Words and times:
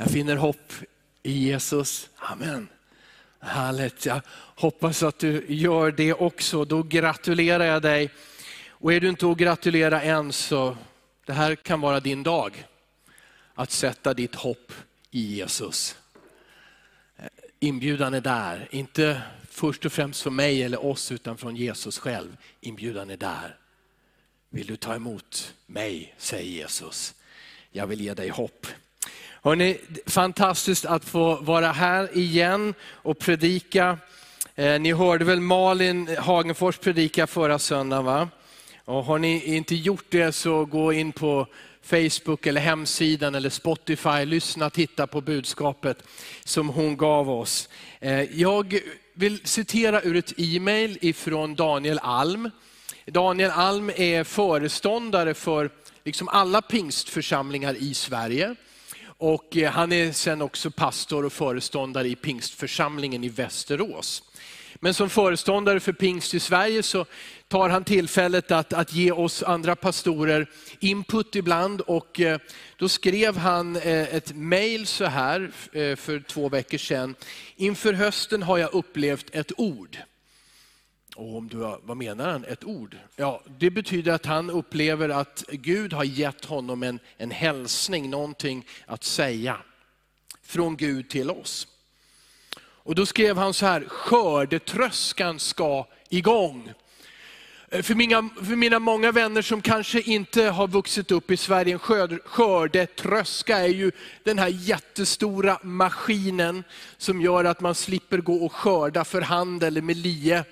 Jag 0.00 0.10
finner 0.10 0.36
hopp 0.36 0.72
i 1.22 1.32
Jesus. 1.32 2.10
Amen. 2.16 2.68
Härligt. 3.40 4.06
Jag 4.06 4.20
hoppas 4.54 5.02
att 5.02 5.18
du 5.18 5.44
gör 5.48 5.90
det 5.90 6.12
också. 6.12 6.64
Då 6.64 6.82
gratulerar 6.82 7.64
jag 7.64 7.82
dig. 7.82 8.10
Och 8.68 8.92
är 8.92 9.00
du 9.00 9.08
inte 9.08 9.30
att 9.30 9.38
gratulera 9.38 10.02
än 10.02 10.32
så, 10.32 10.76
det 11.26 11.32
här 11.32 11.54
kan 11.54 11.80
vara 11.80 12.00
din 12.00 12.22
dag. 12.22 12.66
Att 13.54 13.70
sätta 13.70 14.14
ditt 14.14 14.34
hopp 14.34 14.72
i 15.10 15.20
Jesus. 15.20 15.96
Inbjudan 17.60 18.14
är 18.14 18.20
där, 18.20 18.68
inte 18.70 19.22
först 19.50 19.86
och 19.86 19.92
främst 19.92 20.22
för 20.22 20.30
mig 20.30 20.62
eller 20.62 20.84
oss, 20.84 21.12
utan 21.12 21.38
från 21.38 21.56
Jesus 21.56 21.98
själv. 21.98 22.36
Inbjudan 22.60 23.10
är 23.10 23.16
där. 23.16 23.56
Vill 24.50 24.66
du 24.66 24.76
ta 24.76 24.94
emot 24.94 25.54
mig, 25.66 26.14
säger 26.18 26.50
Jesus. 26.50 27.14
Jag 27.70 27.86
vill 27.86 28.00
ge 28.00 28.14
dig 28.14 28.28
hopp. 28.28 28.66
Hörrni, 29.48 29.78
fantastiskt 30.06 30.84
att 30.84 31.04
få 31.04 31.34
vara 31.34 31.72
här 31.72 32.18
igen 32.18 32.74
och 32.90 33.18
predika. 33.18 33.98
Eh, 34.54 34.80
ni 34.80 34.92
hörde 34.92 35.24
väl 35.24 35.40
Malin 35.40 36.16
Hagenfors 36.18 36.78
predika 36.78 37.26
förra 37.26 37.58
söndagen 37.58 38.04
va? 38.04 38.28
Och 38.84 39.04
har 39.04 39.18
ni 39.18 39.56
inte 39.56 39.74
gjort 39.74 40.04
det 40.08 40.32
så 40.32 40.64
gå 40.64 40.92
in 40.92 41.12
på 41.12 41.46
Facebook 41.82 42.46
eller 42.46 42.60
hemsidan 42.60 43.34
eller 43.34 43.50
Spotify, 43.50 44.24
lyssna, 44.24 44.70
titta 44.70 45.06
på 45.06 45.20
budskapet 45.20 46.02
som 46.44 46.68
hon 46.68 46.96
gav 46.96 47.30
oss. 47.30 47.68
Eh, 48.00 48.22
jag 48.22 48.80
vill 49.14 49.40
citera 49.44 50.02
ur 50.02 50.16
ett 50.16 50.32
e-mail 50.36 50.98
ifrån 51.00 51.54
Daniel 51.54 51.98
Alm. 52.02 52.50
Daniel 53.06 53.50
Alm 53.50 53.90
är 53.96 54.24
föreståndare 54.24 55.34
för 55.34 55.70
liksom 56.04 56.28
alla 56.28 56.62
pingstförsamlingar 56.62 57.74
i 57.74 57.94
Sverige. 57.94 58.56
Och 59.20 59.56
eh, 59.56 59.70
han 59.70 59.92
är 59.92 60.12
sen 60.12 60.42
också 60.42 60.70
pastor 60.70 61.24
och 61.24 61.32
föreståndare 61.32 62.08
i 62.08 62.16
pingstförsamlingen 62.16 63.24
i 63.24 63.28
Västerås. 63.28 64.22
Men 64.74 64.94
som 64.94 65.10
föreståndare 65.10 65.80
för 65.80 65.92
pingst 65.92 66.34
i 66.34 66.40
Sverige 66.40 66.82
så 66.82 67.06
tar 67.48 67.68
han 67.68 67.84
tillfället 67.84 68.50
att, 68.50 68.72
att 68.72 68.92
ge 68.92 69.12
oss 69.12 69.42
andra 69.42 69.76
pastorer 69.76 70.50
input 70.80 71.36
ibland. 71.36 71.80
Och 71.80 72.20
eh, 72.20 72.38
då 72.76 72.88
skrev 72.88 73.36
han 73.36 73.76
eh, 73.76 74.14
ett 74.14 74.36
mail 74.36 74.86
så 74.86 75.04
här 75.04 75.50
för 75.96 76.20
två 76.20 76.48
veckor 76.48 76.78
sedan. 76.78 77.14
Inför 77.56 77.92
hösten 77.92 78.42
har 78.42 78.58
jag 78.58 78.74
upplevt 78.74 79.34
ett 79.34 79.52
ord. 79.56 79.98
Och 81.18 81.36
om 81.36 81.48
du, 81.48 81.56
vad 81.82 81.96
menar 81.96 82.28
han? 82.28 82.44
Ett 82.44 82.64
ord? 82.64 82.96
Ja, 83.16 83.42
det 83.58 83.70
betyder 83.70 84.12
att 84.12 84.26
han 84.26 84.50
upplever 84.50 85.08
att 85.08 85.44
Gud 85.48 85.92
har 85.92 86.04
gett 86.04 86.44
honom 86.44 86.82
en, 86.82 87.00
en 87.16 87.30
hälsning, 87.30 88.10
någonting 88.10 88.66
att 88.86 89.04
säga. 89.04 89.56
Från 90.42 90.76
Gud 90.76 91.10
till 91.10 91.30
oss. 91.30 91.68
Och 92.60 92.94
då 92.94 93.06
skrev 93.06 93.36
han 93.36 93.54
så 93.54 93.66
här, 93.66 93.84
skördetröskan 93.88 95.38
ska 95.38 95.86
igång. 96.08 96.72
För 97.70 97.94
mina, 97.94 98.28
för 98.36 98.56
mina 98.56 98.78
många 98.78 99.12
vänner 99.12 99.42
som 99.42 99.62
kanske 99.62 100.00
inte 100.00 100.42
har 100.42 100.68
vuxit 100.68 101.10
upp 101.10 101.30
i 101.30 101.36
Sverige, 101.36 101.72
en 101.72 102.18
skördetröska 102.24 103.58
är 103.58 103.68
ju 103.68 103.92
den 104.24 104.38
här 104.38 104.48
jättestora 104.48 105.58
maskinen 105.62 106.64
som 106.96 107.20
gör 107.20 107.44
att 107.44 107.60
man 107.60 107.74
slipper 107.74 108.18
gå 108.18 108.44
och 108.44 108.52
skörda 108.52 109.04
för 109.04 109.20
hand 109.20 109.62
eller 109.62 109.82
med 109.82 109.96
lie 109.96 110.44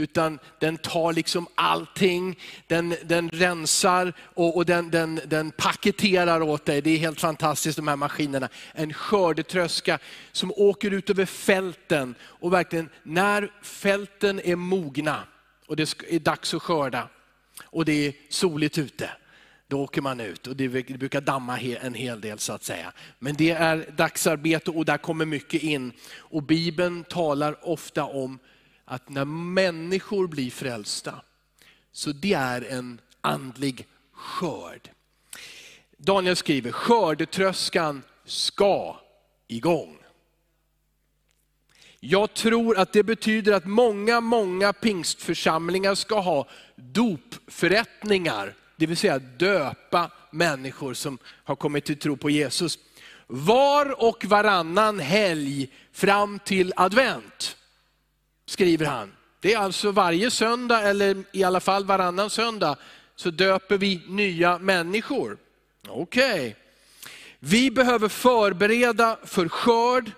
utan 0.00 0.38
den 0.58 0.76
tar 0.76 1.12
liksom 1.12 1.46
allting, 1.54 2.38
den, 2.66 2.94
den 3.04 3.30
rensar 3.30 4.12
och, 4.18 4.56
och 4.56 4.66
den, 4.66 4.90
den, 4.90 5.20
den 5.26 5.50
paketerar 5.50 6.42
åt 6.42 6.64
dig. 6.64 6.82
Det 6.82 6.90
är 6.90 6.98
helt 6.98 7.20
fantastiskt 7.20 7.76
de 7.76 7.88
här 7.88 7.96
maskinerna. 7.96 8.48
En 8.74 8.92
skördetröska 8.92 9.98
som 10.32 10.52
åker 10.56 10.90
ut 10.90 11.10
över 11.10 11.26
fälten 11.26 12.14
och 12.22 12.52
verkligen 12.52 12.88
när 13.02 13.52
fälten 13.62 14.40
är 14.44 14.56
mogna 14.56 15.22
och 15.66 15.76
det 15.76 15.94
är 16.08 16.18
dags 16.18 16.54
att 16.54 16.62
skörda 16.62 17.08
och 17.64 17.84
det 17.84 18.06
är 18.06 18.12
soligt 18.28 18.78
ute, 18.78 19.10
då 19.68 19.80
åker 19.80 20.02
man 20.02 20.20
ut 20.20 20.46
och 20.46 20.56
det 20.56 20.68
brukar 20.68 21.20
damma 21.20 21.58
en 21.60 21.94
hel 21.94 22.20
del 22.20 22.38
så 22.38 22.52
att 22.52 22.64
säga. 22.64 22.92
Men 23.18 23.34
det 23.34 23.50
är 23.50 23.86
dagsarbete 23.96 24.70
och 24.70 24.84
där 24.84 24.98
kommer 24.98 25.24
mycket 25.24 25.62
in. 25.62 25.92
Och 26.16 26.42
Bibeln 26.42 27.04
talar 27.04 27.68
ofta 27.68 28.04
om 28.04 28.38
att 28.90 29.08
när 29.08 29.24
människor 29.24 30.26
blir 30.26 30.50
frälsta, 30.50 31.14
så 31.92 32.12
det 32.12 32.32
är 32.32 32.62
en 32.62 33.00
andlig 33.20 33.86
skörd. 34.12 34.90
Daniel 35.96 36.36
skriver, 36.36 36.72
skördetröskan 36.72 38.02
ska 38.24 39.00
igång. 39.48 39.98
Jag 42.00 42.34
tror 42.34 42.78
att 42.78 42.92
det 42.92 43.02
betyder 43.02 43.52
att 43.52 43.66
många, 43.66 44.20
många 44.20 44.72
pingstförsamlingar 44.72 45.94
ska 45.94 46.20
ha 46.20 46.48
dopförrättningar, 46.76 48.54
det 48.76 48.86
vill 48.86 48.96
säga 48.96 49.18
döpa 49.18 50.10
människor 50.30 50.94
som 50.94 51.18
har 51.24 51.56
kommit 51.56 51.84
till 51.84 51.98
tro 51.98 52.16
på 52.16 52.30
Jesus. 52.30 52.78
Var 53.26 54.04
och 54.04 54.24
varannan 54.24 55.00
helg 55.00 55.68
fram 55.92 56.38
till 56.38 56.72
advent 56.76 57.56
skriver 58.50 58.86
han. 58.86 59.12
Det 59.40 59.54
är 59.54 59.58
alltså 59.58 59.90
varje 59.90 60.30
söndag, 60.30 60.82
eller 60.82 61.24
i 61.32 61.44
alla 61.44 61.60
fall 61.60 61.84
varannan 61.84 62.30
söndag, 62.30 62.76
så 63.16 63.30
döper 63.30 63.78
vi 63.78 64.02
nya 64.06 64.58
människor. 64.58 65.38
Okej. 65.88 66.32
Okay. 66.32 66.54
Vi 67.38 67.70
behöver 67.70 68.08
förbereda 68.08 69.18
för 69.24 69.48
skörd, 69.48 70.10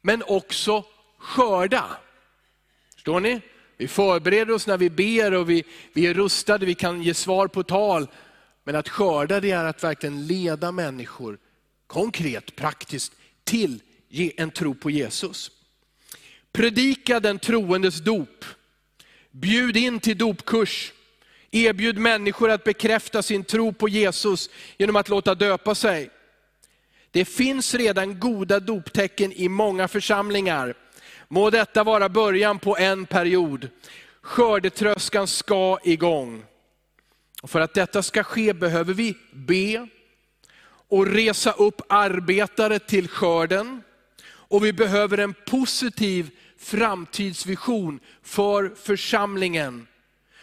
men 0.00 0.22
också 0.22 0.84
skörda. 1.18 1.84
Förstår 2.94 3.20
ni? 3.20 3.40
Vi 3.76 3.88
förbereder 3.88 4.54
oss 4.54 4.66
när 4.66 4.78
vi 4.78 4.90
ber 4.90 5.34
och 5.34 5.50
vi, 5.50 5.64
vi 5.92 6.06
är 6.06 6.14
rustade, 6.14 6.66
vi 6.66 6.74
kan 6.74 7.02
ge 7.02 7.14
svar 7.14 7.48
på 7.48 7.62
tal. 7.62 8.08
Men 8.64 8.76
att 8.76 8.88
skörda 8.88 9.40
det 9.40 9.50
är 9.50 9.64
att 9.64 9.84
verkligen 9.84 10.26
leda 10.26 10.72
människor 10.72 11.38
konkret, 11.86 12.56
praktiskt 12.56 13.12
till 13.44 13.82
en 14.36 14.50
tro 14.50 14.74
på 14.74 14.90
Jesus. 14.90 15.50
Predika 16.52 17.20
den 17.20 17.38
troendes 17.38 18.00
dop. 18.00 18.44
Bjud 19.30 19.76
in 19.76 20.00
till 20.00 20.18
dopkurs. 20.18 20.92
Erbjud 21.50 21.98
människor 21.98 22.50
att 22.50 22.64
bekräfta 22.64 23.22
sin 23.22 23.44
tro 23.44 23.72
på 23.72 23.88
Jesus 23.88 24.50
genom 24.78 24.96
att 24.96 25.08
låta 25.08 25.34
döpa 25.34 25.74
sig. 25.74 26.10
Det 27.10 27.24
finns 27.24 27.74
redan 27.74 28.20
goda 28.20 28.60
doptecken 28.60 29.32
i 29.32 29.48
många 29.48 29.88
församlingar. 29.88 30.74
Må 31.28 31.50
detta 31.50 31.84
vara 31.84 32.08
början 32.08 32.58
på 32.58 32.76
en 32.76 33.06
period. 33.06 33.68
Skördetröskan 34.22 35.26
ska 35.26 35.78
igång. 35.84 36.44
Och 37.42 37.50
för 37.50 37.60
att 37.60 37.74
detta 37.74 38.02
ska 38.02 38.22
ske 38.22 38.54
behöver 38.54 38.94
vi 38.94 39.16
be 39.32 39.88
och 40.88 41.06
resa 41.06 41.52
upp 41.52 41.80
arbetare 41.88 42.78
till 42.78 43.08
skörden. 43.08 43.82
Och 44.50 44.64
vi 44.64 44.72
behöver 44.72 45.18
en 45.18 45.34
positiv 45.46 46.30
framtidsvision 46.56 48.00
för 48.22 48.74
församlingen, 48.74 49.86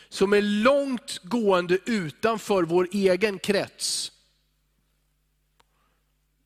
som 0.10 0.34
är 0.34 0.42
långt 0.42 1.20
gående 1.24 1.78
utanför 1.86 2.64
vår 2.64 2.88
egen 2.92 3.40
krets. 3.40 4.12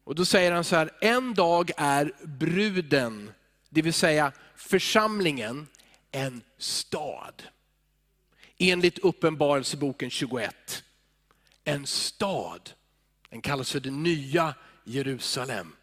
Och 0.03 0.16
då 0.16 0.25
säger 0.25 0.51
han 0.51 0.63
så 0.63 0.75
här, 0.75 0.91
en 1.01 1.33
dag 1.33 1.72
är 1.77 2.13
bruden, 2.23 3.31
det 3.69 3.81
vill 3.81 3.93
säga 3.93 4.31
församlingen, 4.55 5.67
en 6.11 6.41
stad. 6.57 7.43
Enligt 8.57 8.99
Uppenbarelseboken 8.99 10.09
21. 10.09 10.83
En 11.63 11.85
stad, 11.85 12.72
den 13.29 13.41
kallas 13.41 13.72
för 13.72 13.79
det 13.79 13.91
nya 13.91 14.55
Jerusalem 14.83 15.75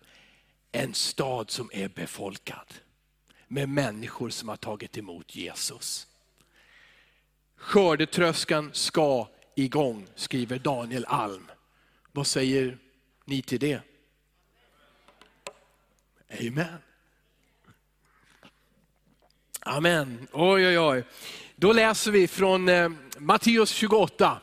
en 0.73 0.95
stad 0.95 1.51
som 1.51 1.71
är 1.73 1.89
befolkad 1.89 2.75
med 3.49 3.69
människor 3.69 4.31
som 4.31 4.49
har 4.49 4.57
tagit 4.57 4.99
emot 4.99 5.37
Jesus. 5.37 6.07
Skördetröskan 7.57 8.71
ska 8.73 9.29
igång, 9.55 10.07
skriver 10.15 10.59
Daniel 10.59 11.05
Alm. 11.05 11.51
Vad 12.13 12.27
säger 12.27 12.79
ni 13.25 13.43
till 13.43 13.61
det? 13.61 13.81
Amen. 16.41 16.79
Amen. 19.61 20.29
Oj, 20.33 20.67
oj, 20.67 20.79
oj. 20.79 21.05
Då 21.57 21.73
läser 21.73 22.11
vi 22.11 22.29
från 22.29 22.69
eh, 22.69 22.89
Matteus 23.19 23.71
28. 23.71 24.41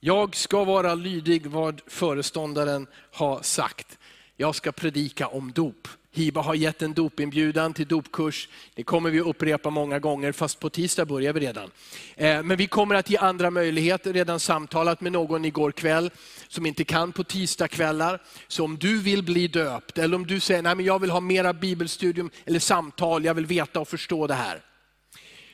Jag 0.00 0.36
ska 0.36 0.64
vara 0.64 0.94
lydig 0.94 1.46
vad 1.46 1.80
föreståndaren 1.86 2.86
har 3.12 3.42
sagt 3.42 3.98
jag 4.40 4.54
ska 4.54 4.72
predika 4.72 5.26
om 5.26 5.52
dop. 5.52 5.88
Hiba 6.12 6.40
har 6.40 6.54
gett 6.54 6.82
en 6.82 6.94
dopinbjudan 6.94 7.74
till 7.74 7.88
dopkurs. 7.88 8.48
Det 8.74 8.82
kommer 8.82 9.10
vi 9.10 9.20
upprepa 9.20 9.70
många 9.70 9.98
gånger, 9.98 10.32
fast 10.32 10.60
på 10.60 10.70
tisdag 10.70 11.04
börjar 11.04 11.32
vi 11.32 11.40
redan. 11.40 11.70
Eh, 12.16 12.42
men 12.42 12.56
vi 12.56 12.66
kommer 12.66 12.94
att 12.94 13.10
ge 13.10 13.16
andra 13.16 13.50
möjligheter, 13.50 14.12
redan 14.12 14.40
samtalat 14.40 15.00
med 15.00 15.12
någon 15.12 15.44
igår 15.44 15.72
kväll 15.72 16.10
som 16.48 16.66
inte 16.66 16.84
kan 16.84 17.12
på 17.12 17.24
tisdagskvällar. 17.24 18.22
Så 18.48 18.64
om 18.64 18.78
du 18.78 18.98
vill 18.98 19.22
bli 19.22 19.48
döpt, 19.48 19.98
eller 19.98 20.16
om 20.16 20.26
du 20.26 20.40
säger, 20.40 20.62
nej 20.62 20.74
men 20.74 20.84
jag 20.84 20.98
vill 20.98 21.10
ha 21.10 21.20
mera 21.20 21.52
bibelstudium 21.52 22.30
eller 22.44 22.58
samtal, 22.58 23.24
jag 23.24 23.34
vill 23.34 23.46
veta 23.46 23.80
och 23.80 23.88
förstå 23.88 24.26
det 24.26 24.34
här. 24.34 24.60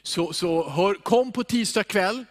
Så, 0.03 0.33
så 0.33 0.71
hör, 0.71 0.95
kom 0.95 1.33
på 1.33 1.45
tisdag 1.45 1.85
kväll, 1.85 2.25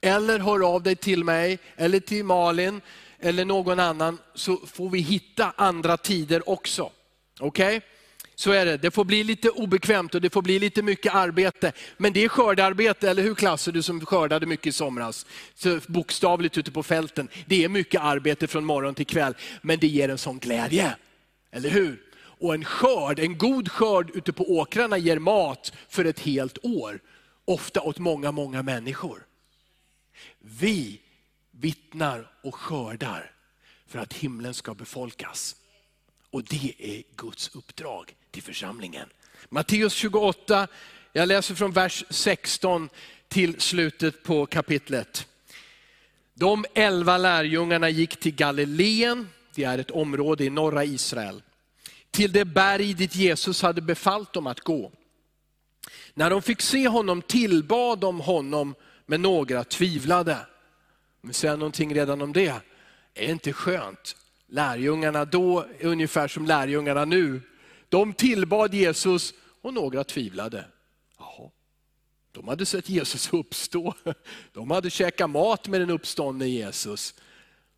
eller 0.00 0.38
hör 0.38 0.74
av 0.74 0.82
dig 0.82 0.96
till 0.96 1.24
mig, 1.24 1.58
eller 1.76 2.00
till 2.00 2.24
Malin, 2.24 2.80
eller 3.20 3.44
någon 3.44 3.80
annan, 3.80 4.18
så 4.34 4.56
får 4.56 4.90
vi 4.90 4.98
hitta 4.98 5.52
andra 5.56 5.96
tider 5.96 6.48
också. 6.48 6.90
Okej? 7.40 7.76
Okay? 7.76 7.80
Så 8.34 8.50
är 8.50 8.66
det. 8.66 8.76
Det 8.76 8.90
får 8.90 9.04
bli 9.04 9.24
lite 9.24 9.50
obekvämt 9.50 10.14
och 10.14 10.20
det 10.20 10.30
får 10.30 10.42
bli 10.42 10.58
lite 10.58 10.82
mycket 10.82 11.14
arbete. 11.14 11.72
Men 11.96 12.12
det 12.12 12.24
är 12.24 12.28
skördearbete, 12.28 13.10
eller 13.10 13.22
hur 13.22 13.34
Klasse, 13.34 13.72
du 13.72 13.82
som 13.82 14.06
skördade 14.06 14.46
mycket 14.46 14.66
i 14.66 14.72
somras? 14.72 15.26
Så 15.54 15.80
bokstavligt 15.86 16.58
ute 16.58 16.70
på 16.70 16.82
fälten. 16.82 17.28
Det 17.46 17.64
är 17.64 17.68
mycket 17.68 18.00
arbete 18.00 18.46
från 18.46 18.64
morgon 18.64 18.94
till 18.94 19.06
kväll, 19.06 19.34
men 19.62 19.78
det 19.78 19.86
ger 19.86 20.08
en 20.08 20.18
sån 20.18 20.38
glädje. 20.38 20.96
Eller 21.52 21.70
hur? 21.70 22.02
Och 22.40 22.54
en 22.54 22.64
skörd, 22.64 23.18
en 23.18 23.38
god 23.38 23.70
skörd 23.70 24.10
ute 24.14 24.32
på 24.32 24.44
åkrarna 24.44 24.98
ger 24.98 25.18
mat 25.18 25.72
för 25.88 26.04
ett 26.04 26.20
helt 26.20 26.58
år. 26.62 27.00
Ofta 27.44 27.80
åt 27.80 27.98
många, 27.98 28.32
många 28.32 28.62
människor. 28.62 29.26
Vi 30.38 31.00
vittnar 31.60 32.30
och 32.42 32.54
skördar 32.54 33.32
för 33.86 33.98
att 33.98 34.12
himlen 34.12 34.54
ska 34.54 34.74
befolkas. 34.74 35.56
Och 36.30 36.44
det 36.44 36.74
är 36.78 37.02
Guds 37.16 37.50
uppdrag 37.54 38.14
till 38.30 38.42
församlingen. 38.42 39.08
Matteus 39.48 39.92
28, 39.92 40.68
jag 41.12 41.28
läser 41.28 41.54
från 41.54 41.72
vers 41.72 42.04
16 42.10 42.88
till 43.28 43.60
slutet 43.60 44.22
på 44.22 44.46
kapitlet. 44.46 45.26
De 46.34 46.64
elva 46.74 47.18
lärjungarna 47.18 47.88
gick 47.88 48.20
till 48.20 48.34
Galileen, 48.34 49.28
det 49.54 49.64
är 49.64 49.78
ett 49.78 49.90
område 49.90 50.44
i 50.44 50.50
norra 50.50 50.84
Israel, 50.84 51.42
till 52.10 52.32
det 52.32 52.44
berg 52.44 52.94
dit 52.94 53.14
Jesus 53.14 53.62
hade 53.62 53.80
befallt 53.80 54.32
dem 54.32 54.46
att 54.46 54.60
gå. 54.60 54.92
När 56.14 56.30
de 56.30 56.42
fick 56.42 56.60
se 56.60 56.88
honom 56.88 57.22
tillbad 57.22 57.98
de 57.98 58.20
honom, 58.20 58.74
men 59.06 59.22
några 59.22 59.64
tvivlade. 59.64 60.36
Men 61.20 61.34
säga 61.34 61.56
någonting 61.56 61.94
redan 61.94 62.22
om 62.22 62.32
det. 62.32 62.48
Är 63.14 63.26
det 63.26 63.32
inte 63.32 63.52
skönt? 63.52 64.16
Lärjungarna 64.46 65.24
då 65.24 65.66
är 65.78 65.86
ungefär 65.86 66.28
som 66.28 66.46
lärjungarna 66.46 67.04
nu. 67.04 67.40
De 67.88 68.12
tillbad 68.12 68.74
Jesus 68.74 69.34
och 69.62 69.74
några 69.74 70.04
tvivlade. 70.04 70.64
Jaha. 71.18 71.50
De 72.32 72.48
hade 72.48 72.66
sett 72.66 72.88
Jesus 72.88 73.32
uppstå. 73.32 73.94
De 74.52 74.70
hade 74.70 74.90
käkat 74.90 75.30
mat 75.30 75.68
med 75.68 75.80
den 75.80 75.90
uppståndne 75.90 76.48
Jesus. 76.48 77.14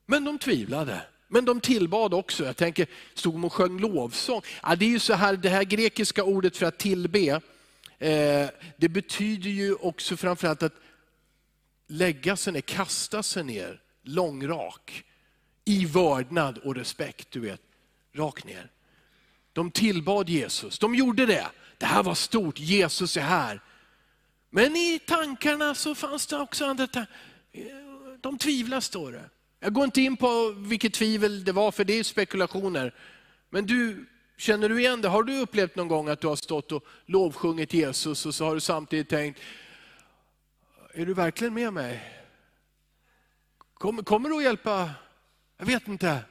Men 0.06 0.24
de 0.24 0.38
tvivlade. 0.38 1.02
Men 1.28 1.44
de 1.44 1.60
tillbad 1.60 2.14
också. 2.14 2.44
Jag 2.44 2.56
tänker, 2.56 2.86
stod 3.14 3.34
de 3.34 3.44
och 3.44 3.52
sjöng 3.52 3.80
lovsång? 3.80 4.42
Ja, 4.62 4.76
det 4.76 4.84
är 4.84 4.88
ju 4.88 4.98
så 4.98 5.14
här, 5.14 5.36
det 5.36 5.48
här 5.48 5.64
grekiska 5.64 6.24
ordet 6.24 6.56
för 6.56 6.66
att 6.66 6.78
tillbe, 6.78 7.40
eh, 7.98 8.46
det 8.76 8.88
betyder 8.88 9.50
ju 9.50 9.74
också 9.74 10.16
framförallt 10.16 10.62
att 10.62 10.74
lägga 11.92 12.36
sig 12.36 12.52
ner, 12.52 12.60
kasta 12.60 13.22
sig 13.22 13.44
ner, 13.44 13.80
långrak. 14.02 15.04
I 15.64 15.86
vördnad 15.86 16.58
och 16.58 16.74
respekt, 16.74 17.30
du 17.30 17.40
vet. 17.40 17.60
Rakt 18.14 18.44
ner. 18.44 18.70
De 19.52 19.70
tillbad 19.70 20.28
Jesus, 20.28 20.78
de 20.78 20.94
gjorde 20.94 21.26
det. 21.26 21.46
Det 21.78 21.86
här 21.86 22.02
var 22.02 22.14
stort, 22.14 22.58
Jesus 22.58 23.16
är 23.16 23.20
här. 23.20 23.60
Men 24.50 24.76
i 24.76 25.00
tankarna 25.06 25.74
så 25.74 25.94
fanns 25.94 26.26
det 26.26 26.38
också 26.38 26.64
andra 26.64 26.86
tankar. 26.86 27.14
De 28.20 28.38
tvivlar 28.38 28.80
står 28.80 29.12
det. 29.12 29.30
Jag 29.60 29.72
går 29.72 29.84
inte 29.84 30.00
in 30.00 30.16
på 30.16 30.50
vilket 30.56 30.94
tvivel 30.94 31.44
det 31.44 31.52
var, 31.52 31.72
för 31.72 31.84
det 31.84 31.98
är 31.98 32.04
spekulationer. 32.04 32.94
Men 33.50 33.66
du, 33.66 34.06
känner 34.36 34.68
du 34.68 34.80
igen 34.80 35.00
det? 35.00 35.08
Har 35.08 35.22
du 35.22 35.38
upplevt 35.38 35.76
någon 35.76 35.88
gång 35.88 36.08
att 36.08 36.20
du 36.20 36.26
har 36.26 36.36
stått 36.36 36.72
och 36.72 36.84
lovsjungit 37.06 37.74
Jesus 37.74 38.26
och 38.26 38.34
så 38.34 38.44
har 38.44 38.54
du 38.54 38.60
samtidigt 38.60 39.08
tänkt, 39.08 39.40
är 40.92 41.06
du 41.06 41.14
verkligen 41.14 41.54
med 41.54 41.72
mig? 41.72 42.22
Kommer, 43.74 44.02
kommer 44.02 44.28
du 44.28 44.36
att 44.36 44.42
hjälpa? 44.42 44.90
Jag 45.56 45.66
vet 45.66 45.88
inte. 45.88 46.24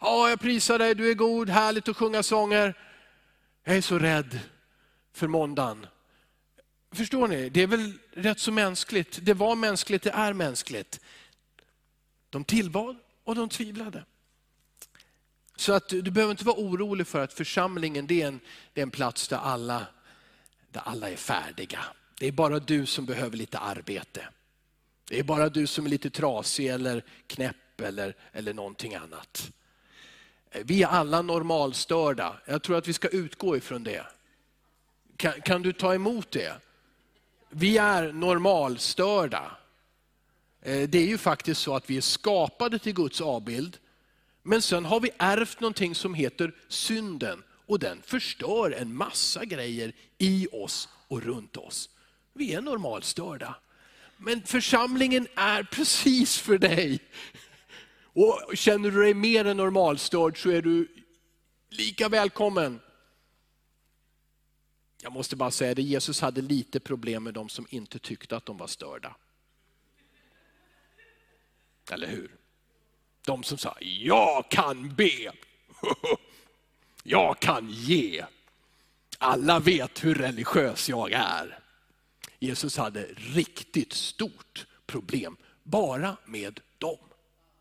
Ja, 0.00 0.30
jag 0.30 0.40
prisar 0.40 0.78
dig, 0.78 0.94
du 0.94 1.10
är 1.10 1.14
god, 1.14 1.48
härligt 1.48 1.88
att 1.88 1.96
sjunga 1.96 2.22
sånger. 2.22 2.74
Jag 3.64 3.76
är 3.76 3.80
så 3.80 3.98
rädd 3.98 4.40
för 5.12 5.26
måndagen. 5.26 5.86
Förstår 6.92 7.28
ni? 7.28 7.48
Det 7.48 7.62
är 7.62 7.66
väl 7.66 7.98
rätt 8.12 8.38
så 8.38 8.52
mänskligt. 8.52 9.18
Det 9.22 9.34
var 9.34 9.54
mänskligt, 9.54 10.02
det 10.02 10.10
är 10.10 10.32
mänskligt. 10.32 11.00
De 12.30 12.44
tillbad 12.44 12.96
och 13.24 13.34
de 13.34 13.48
tvivlade. 13.48 14.04
Så 15.56 15.72
att 15.72 15.88
du 15.88 16.02
behöver 16.02 16.30
inte 16.30 16.44
vara 16.44 16.56
orolig 16.56 17.06
för 17.06 17.20
att 17.20 17.32
församlingen 17.32 18.06
det 18.06 18.22
är 18.22 18.28
en, 18.28 18.40
det 18.72 18.80
är 18.80 18.82
en 18.82 18.90
plats 18.90 19.28
där 19.28 19.36
alla, 19.36 19.86
där 20.70 20.82
alla 20.84 21.10
är 21.10 21.16
färdiga. 21.16 21.84
Det 22.18 22.26
är 22.26 22.32
bara 22.32 22.58
du 22.58 22.86
som 22.86 23.06
behöver 23.06 23.36
lite 23.36 23.58
arbete. 23.58 24.28
Det 25.08 25.18
är 25.18 25.22
bara 25.22 25.48
du 25.48 25.66
som 25.66 25.86
är 25.86 25.90
lite 25.90 26.10
trasig 26.10 26.66
eller 26.66 27.04
knäpp 27.26 27.80
eller, 27.80 28.14
eller 28.32 28.54
någonting 28.54 28.94
annat. 28.94 29.50
Vi 30.52 30.82
är 30.82 30.86
alla 30.86 31.22
normalstörda. 31.22 32.40
Jag 32.46 32.62
tror 32.62 32.76
att 32.76 32.88
vi 32.88 32.92
ska 32.92 33.08
utgå 33.08 33.56
ifrån 33.56 33.84
det. 33.84 34.06
Kan, 35.16 35.40
kan 35.40 35.62
du 35.62 35.72
ta 35.72 35.94
emot 35.94 36.30
det? 36.30 36.52
Vi 37.48 37.78
är 37.78 38.12
normalstörda. 38.12 39.56
Eh, 40.62 40.88
det 40.88 40.98
är 40.98 41.06
ju 41.06 41.18
faktiskt 41.18 41.60
så 41.60 41.76
att 41.76 41.90
vi 41.90 41.96
är 41.96 42.00
skapade 42.00 42.78
till 42.78 42.94
Guds 42.94 43.20
avbild. 43.20 43.78
Men 44.42 44.62
sen 44.62 44.84
har 44.84 45.00
vi 45.00 45.10
ärvt 45.18 45.60
någonting 45.60 45.94
som 45.94 46.14
heter 46.14 46.52
synden. 46.68 47.42
Och 47.66 47.78
den 47.78 48.02
förstör 48.02 48.70
en 48.70 48.94
massa 48.94 49.44
grejer 49.44 49.92
i 50.18 50.46
oss 50.52 50.88
och 51.08 51.22
runt 51.22 51.56
oss. 51.56 51.90
Vi 52.38 52.54
är 52.54 52.60
normalstörda. 52.60 53.54
Men 54.16 54.42
församlingen 54.42 55.28
är 55.34 55.62
precis 55.62 56.38
för 56.38 56.58
dig. 56.58 57.00
Och 58.02 58.52
känner 58.54 58.90
du 58.90 59.02
dig 59.02 59.14
mer 59.14 59.44
än 59.44 59.56
normalstörd 59.56 60.42
så 60.42 60.50
är 60.50 60.62
du 60.62 60.88
lika 61.70 62.08
välkommen. 62.08 62.80
Jag 65.02 65.12
måste 65.12 65.36
bara 65.36 65.50
säga 65.50 65.74
det, 65.74 65.82
Jesus 65.82 66.20
hade 66.20 66.40
lite 66.40 66.80
problem 66.80 67.24
med 67.24 67.34
de 67.34 67.48
som 67.48 67.66
inte 67.70 67.98
tyckte 67.98 68.36
att 68.36 68.46
de 68.46 68.56
var 68.56 68.66
störda. 68.66 69.16
Eller 71.90 72.06
hur? 72.06 72.30
De 73.26 73.42
som 73.42 73.58
sa, 73.58 73.76
jag 73.80 74.50
kan 74.50 74.94
be. 74.94 75.32
Jag 77.02 77.40
kan 77.40 77.70
ge. 77.70 78.24
Alla 79.18 79.58
vet 79.58 80.04
hur 80.04 80.14
religiös 80.14 80.88
jag 80.88 81.12
är. 81.12 81.58
Jesus 82.38 82.76
hade 82.76 83.04
riktigt 83.16 83.92
stort 83.92 84.66
problem 84.86 85.36
bara 85.62 86.16
med 86.24 86.60
dem 86.78 86.98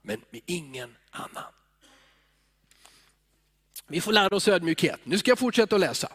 men 0.01 0.21
med 0.29 0.41
ingen 0.45 0.95
annan. 1.11 1.53
Vi 3.87 4.01
får 4.01 4.11
lära 4.11 4.35
oss 4.35 4.47
ödmjukhet. 4.47 4.99
Nu 5.03 5.17
ska 5.17 5.31
jag 5.31 5.39
fortsätta 5.39 5.75
att 5.75 5.81
läsa. 5.81 6.09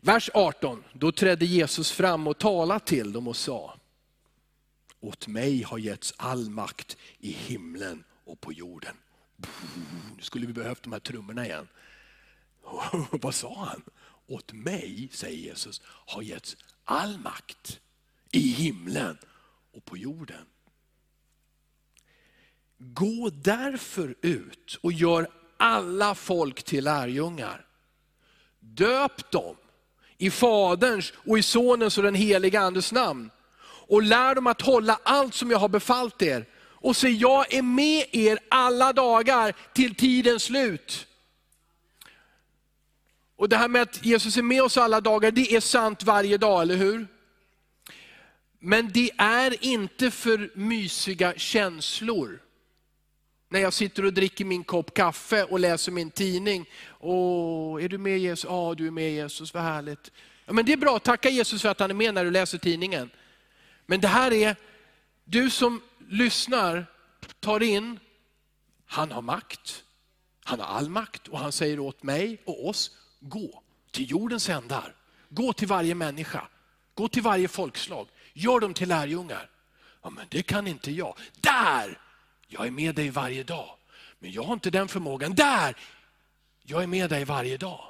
Vers 0.00 0.30
18, 0.34 0.84
då 0.92 1.12
trädde 1.12 1.44
Jesus 1.44 1.92
fram 1.92 2.26
och 2.26 2.38
talade 2.38 2.84
till 2.84 3.12
dem 3.12 3.28
och 3.28 3.36
sa, 3.36 3.76
åt 5.00 5.26
mig 5.26 5.62
har 5.62 5.78
getts 5.78 6.14
all 6.16 6.50
makt 6.50 6.96
i 7.18 7.32
himlen 7.32 8.04
och 8.24 8.40
på 8.40 8.52
jorden. 8.52 8.96
Nu 10.16 10.22
skulle 10.22 10.46
vi 10.46 10.52
behövt 10.52 10.82
de 10.82 10.92
här 10.92 11.00
trummorna 11.00 11.46
igen. 11.46 11.68
Vad 13.10 13.34
sa 13.34 13.64
han? 13.64 13.82
Åt 14.26 14.52
mig, 14.52 15.08
säger 15.12 15.38
Jesus, 15.38 15.82
har 15.84 16.22
getts 16.22 16.56
all 16.86 17.18
makt 17.18 17.80
i 18.32 18.38
himlen 18.38 19.18
och 19.72 19.84
på 19.84 19.96
jorden. 19.96 20.44
Gå 22.78 23.30
därför 23.32 24.14
ut 24.22 24.78
och 24.82 24.92
gör 24.92 25.28
alla 25.56 26.14
folk 26.14 26.62
till 26.62 26.84
lärjungar. 26.84 27.66
Döp 28.60 29.30
dem 29.30 29.56
i 30.18 30.30
Faderns 30.30 31.12
och 31.16 31.38
i 31.38 31.42
Sonens 31.42 31.98
och 31.98 32.04
den 32.04 32.14
heliga 32.14 32.60
Andes 32.60 32.92
namn. 32.92 33.30
Och 33.88 34.02
lär 34.02 34.34
dem 34.34 34.46
att 34.46 34.62
hålla 34.62 34.98
allt 35.02 35.34
som 35.34 35.50
jag 35.50 35.58
har 35.58 35.68
befallt 35.68 36.22
er. 36.22 36.46
Och 36.58 36.96
se, 36.96 37.08
jag 37.08 37.54
är 37.54 37.62
med 37.62 38.06
er 38.12 38.38
alla 38.48 38.92
dagar 38.92 39.54
till 39.74 39.94
tidens 39.94 40.42
slut. 40.42 41.05
Och 43.36 43.48
det 43.48 43.56
här 43.56 43.68
med 43.68 43.82
att 43.82 44.04
Jesus 44.04 44.36
är 44.36 44.42
med 44.42 44.62
oss 44.62 44.76
alla 44.76 45.00
dagar, 45.00 45.30
det 45.30 45.54
är 45.54 45.60
sant 45.60 46.02
varje 46.02 46.38
dag, 46.38 46.62
eller 46.62 46.76
hur? 46.76 47.06
Men 48.58 48.92
det 48.92 49.10
är 49.16 49.64
inte 49.64 50.10
för 50.10 50.50
mysiga 50.54 51.34
känslor 51.36 52.42
när 53.48 53.60
jag 53.60 53.72
sitter 53.72 54.04
och 54.04 54.12
dricker 54.12 54.44
min 54.44 54.64
kopp 54.64 54.94
kaffe 54.94 55.44
och 55.44 55.60
läser 55.60 55.92
min 55.92 56.10
tidning. 56.10 56.68
Åh, 57.00 57.84
är 57.84 57.88
du 57.88 57.98
med 57.98 58.18
Jesus? 58.18 58.44
Ja, 58.44 58.74
du 58.76 58.86
är 58.86 58.90
med 58.90 59.12
Jesus, 59.12 59.54
vad 59.54 59.62
härligt. 59.62 60.10
Ja, 60.46 60.52
men 60.52 60.64
det 60.64 60.72
är 60.72 60.76
bra, 60.76 60.98
tacka 60.98 61.30
Jesus 61.30 61.62
för 61.62 61.68
att 61.68 61.80
han 61.80 61.90
är 61.90 61.94
med 61.94 62.14
när 62.14 62.24
du 62.24 62.30
läser 62.30 62.58
tidningen. 62.58 63.10
Men 63.86 64.00
det 64.00 64.08
här 64.08 64.32
är, 64.32 64.56
du 65.24 65.50
som 65.50 65.82
lyssnar, 66.08 66.86
tar 67.40 67.62
in 67.62 67.98
Han 68.86 69.12
har 69.12 69.22
makt. 69.22 69.84
Han 70.44 70.60
har 70.60 70.66
all 70.66 70.88
makt 70.88 71.28
och 71.28 71.38
han 71.38 71.52
säger 71.52 71.78
åt 71.78 72.02
mig 72.02 72.42
och 72.44 72.68
oss, 72.68 72.90
gå 73.20 73.62
till 73.90 74.10
jordens 74.10 74.48
ändar. 74.48 74.94
Gå 75.28 75.52
till 75.52 75.68
varje 75.68 75.94
människa. 75.94 76.48
Gå 76.94 77.08
till 77.08 77.22
varje 77.22 77.48
folkslag. 77.48 78.08
Gör 78.32 78.60
dem 78.60 78.74
till 78.74 78.88
lärjungar. 78.88 79.50
Ja, 80.02 80.10
men 80.10 80.26
det 80.28 80.42
kan 80.42 80.66
inte 80.66 80.90
jag. 80.90 81.18
Där! 81.40 82.00
Jag 82.48 82.66
är 82.66 82.70
med 82.70 82.94
dig 82.94 83.10
varje 83.10 83.42
dag. 83.42 83.70
Men 84.18 84.32
jag 84.32 84.42
har 84.42 84.52
inte 84.52 84.70
den 84.70 84.88
förmågan. 84.88 85.34
Där! 85.34 85.76
Jag 86.62 86.82
är 86.82 86.86
med 86.86 87.10
dig 87.10 87.24
varje 87.24 87.56
dag. 87.56 87.80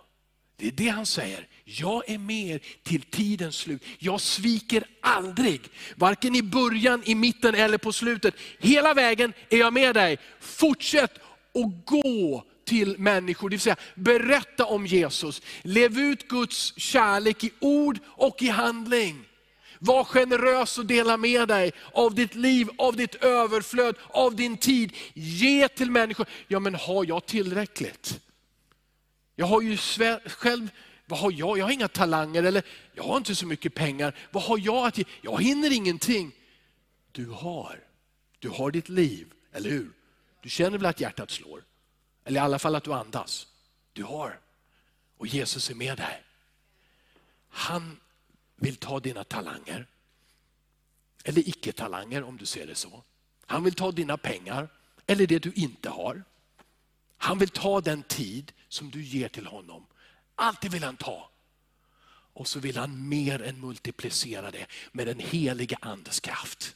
Det 0.56 0.66
är 0.66 0.72
det 0.72 0.88
han 0.88 1.06
säger. 1.06 1.48
Jag 1.64 2.10
är 2.10 2.18
med 2.18 2.46
er 2.46 2.60
till 2.82 3.02
tidens 3.02 3.56
slut. 3.56 3.82
Jag 3.98 4.20
sviker 4.20 4.84
aldrig. 5.00 5.60
Varken 5.96 6.34
i 6.34 6.42
början, 6.42 7.02
i 7.06 7.14
mitten 7.14 7.54
eller 7.54 7.78
på 7.78 7.92
slutet. 7.92 8.34
Hela 8.58 8.94
vägen 8.94 9.32
är 9.48 9.56
jag 9.56 9.72
med 9.72 9.94
dig. 9.94 10.18
Fortsätt 10.40 11.18
att 11.54 11.86
gå 11.86 12.44
till 12.66 12.98
människor, 12.98 13.48
det 13.48 13.54
vill 13.54 13.60
säga 13.60 13.76
berätta 13.94 14.64
om 14.64 14.86
Jesus. 14.86 15.42
Lev 15.62 15.98
ut 15.98 16.28
Guds 16.28 16.78
kärlek 16.78 17.44
i 17.44 17.50
ord 17.60 17.98
och 18.06 18.42
i 18.42 18.48
handling. 18.48 19.24
Var 19.78 20.04
generös 20.04 20.78
och 20.78 20.86
dela 20.86 21.16
med 21.16 21.48
dig 21.48 21.72
av 21.92 22.14
ditt 22.14 22.34
liv, 22.34 22.68
av 22.78 22.96
ditt 22.96 23.14
överflöd, 23.14 23.96
av 24.08 24.36
din 24.36 24.56
tid. 24.56 24.92
Ge 25.14 25.68
till 25.68 25.90
människor. 25.90 26.26
Ja 26.48 26.60
men 26.60 26.74
har 26.74 27.04
jag 27.04 27.26
tillräckligt? 27.26 28.20
Jag 29.36 29.46
har 29.46 29.62
ju 29.62 29.76
själv, 30.26 30.68
vad 31.06 31.18
har 31.18 31.32
jag? 31.32 31.58
Jag 31.58 31.64
har 31.64 31.72
inga 31.72 31.88
talanger 31.88 32.42
eller 32.42 32.62
jag 32.94 33.04
har 33.04 33.16
inte 33.16 33.34
så 33.34 33.46
mycket 33.46 33.74
pengar. 33.74 34.14
Vad 34.30 34.42
har 34.42 34.58
jag 34.58 34.86
att 34.86 34.98
ge? 34.98 35.04
Jag 35.20 35.42
hinner 35.42 35.72
ingenting. 35.72 36.32
Du 37.12 37.26
har, 37.26 37.80
du 38.38 38.48
har 38.48 38.70
ditt 38.70 38.88
liv, 38.88 39.26
eller 39.52 39.70
hur? 39.70 39.90
Du 40.42 40.48
känner 40.48 40.78
väl 40.78 40.86
att 40.86 41.00
hjärtat 41.00 41.30
slår? 41.30 41.62
Eller 42.26 42.40
i 42.40 42.44
alla 42.44 42.58
fall 42.58 42.74
att 42.74 42.84
du 42.84 42.92
andas. 42.92 43.46
Du 43.92 44.04
har. 44.04 44.40
Och 45.16 45.26
Jesus 45.26 45.70
är 45.70 45.74
med 45.74 45.96
dig. 45.96 46.22
Han 47.48 48.00
vill 48.56 48.76
ta 48.76 49.00
dina 49.00 49.24
talanger. 49.24 49.86
Eller 51.24 51.48
icke-talanger 51.48 52.22
om 52.22 52.36
du 52.36 52.46
ser 52.46 52.66
det 52.66 52.74
så. 52.74 53.02
Han 53.46 53.64
vill 53.64 53.74
ta 53.74 53.92
dina 53.92 54.16
pengar, 54.16 54.68
eller 55.06 55.26
det 55.26 55.38
du 55.38 55.52
inte 55.52 55.88
har. 55.88 56.24
Han 57.16 57.38
vill 57.38 57.48
ta 57.48 57.80
den 57.80 58.02
tid 58.02 58.52
som 58.68 58.90
du 58.90 59.02
ger 59.02 59.28
till 59.28 59.46
honom. 59.46 59.86
Allt 60.34 60.60
det 60.60 60.68
vill 60.68 60.84
han 60.84 60.96
ta. 60.96 61.30
Och 62.32 62.48
så 62.48 62.58
vill 62.58 62.76
han 62.76 63.08
mer 63.08 63.42
än 63.42 63.60
multiplicera 63.60 64.50
det 64.50 64.66
med 64.92 65.06
den 65.06 65.18
heliga 65.18 65.78
andes 65.80 66.20
kraft. 66.20 66.75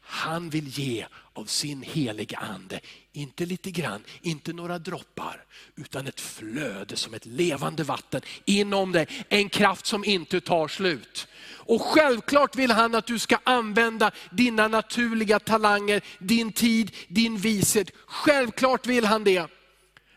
Han 0.00 0.50
vill 0.50 0.68
ge 0.68 1.06
av 1.32 1.44
sin 1.44 1.82
heliga 1.82 2.38
ande, 2.38 2.80
inte 3.12 3.46
lite 3.46 3.70
grann, 3.70 4.04
inte 4.22 4.52
några 4.52 4.78
droppar, 4.78 5.44
utan 5.76 6.06
ett 6.06 6.20
flöde 6.20 6.96
som 6.96 7.14
ett 7.14 7.26
levande 7.26 7.84
vatten 7.84 8.20
inom 8.44 8.92
dig. 8.92 9.06
En 9.28 9.48
kraft 9.48 9.86
som 9.86 10.04
inte 10.04 10.40
tar 10.40 10.68
slut. 10.68 11.28
Och 11.42 11.82
självklart 11.82 12.56
vill 12.56 12.70
han 12.70 12.94
att 12.94 13.06
du 13.06 13.18
ska 13.18 13.38
använda 13.44 14.10
dina 14.30 14.68
naturliga 14.68 15.38
talanger, 15.38 16.02
din 16.18 16.52
tid, 16.52 16.96
din 17.08 17.36
vishet. 17.36 17.90
Självklart 18.06 18.86
vill 18.86 19.04
han 19.04 19.24
det. 19.24 19.46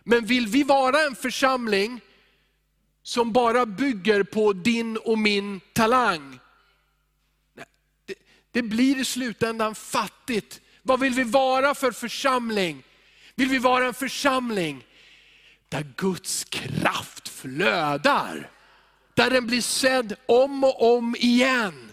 Men 0.03 0.25
vill 0.25 0.47
vi 0.47 0.63
vara 0.63 1.01
en 1.01 1.15
församling 1.15 2.01
som 3.03 3.31
bara 3.31 3.65
bygger 3.65 4.23
på 4.23 4.53
din 4.53 4.97
och 4.97 5.17
min 5.17 5.61
talang, 5.73 6.39
det 8.53 8.61
blir 8.61 8.99
i 8.99 9.05
slutändan 9.05 9.75
fattigt. 9.75 10.61
Vad 10.81 10.99
vill 10.99 11.13
vi 11.13 11.23
vara 11.23 11.75
för 11.75 11.91
församling? 11.91 12.83
Vill 13.35 13.49
vi 13.49 13.57
vara 13.57 13.85
en 13.85 13.93
församling 13.93 14.85
där 15.69 15.85
Guds 15.97 16.43
kraft 16.43 17.29
flödar? 17.29 18.49
Där 19.13 19.29
den 19.29 19.47
blir 19.47 19.61
sedd 19.61 20.15
om 20.25 20.63
och 20.63 20.95
om 20.97 21.15
igen. 21.15 21.91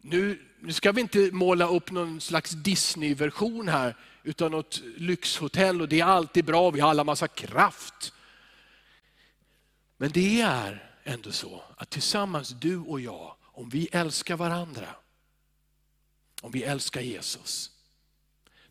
Nu, 0.00 0.46
nu 0.60 0.72
ska 0.72 0.92
vi 0.92 1.00
inte 1.00 1.30
måla 1.32 1.68
upp 1.68 1.90
någon 1.90 2.20
slags 2.20 2.50
Disney-version 2.50 3.68
här, 3.68 3.96
utan 4.22 4.50
något 4.52 4.82
lyxhotell 4.96 5.80
och 5.80 5.88
det 5.88 6.00
är 6.00 6.04
alltid 6.04 6.44
bra, 6.44 6.70
vi 6.70 6.80
har 6.80 6.90
alla 6.90 7.04
massa 7.04 7.28
kraft. 7.28 8.12
Men 9.96 10.10
det 10.10 10.40
är 10.40 10.90
ändå 11.04 11.32
så 11.32 11.62
att 11.76 11.90
tillsammans 11.90 12.48
du 12.48 12.78
och 12.78 13.00
jag, 13.00 13.34
om 13.42 13.68
vi 13.68 13.88
älskar 13.92 14.36
varandra, 14.36 14.86
om 16.40 16.50
vi 16.50 16.62
älskar 16.62 17.00
Jesus, 17.00 17.70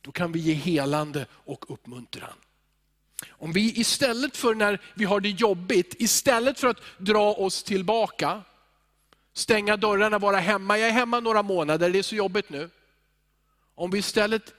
då 0.02 0.12
kan 0.12 0.32
vi 0.32 0.40
ge 0.40 0.54
helande 0.54 1.26
och 1.32 1.72
uppmuntran. 1.74 2.34
Om 3.30 3.54
vi 3.54 3.80
istället 3.80 4.38
för 4.38 4.56
när 4.56 4.82
vi 4.96 5.06
har 5.06 5.20
det 5.20 5.30
jobbigt, 5.30 5.96
istället 6.00 6.60
för 6.60 6.68
att 6.68 6.82
dra 6.98 7.34
oss 7.34 7.64
tillbaka, 7.64 8.44
stänga 9.34 9.78
dörrarna, 9.78 10.20
vara 10.20 10.38
hemma. 10.38 10.78
Jag 10.78 10.90
är 10.90 10.94
hemma 10.94 11.20
några 11.20 11.44
månader, 11.44 11.90
det 11.90 12.00
är 12.00 12.04
så 12.04 12.16
jobbigt 12.16 12.50
nu. 12.50 12.70
Om 13.76 13.92
vi 13.92 13.98
istället 13.98 14.54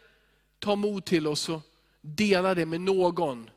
tar 0.58 0.76
mod 0.76 1.04
till 1.04 1.26
oss 1.26 1.48
och 1.48 1.62
delar 2.00 2.54
det 2.54 2.66
med 2.66 2.80
någon, 2.80 3.50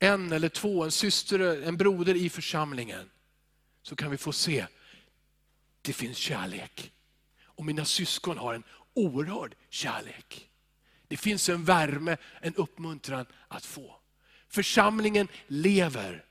en 0.00 0.32
eller 0.32 0.48
två, 0.48 0.84
en 0.84 0.90
syster, 0.90 1.62
en 1.62 1.76
broder 1.76 2.14
i 2.14 2.30
församlingen, 2.30 3.10
så 3.82 3.96
kan 3.96 4.10
vi 4.10 4.16
få 4.16 4.32
se, 4.32 4.66
det 5.82 5.92
finns 5.92 6.16
kärlek. 6.16 6.92
Och 7.54 7.64
mina 7.64 7.84
syskon 7.84 8.38
har 8.38 8.54
en 8.54 8.64
oerhörd 8.94 9.54
kärlek. 9.68 10.50
Det 11.08 11.16
finns 11.16 11.48
en 11.48 11.64
värme, 11.64 12.16
en 12.40 12.54
uppmuntran 12.54 13.26
att 13.48 13.64
få. 13.64 14.00
Församlingen 14.48 15.28
lever 15.46 16.24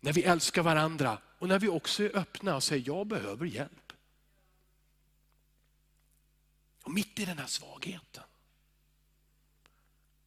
när 0.00 0.12
vi 0.12 0.22
älskar 0.22 0.62
varandra 0.62 1.18
och 1.38 1.48
när 1.48 1.58
vi 1.58 1.68
också 1.68 2.02
är 2.02 2.16
öppna 2.16 2.56
och 2.56 2.62
säger, 2.62 2.86
jag 2.86 3.06
behöver 3.06 3.46
hjälp. 3.46 3.92
Och 6.82 6.90
mitt 6.90 7.18
i 7.18 7.24
den 7.24 7.38
här 7.38 7.46
svagheten. 7.46 8.24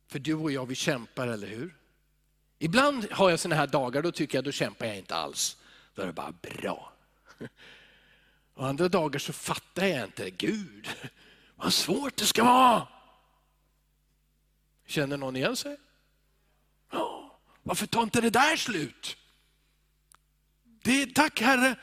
För 0.07 0.19
du 0.19 0.33
och 0.33 0.51
jag, 0.51 0.65
vi 0.65 0.75
kämpar, 0.75 1.27
eller 1.27 1.47
hur? 1.47 1.75
Ibland 2.59 3.11
har 3.11 3.29
jag 3.29 3.39
sådana 3.39 3.55
här 3.55 3.67
dagar, 3.67 4.01
då 4.01 4.11
tycker 4.11 4.37
jag, 4.37 4.45
då 4.45 4.51
kämpar 4.51 4.85
jag 4.85 4.97
inte 4.97 5.15
alls. 5.15 5.57
Då 5.93 6.01
är 6.01 6.05
det 6.05 6.13
bara 6.13 6.31
bra. 6.31 6.93
Och 8.53 8.67
andra 8.67 8.89
dagar 8.89 9.19
så 9.19 9.33
fattar 9.33 9.85
jag 9.85 10.03
inte, 10.03 10.29
Gud, 10.29 10.89
vad 11.55 11.73
svårt 11.73 12.15
det 12.15 12.25
ska 12.25 12.43
vara. 12.43 12.87
Känner 14.85 15.17
någon 15.17 15.35
igen 15.35 15.55
sig? 15.55 15.77
Ja, 16.91 17.39
varför 17.63 17.87
tar 17.87 18.03
inte 18.03 18.21
det 18.21 18.29
där 18.29 18.55
slut? 18.55 19.17
Det 20.63 21.01
är, 21.01 21.05
tack 21.05 21.41
Herre, 21.41 21.75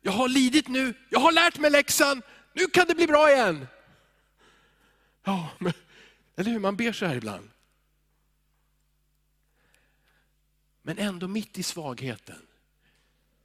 jag 0.00 0.12
har 0.12 0.28
lidit 0.28 0.68
nu, 0.68 0.94
jag 1.10 1.20
har 1.20 1.32
lärt 1.32 1.58
mig 1.58 1.70
läxan, 1.70 2.22
nu 2.52 2.66
kan 2.66 2.86
det 2.86 2.94
bli 2.94 3.06
bra 3.06 3.30
igen. 3.30 3.66
Ja, 5.24 5.50
men, 5.58 5.72
eller 6.36 6.50
hur, 6.50 6.58
man 6.58 6.76
ber 6.76 6.92
så 6.92 7.06
här 7.06 7.16
ibland. 7.16 7.50
Men 10.82 10.98
ändå 10.98 11.28
mitt 11.28 11.58
i 11.58 11.62
svagheten 11.62 12.46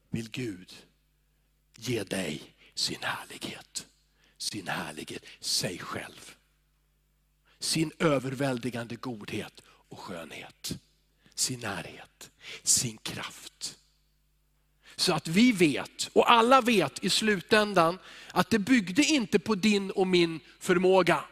vill 0.10 0.30
Gud 0.32 0.89
ge 1.80 2.04
dig 2.04 2.56
sin 2.74 3.02
härlighet. 3.02 3.88
Sin 4.38 4.68
härlighet, 4.68 5.26
sig 5.40 5.80
själv. 5.80 6.36
Sin 7.60 7.92
överväldigande 8.00 8.96
godhet 8.96 9.62
och 9.68 10.00
skönhet. 10.00 10.80
Sin 11.36 11.60
närhet, 11.60 12.32
sin 12.64 12.98
kraft. 12.98 13.78
Så 14.96 15.14
att 15.14 15.28
vi 15.28 15.52
vet, 15.52 16.10
och 16.14 16.32
alla 16.32 16.62
vet 16.62 17.04
i 17.04 17.10
slutändan, 17.10 18.00
att 18.32 18.50
det 18.50 18.60
byggde 18.60 19.04
inte 19.04 19.40
på 19.40 19.56
din 19.56 19.92
och 19.92 20.08
min 20.08 20.40
förmåga. 20.60 21.24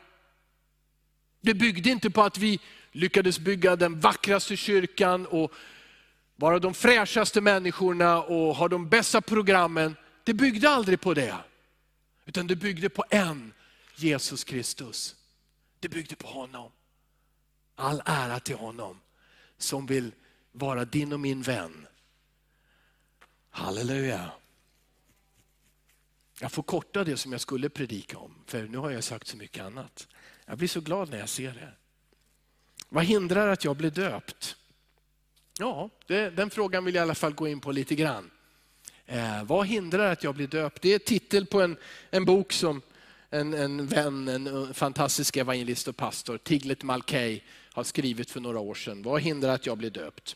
Det 1.42 1.54
byggde 1.54 1.90
inte 1.90 2.10
på 2.10 2.22
att 2.24 2.38
vi 2.38 2.60
lyckades 2.92 3.40
bygga 3.40 3.76
den 3.76 4.00
vackraste 4.00 4.58
kyrkan 4.58 5.26
och 5.26 5.54
vara 6.36 6.60
de 6.60 6.74
fräschaste 6.74 7.42
människorna 7.42 8.22
och 8.24 8.56
ha 8.56 8.68
de 8.68 8.90
bästa 8.90 9.22
programmen. 9.22 9.96
Det 10.28 10.34
byggde 10.34 10.70
aldrig 10.70 11.02
på 11.02 11.14
det. 11.14 11.36
Utan 12.26 12.48
det 12.48 12.56
byggde 12.56 12.90
på 12.90 13.06
en, 13.10 13.54
Jesus 13.96 14.44
Kristus. 14.44 15.16
Det 15.80 15.90
byggde 15.90 16.16
på 16.16 16.28
honom. 16.28 16.72
All 17.76 18.02
ära 18.06 18.40
till 18.40 18.56
honom 18.56 19.00
som 19.58 19.86
vill 19.86 20.12
vara 20.52 20.86
din 20.86 21.14
och 21.14 21.20
min 21.20 21.42
vän. 21.42 21.88
Halleluja. 23.50 24.32
Jag 26.40 26.52
får 26.52 26.64
korta 26.64 27.04
det 27.04 27.18
som 27.18 27.32
jag 27.32 27.42
skulle 27.42 27.70
predika 27.70 28.18
om, 28.18 28.36
för 28.46 28.64
nu 28.64 28.78
har 28.78 28.92
jag 28.92 29.04
sagt 29.04 29.28
så 29.28 29.38
mycket 29.38 29.64
annat. 29.64 30.08
Jag 30.46 30.58
blir 30.58 30.68
så 30.68 30.82
glad 30.82 31.10
när 31.10 31.20
jag 31.20 31.30
ser 31.30 31.54
det. 31.54 31.74
Vad 32.90 33.04
hindrar 33.04 33.48
att 33.48 33.64
jag 33.64 33.78
blir 33.78 33.92
döpt? 33.92 34.56
Ja, 35.60 35.90
det, 36.08 36.30
den 36.30 36.50
frågan 36.50 36.86
vill 36.86 36.96
jag 36.96 37.02
i 37.02 37.04
alla 37.04 37.16
fall 37.16 37.34
gå 37.34 37.48
in 37.48 37.60
på 37.60 37.72
lite 37.72 37.96
grann. 37.96 38.32
Eh, 39.08 39.44
vad 39.44 39.68
hindrar 39.68 40.12
att 40.12 40.24
jag 40.24 40.36
blir 40.36 40.48
döpt? 40.48 40.82
Det 40.82 40.94
är 40.94 41.00
titel 41.00 41.46
på 41.46 41.62
en, 41.62 41.78
en 42.12 42.26
bok 42.26 42.54
som 42.54 42.82
en, 43.30 43.54
en 43.54 43.88
vän, 43.88 44.28
en 44.28 44.48
eh, 44.48 44.74
fantastisk 44.74 45.38
evangelist 45.38 45.88
och 45.88 45.98
pastor, 45.98 46.38
Tiglet 46.38 46.84
Malkey, 46.84 47.42
har 47.72 47.84
skrivit 47.84 48.32
för 48.32 48.40
några 48.40 48.60
år 48.60 48.76
sedan. 48.76 49.04
Vad 49.04 49.22
hindrar 49.22 49.54
att 49.54 49.66
jag 49.66 49.78
blir 49.78 49.90
döpt? 49.90 50.36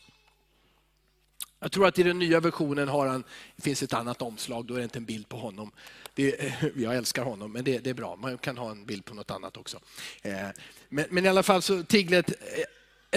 Jag 1.60 1.72
tror 1.72 1.86
att 1.86 1.98
i 1.98 2.02
den 2.02 2.18
nya 2.18 2.40
versionen 2.40 2.88
har 2.88 3.06
han, 3.06 3.24
det 3.56 3.62
finns 3.62 3.82
ett 3.82 3.94
annat 3.94 4.22
omslag, 4.22 4.64
då 4.64 4.74
är 4.74 4.78
det 4.78 4.84
inte 4.84 4.98
en 4.98 5.04
bild 5.04 5.28
på 5.28 5.36
honom. 5.36 5.70
Det, 6.14 6.46
eh, 6.46 6.52
jag 6.76 6.96
älskar 6.96 7.24
honom, 7.24 7.52
men 7.52 7.64
det, 7.64 7.78
det, 7.78 7.90
är 7.90 7.94
bra. 7.94 8.16
Man 8.16 8.38
kan 8.38 8.58
ha 8.58 8.70
en 8.70 8.84
bild 8.84 9.04
på 9.04 9.14
något 9.14 9.30
annat 9.30 9.56
också. 9.56 9.80
Eh, 10.22 10.48
men, 10.88 11.04
men 11.10 11.26
i 11.26 11.28
alla 11.28 11.42
fall, 11.42 11.62
så 11.62 11.82
Tiglet, 11.82 12.28
eh, 12.28 12.64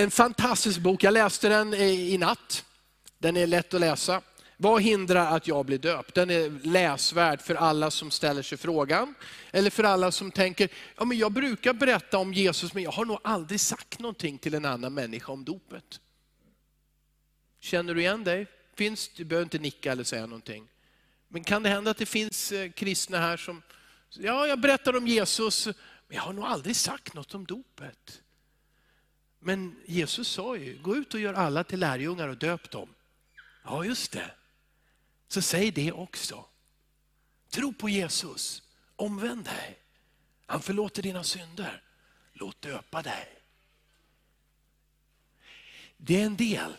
en 0.04 0.12
fantastisk 0.12 0.80
bok. 0.80 1.04
Jag 1.04 1.14
läste 1.14 1.50
den 1.50 1.74
i 1.74 2.18
natt. 2.18 2.66
Den 3.18 3.38
är 3.38 3.48
lätt 3.48 3.74
att 3.74 3.82
läsa. 3.82 4.22
Vad 4.58 4.82
hindrar 4.82 5.36
att 5.36 5.48
jag 5.48 5.66
blir 5.66 5.78
döpt? 5.78 6.16
Den 6.16 6.30
är 6.30 6.50
läsvärd 6.64 7.42
för 7.42 7.56
alla 7.56 7.92
som 7.92 8.12
ställer 8.12 8.42
sig 8.42 8.58
frågan. 8.58 9.16
Eller 9.52 9.70
för 9.70 9.84
alla 9.84 10.12
som 10.12 10.32
tänker, 10.32 10.70
ja, 10.98 11.06
men 11.06 11.18
jag 11.18 11.32
brukar 11.32 11.74
berätta 11.74 12.18
om 12.18 12.34
Jesus 12.34 12.74
men 12.74 12.84
jag 12.84 12.92
har 12.92 13.06
nog 13.06 13.20
aldrig 13.24 13.60
sagt 13.60 14.00
någonting 14.00 14.38
till 14.38 14.54
en 14.54 14.66
annan 14.66 14.94
människa 14.94 15.32
om 15.32 15.46
dopet. 15.46 16.00
Känner 17.60 17.94
du 17.94 18.02
igen 18.02 18.24
dig? 18.24 18.48
Finns, 18.76 19.08
du 19.08 19.24
behöver 19.24 19.44
inte 19.44 19.60
nicka 19.60 19.92
eller 19.92 20.04
säga 20.04 20.26
någonting. 20.26 20.68
Men 21.28 21.44
kan 21.44 21.64
det 21.64 21.70
hända 21.70 21.92
att 21.92 21.98
det 21.98 22.06
finns 22.06 22.52
eh, 22.52 22.72
kristna 22.72 23.18
här 23.18 23.38
som, 23.38 23.62
ja 24.10 24.48
jag 24.48 24.60
berättar 24.60 24.98
om 24.98 25.08
Jesus, 25.08 25.66
men 25.66 26.16
jag 26.16 26.22
har 26.22 26.34
nog 26.34 26.46
aldrig 26.46 26.76
sagt 26.76 27.14
något 27.14 27.34
om 27.34 27.46
dopet. 27.46 28.22
Men 29.40 29.76
Jesus 29.86 30.28
sa 30.28 30.58
ju, 30.58 30.78
gå 30.82 30.96
ut 30.96 31.14
och 31.14 31.20
gör 31.20 31.34
alla 31.34 31.64
till 31.64 31.80
lärjungar 31.80 32.28
och 32.28 32.38
döp 32.38 32.72
dem. 32.72 32.90
Ja 33.64 33.86
just 33.86 34.12
det. 34.12 34.32
Så 35.28 35.42
säg 35.42 35.72
det 35.72 35.92
också. 35.92 36.46
Tro 37.50 37.74
på 37.74 37.90
Jesus, 37.90 38.64
omvänd 38.96 39.46
dig. 39.46 39.80
Han 40.46 40.62
förlåter 40.62 41.02
dina 41.02 41.24
synder. 41.24 41.84
Låt 42.34 42.62
döpa 42.62 43.02
dig. 43.02 43.28
Det 45.98 46.22
är 46.22 46.26
en 46.26 46.38
del 46.38 46.76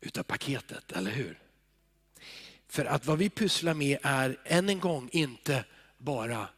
utav 0.00 0.22
paketet, 0.22 0.92
eller 0.92 1.10
hur? 1.10 1.38
För 2.68 2.84
att 2.84 3.06
vad 3.06 3.18
vi 3.18 3.30
pysslar 3.30 3.74
med 3.74 3.98
är 4.02 4.38
än 4.44 4.68
en 4.68 4.80
gång 4.80 5.08
inte 5.12 5.64
bara 5.98 6.48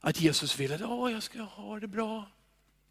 att 0.00 0.20
Jesus 0.20 0.58
vill 0.58 0.72
att 0.72 0.80
jag 0.80 1.22
ska 1.22 1.42
ha 1.42 1.80
det 1.80 1.86
bra, 1.86 2.30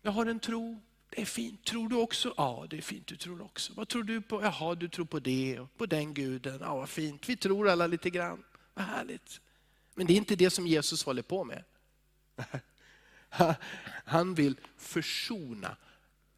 jag 0.02 0.12
har 0.12 0.26
en 0.26 0.40
tro, 0.40 0.82
det 1.10 1.22
är 1.22 1.26
fint. 1.26 1.66
Tror 1.66 1.90
du 1.90 1.96
också? 1.96 2.34
Ja, 2.38 2.68
det 2.70 2.78
är 2.78 2.82
fint, 2.82 3.08
du 3.08 3.16
tror 3.16 3.42
också. 3.42 3.74
Vad 3.74 3.88
tror 3.88 4.04
du 4.04 4.22
på? 4.22 4.42
Jaha, 4.44 4.76
du 4.76 4.90
tror 4.90 5.06
på 5.06 5.20
det 5.20 5.60
och 5.60 5.78
på 5.78 5.86
den 5.86 6.14
guden. 6.14 6.58
Ja, 6.62 6.76
vad 6.76 6.90
fint. 6.90 7.30
Vi 7.30 7.38
tror 7.38 7.70
alla 7.70 7.88
lite 7.88 8.10
grann. 8.10 8.44
Vad 8.74 8.86
härligt. 8.86 9.42
Men 9.96 10.08
det 10.08 10.14
är 10.14 10.18
inte 10.18 10.36
det 10.36 10.50
som 10.50 10.68
Jesus 10.68 11.04
håller 11.04 11.22
på 11.22 11.44
med. 11.44 11.64
Han 14.06 14.36
vill 14.36 14.60
försona 14.78 15.78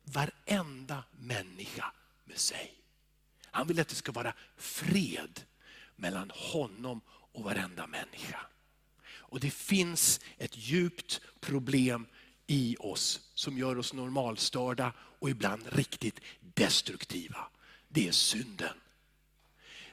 varenda 0.03 1.03
människa 1.11 1.93
med 2.25 2.37
sig. 2.37 2.73
Han 3.45 3.67
vill 3.67 3.79
att 3.79 3.87
det 3.87 3.95
ska 3.95 4.11
vara 4.11 4.33
fred 4.57 5.41
mellan 5.95 6.31
honom 6.35 7.01
och 7.09 7.43
varenda 7.43 7.87
människa. 7.87 8.39
Och 9.03 9.39
det 9.39 9.51
finns 9.51 10.19
ett 10.37 10.57
djupt 10.57 11.21
problem 11.39 12.07
i 12.51 12.75
oss 12.79 13.19
som 13.33 13.57
gör 13.57 13.77
oss 13.77 13.93
normalstörda 13.93 14.93
och 15.19 15.29
ibland 15.29 15.63
riktigt 15.69 16.19
destruktiva. 16.39 17.47
Det 17.87 18.07
är 18.07 18.11
synden. 18.11 18.73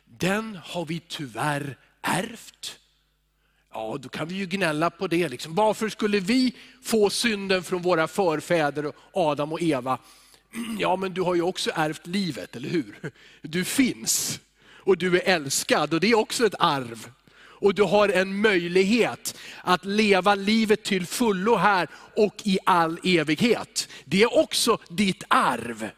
Den 0.04 0.58
har 0.64 0.84
vi 0.84 1.00
tyvärr 1.08 1.78
ärvt. 2.02 2.78
Ja, 3.72 3.98
då 4.00 4.08
kan 4.08 4.28
vi 4.28 4.34
ju 4.34 4.46
gnälla 4.46 4.90
på 4.90 5.06
det. 5.06 5.28
Liksom. 5.28 5.54
Varför 5.54 5.88
skulle 5.88 6.20
vi 6.20 6.54
få 6.82 7.10
synden 7.10 7.62
från 7.62 7.82
våra 7.82 8.08
förfäder 8.08 8.92
Adam 9.12 9.52
och 9.52 9.62
Eva? 9.62 9.98
Ja, 10.78 10.96
men 10.96 11.14
du 11.14 11.20
har 11.20 11.34
ju 11.34 11.42
också 11.42 11.70
ärvt 11.74 12.06
livet, 12.06 12.56
eller 12.56 12.68
hur? 12.68 13.12
Du 13.42 13.64
finns 13.64 14.40
och 14.66 14.98
du 14.98 15.16
är 15.16 15.34
älskad 15.34 15.94
och 15.94 16.00
det 16.00 16.10
är 16.10 16.14
också 16.18 16.46
ett 16.46 16.54
arv. 16.58 17.10
Och 17.60 17.74
du 17.74 17.82
har 17.82 18.08
en 18.08 18.40
möjlighet 18.40 19.38
att 19.62 19.84
leva 19.84 20.34
livet 20.34 20.84
till 20.84 21.06
fullo 21.06 21.56
här 21.56 21.88
och 22.16 22.34
i 22.44 22.58
all 22.64 22.98
evighet. 23.04 23.88
Det 24.04 24.22
är 24.22 24.38
också 24.38 24.78
ditt 24.88 25.24
arv. 25.28 25.90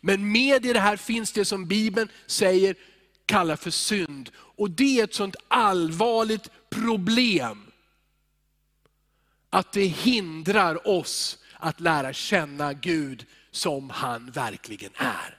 Men 0.00 0.32
med 0.32 0.66
i 0.66 0.72
det 0.72 0.80
här 0.80 0.96
finns 0.96 1.32
det 1.32 1.44
som 1.44 1.66
Bibeln 1.66 2.08
säger 2.26 2.74
kallar 3.26 3.56
för 3.56 3.70
synd. 3.70 4.30
Och 4.36 4.70
det 4.70 5.00
är 5.00 5.04
ett 5.04 5.14
sånt 5.14 5.36
allvarligt 5.48 6.50
problem. 6.70 7.64
Att 9.50 9.72
det 9.72 9.84
hindrar 9.84 10.88
oss 10.88 11.38
att 11.52 11.80
lära 11.80 12.12
känna 12.12 12.72
Gud 12.72 13.26
som 13.50 13.90
han 13.90 14.30
verkligen 14.30 14.90
är. 14.96 15.38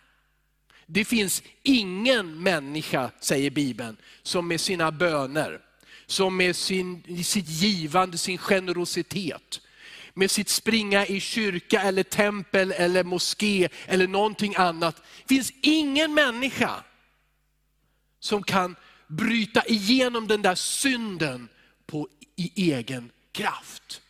Det 0.86 1.06
finns 1.06 1.44
ingen 1.64 2.44
människa, 2.44 3.12
säger 3.20 3.50
Bibeln, 3.50 3.98
som 4.24 4.48
med 4.48 4.62
sina 4.62 4.92
böner, 4.92 5.62
som 6.10 6.38
med 6.38 6.56
sin, 6.56 7.24
sitt 7.24 7.50
givande, 7.50 8.18
sin 8.18 8.38
generositet, 8.38 9.62
med 10.14 10.32
sitt 10.32 10.50
springa 10.50 11.06
i 11.06 11.20
kyrka 11.20 11.82
eller 11.82 12.04
tempel 12.04 12.72
eller 12.72 13.04
moské 13.04 13.70
eller 13.86 14.08
någonting 14.08 14.56
annat. 14.56 14.96
Det 14.96 15.36
finns 15.36 15.54
ingen 15.62 16.14
människa 16.14 16.84
som 18.20 18.44
kan 18.44 18.76
bryta 19.08 19.66
igenom 19.66 20.28
den 20.28 20.42
där 20.42 20.56
synden 20.56 21.50
på, 21.86 22.08
i 22.36 22.72
egen 22.72 23.12
kraft. 23.32 24.02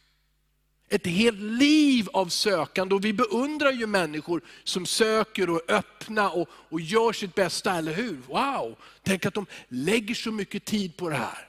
Ett 0.89 1.07
helt 1.07 1.39
liv 1.39 2.09
av 2.13 2.27
sökande 2.27 2.95
och 2.95 3.05
vi 3.05 3.13
beundrar 3.13 3.71
ju 3.71 3.87
människor 3.87 4.41
som 4.63 4.85
söker 4.85 5.49
och 5.49 5.61
öppnar 5.67 6.37
och, 6.37 6.49
och 6.51 6.81
gör 6.81 7.13
sitt 7.13 7.35
bästa, 7.35 7.75
eller 7.75 7.93
hur? 7.93 8.17
Wow, 8.27 8.75
tänk 9.03 9.25
att 9.25 9.33
de 9.33 9.45
lägger 9.67 10.15
så 10.15 10.31
mycket 10.31 10.65
tid 10.65 10.97
på 10.97 11.09
det 11.09 11.15
här. 11.15 11.48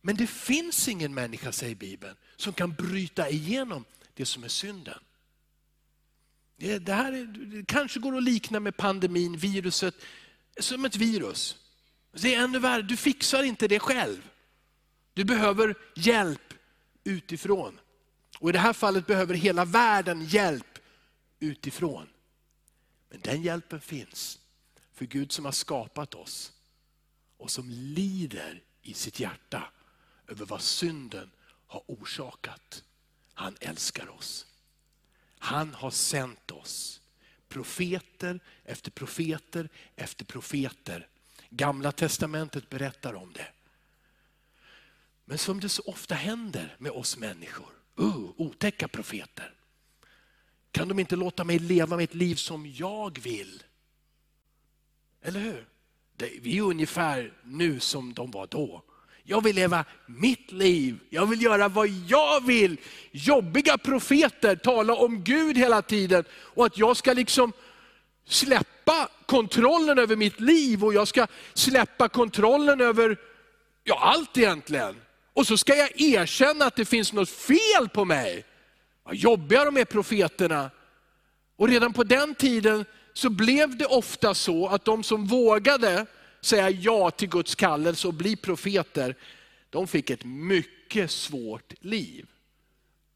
Men 0.00 0.16
det 0.16 0.26
finns 0.26 0.88
ingen 0.88 1.14
människa, 1.14 1.52
säger 1.52 1.74
Bibeln, 1.74 2.16
som 2.36 2.52
kan 2.52 2.72
bryta 2.72 3.28
igenom 3.28 3.84
det 4.14 4.26
som 4.26 4.44
är 4.44 4.48
synden. 4.48 4.98
Det, 6.56 6.92
här 6.92 7.12
är, 7.12 7.24
det 7.24 7.66
kanske 7.66 8.00
går 8.00 8.16
att 8.16 8.22
likna 8.22 8.60
med 8.60 8.76
pandemin, 8.76 9.36
viruset, 9.36 9.94
som 10.60 10.84
ett 10.84 10.96
virus. 10.96 11.56
Det 12.12 12.34
är 12.34 12.44
ännu 12.44 12.58
värre, 12.58 12.82
du 12.82 12.96
fixar 12.96 13.42
inte 13.42 13.68
det 13.68 13.80
själv. 13.80 14.30
Du 15.14 15.24
behöver 15.24 15.74
hjälp 15.94 16.54
utifrån. 17.04 17.80
Och 18.38 18.48
I 18.48 18.52
det 18.52 18.58
här 18.58 18.72
fallet 18.72 19.06
behöver 19.06 19.34
hela 19.34 19.64
världen 19.64 20.24
hjälp 20.24 20.78
utifrån. 21.40 22.06
Men 23.10 23.20
den 23.20 23.42
hjälpen 23.42 23.80
finns 23.80 24.38
för 24.94 25.04
Gud 25.04 25.32
som 25.32 25.44
har 25.44 25.52
skapat 25.52 26.14
oss 26.14 26.52
och 27.36 27.50
som 27.50 27.70
lider 27.70 28.62
i 28.82 28.94
sitt 28.94 29.20
hjärta 29.20 29.72
över 30.30 30.46
vad 30.46 30.62
synden 30.62 31.30
har 31.66 31.82
orsakat. 31.86 32.84
Han 33.34 33.56
älskar 33.60 34.08
oss. 34.08 34.46
Han 35.38 35.74
har 35.74 35.90
sänt 35.90 36.50
oss. 36.50 37.00
Profeter 37.48 38.40
efter 38.64 38.90
profeter 38.90 39.68
efter 39.96 40.24
profeter. 40.24 41.08
Gamla 41.50 41.92
testamentet 41.92 42.68
berättar 42.68 43.14
om 43.14 43.32
det. 43.32 43.48
Men 45.24 45.38
som 45.38 45.60
det 45.60 45.68
så 45.68 45.82
ofta 45.86 46.14
händer 46.14 46.76
med 46.78 46.92
oss 46.92 47.16
människor, 47.16 47.72
uh, 48.00 48.30
otäcka 48.36 48.88
profeter. 48.88 49.54
Kan 50.70 50.88
de 50.88 50.98
inte 50.98 51.16
låta 51.16 51.44
mig 51.44 51.58
leva 51.58 51.96
mitt 51.96 52.14
liv 52.14 52.34
som 52.34 52.66
jag 52.66 53.18
vill? 53.18 53.62
Eller 55.20 55.40
hur? 55.40 55.66
vi 56.40 56.58
är 56.58 56.62
ungefär 56.62 57.32
nu 57.44 57.80
som 57.80 58.14
de 58.14 58.30
var 58.30 58.46
då. 58.46 58.82
Jag 59.24 59.44
vill 59.44 59.56
leva 59.56 59.84
mitt 60.06 60.52
liv. 60.52 60.98
Jag 61.10 61.26
vill 61.26 61.42
göra 61.42 61.68
vad 61.68 61.88
jag 61.88 62.46
vill. 62.46 62.76
Jobbiga 63.10 63.78
profeter 63.78 64.56
talar 64.56 65.00
om 65.00 65.24
Gud 65.24 65.58
hela 65.58 65.82
tiden 65.82 66.24
och 66.30 66.66
att 66.66 66.78
jag 66.78 66.96
ska 66.96 67.12
liksom 67.12 67.52
släppa 68.26 69.08
kontrollen 69.26 69.98
över 69.98 70.16
mitt 70.16 70.40
liv 70.40 70.84
och 70.84 70.94
jag 70.94 71.08
ska 71.08 71.26
släppa 71.54 72.08
kontrollen 72.08 72.80
över 72.80 73.16
ja, 73.84 73.98
allt 74.00 74.38
egentligen. 74.38 74.96
Och 75.32 75.46
så 75.46 75.56
ska 75.56 75.76
jag 75.76 76.00
erkänna 76.00 76.64
att 76.64 76.76
det 76.76 76.84
finns 76.84 77.12
något 77.12 77.30
fel 77.30 77.88
på 77.94 78.04
mig. 78.04 78.44
Vad 79.04 79.14
jobbiga 79.14 79.64
de 79.64 79.76
är 79.76 79.84
profeterna. 79.84 80.70
Och 81.56 81.68
redan 81.68 81.92
på 81.92 82.04
den 82.04 82.34
tiden 82.34 82.84
så 83.12 83.30
blev 83.30 83.76
det 83.76 83.86
ofta 83.86 84.34
så 84.34 84.68
att 84.68 84.84
de 84.84 85.02
som 85.02 85.26
vågade 85.26 86.06
säga 86.40 86.70
ja 86.70 87.10
till 87.10 87.28
Guds 87.28 87.54
kallelse 87.54 88.08
och 88.08 88.14
bli 88.14 88.36
profeter, 88.36 89.16
de 89.70 89.88
fick 89.88 90.10
ett 90.10 90.24
mycket 90.24 91.10
svårt 91.10 91.72
liv. 91.80 92.26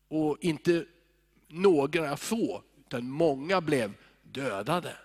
Och 0.08 0.38
inte 0.40 0.84
några 1.48 2.16
få, 2.16 2.62
utan 2.80 3.10
många 3.10 3.60
blev 3.60 3.92
dödade. 4.22 4.96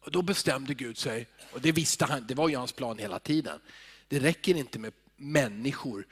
Och 0.00 0.10
Då 0.10 0.22
bestämde 0.22 0.74
Gud 0.74 0.98
sig, 0.98 1.28
och 1.52 1.60
det 1.60 1.72
visste 1.72 2.04
han, 2.04 2.26
det 2.26 2.34
var 2.34 2.48
ju 2.48 2.56
hans 2.56 2.72
plan 2.72 2.98
hela 2.98 3.18
tiden. 3.18 3.60
Det 4.08 4.18
räcker 4.18 4.54
inte 4.54 4.78
med 4.78 4.92
människor 5.16 6.06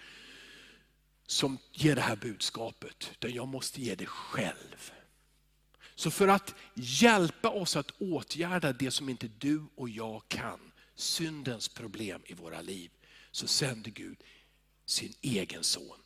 som 1.26 1.58
ger 1.72 1.94
det 1.94 2.00
här 2.00 2.16
budskapet, 2.16 3.10
utan 3.12 3.32
jag 3.32 3.48
måste 3.48 3.80
ge 3.80 3.94
det 3.94 4.06
själv. 4.06 4.92
Så 5.94 6.10
för 6.10 6.28
att 6.28 6.54
hjälpa 6.74 7.48
oss 7.48 7.76
att 7.76 7.90
åtgärda 7.98 8.72
det 8.72 8.90
som 8.90 9.08
inte 9.08 9.28
du 9.28 9.62
och 9.74 9.88
jag 9.88 10.22
kan, 10.28 10.72
syndens 10.94 11.68
problem 11.68 12.22
i 12.26 12.34
våra 12.34 12.60
liv, 12.60 12.90
så 13.30 13.46
sände 13.46 13.90
Gud 13.90 14.16
sin 14.84 15.14
egen 15.20 15.64
son. 15.64 16.00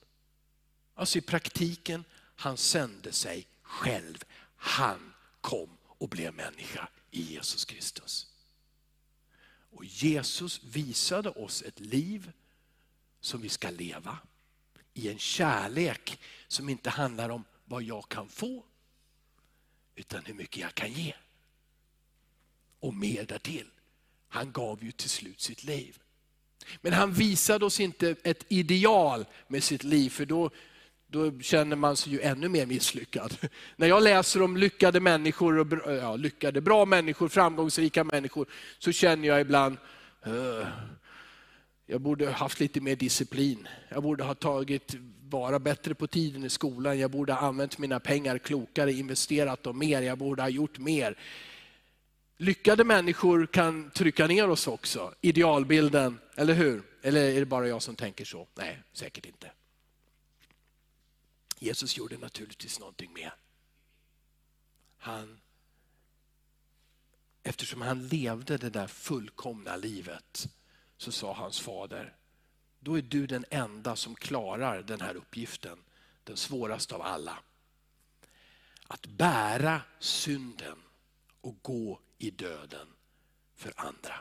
Alltså 0.94 1.18
i 1.18 1.20
praktiken, 1.20 2.04
han 2.36 2.56
sände 2.56 3.12
sig 3.12 3.46
själv. 3.62 4.24
Han 4.56 5.14
kom 5.40 5.68
och 5.82 6.08
blev 6.08 6.34
människa 6.34 6.88
i 7.10 7.22
Jesus 7.22 7.64
Kristus. 7.64 8.26
Och 9.70 9.84
Jesus 9.84 10.64
visade 10.64 11.30
oss 11.30 11.62
ett 11.62 11.80
liv 11.80 12.32
som 13.20 13.40
vi 13.40 13.48
ska 13.48 13.70
leva 13.70 14.18
i 14.94 15.08
en 15.08 15.18
kärlek 15.18 16.20
som 16.48 16.68
inte 16.68 16.90
handlar 16.90 17.28
om 17.28 17.44
vad 17.64 17.82
jag 17.82 18.08
kan 18.08 18.28
få, 18.28 18.64
utan 19.98 20.24
hur 20.24 20.34
mycket 20.34 20.62
jag 20.62 20.74
kan 20.74 20.92
ge. 20.92 21.14
Och 22.80 22.94
mer 22.94 23.24
därtill. 23.24 23.66
Han 24.28 24.52
gav 24.52 24.84
ju 24.84 24.92
till 24.92 25.10
slut 25.10 25.40
sitt 25.40 25.64
liv. 25.64 25.98
Men 26.80 26.92
han 26.92 27.12
visade 27.12 27.64
oss 27.64 27.80
inte 27.80 28.14
ett 28.22 28.44
ideal 28.48 29.26
med 29.48 29.62
sitt 29.62 29.84
liv, 29.84 30.10
för 30.10 30.26
då, 30.26 30.50
då 31.06 31.40
känner 31.40 31.76
man 31.76 31.96
sig 31.96 32.12
ju 32.12 32.20
ännu 32.20 32.48
mer 32.48 32.66
misslyckad. 32.66 33.36
När 33.76 33.86
jag 33.86 34.02
läser 34.02 34.42
om 34.42 34.56
lyckade 34.56 35.00
människor, 35.00 35.58
och, 35.58 35.92
ja, 35.94 36.16
lyckade, 36.16 36.60
bra 36.60 36.84
människor, 36.84 37.28
framgångsrika 37.28 38.04
människor, 38.04 38.46
så 38.78 38.92
känner 38.92 39.28
jag 39.28 39.40
ibland, 39.40 39.76
uh, 40.26 40.66
jag 41.86 42.00
borde 42.00 42.30
haft 42.30 42.60
lite 42.60 42.80
mer 42.80 42.96
disciplin. 42.96 43.68
Jag 43.88 44.02
borde 44.02 44.24
ha 44.24 44.34
tagit 44.34 44.94
vara 45.30 45.58
bättre 45.58 45.94
på 45.94 46.06
tiden 46.06 46.44
i 46.44 46.50
skolan. 46.50 46.98
Jag 46.98 47.10
borde 47.10 47.32
ha 47.32 47.40
använt 47.40 47.78
mina 47.78 48.00
pengar 48.00 48.38
klokare, 48.38 48.92
investerat 48.92 49.62
dem 49.62 49.78
mer. 49.78 50.02
Jag 50.02 50.18
borde 50.18 50.42
ha 50.42 50.48
gjort 50.48 50.78
mer. 50.78 51.18
Lyckade 52.36 52.84
människor 52.84 53.46
kan 53.46 53.90
trycka 53.90 54.26
ner 54.26 54.48
oss 54.48 54.66
också, 54.66 55.14
idealbilden, 55.20 56.18
eller 56.36 56.54
hur? 56.54 56.82
Eller 57.02 57.20
är 57.20 57.40
det 57.40 57.46
bara 57.46 57.68
jag 57.68 57.82
som 57.82 57.96
tänker 57.96 58.24
så? 58.24 58.46
Nej, 58.54 58.82
säkert 58.92 59.26
inte. 59.26 59.50
Jesus 61.58 61.96
gjorde 61.96 62.18
naturligtvis 62.18 62.80
någonting 62.80 63.12
mer. 63.12 63.34
Han, 64.98 65.40
eftersom 67.42 67.80
han 67.80 68.08
levde 68.08 68.56
det 68.56 68.70
där 68.70 68.86
fullkomna 68.86 69.76
livet 69.76 70.48
så 70.96 71.12
sa 71.12 71.32
hans 71.32 71.60
fader, 71.60 72.14
då 72.80 72.98
är 72.98 73.02
du 73.02 73.26
den 73.26 73.44
enda 73.50 73.96
som 73.96 74.14
klarar 74.14 74.82
den 74.82 75.00
här 75.00 75.14
uppgiften, 75.14 75.78
den 76.24 76.36
svåraste 76.36 76.94
av 76.94 77.02
alla. 77.02 77.38
Att 78.86 79.06
bära 79.06 79.82
synden 79.98 80.78
och 81.40 81.56
gå 81.62 82.00
i 82.18 82.30
döden 82.30 82.86
för 83.54 83.72
andra. 83.76 84.14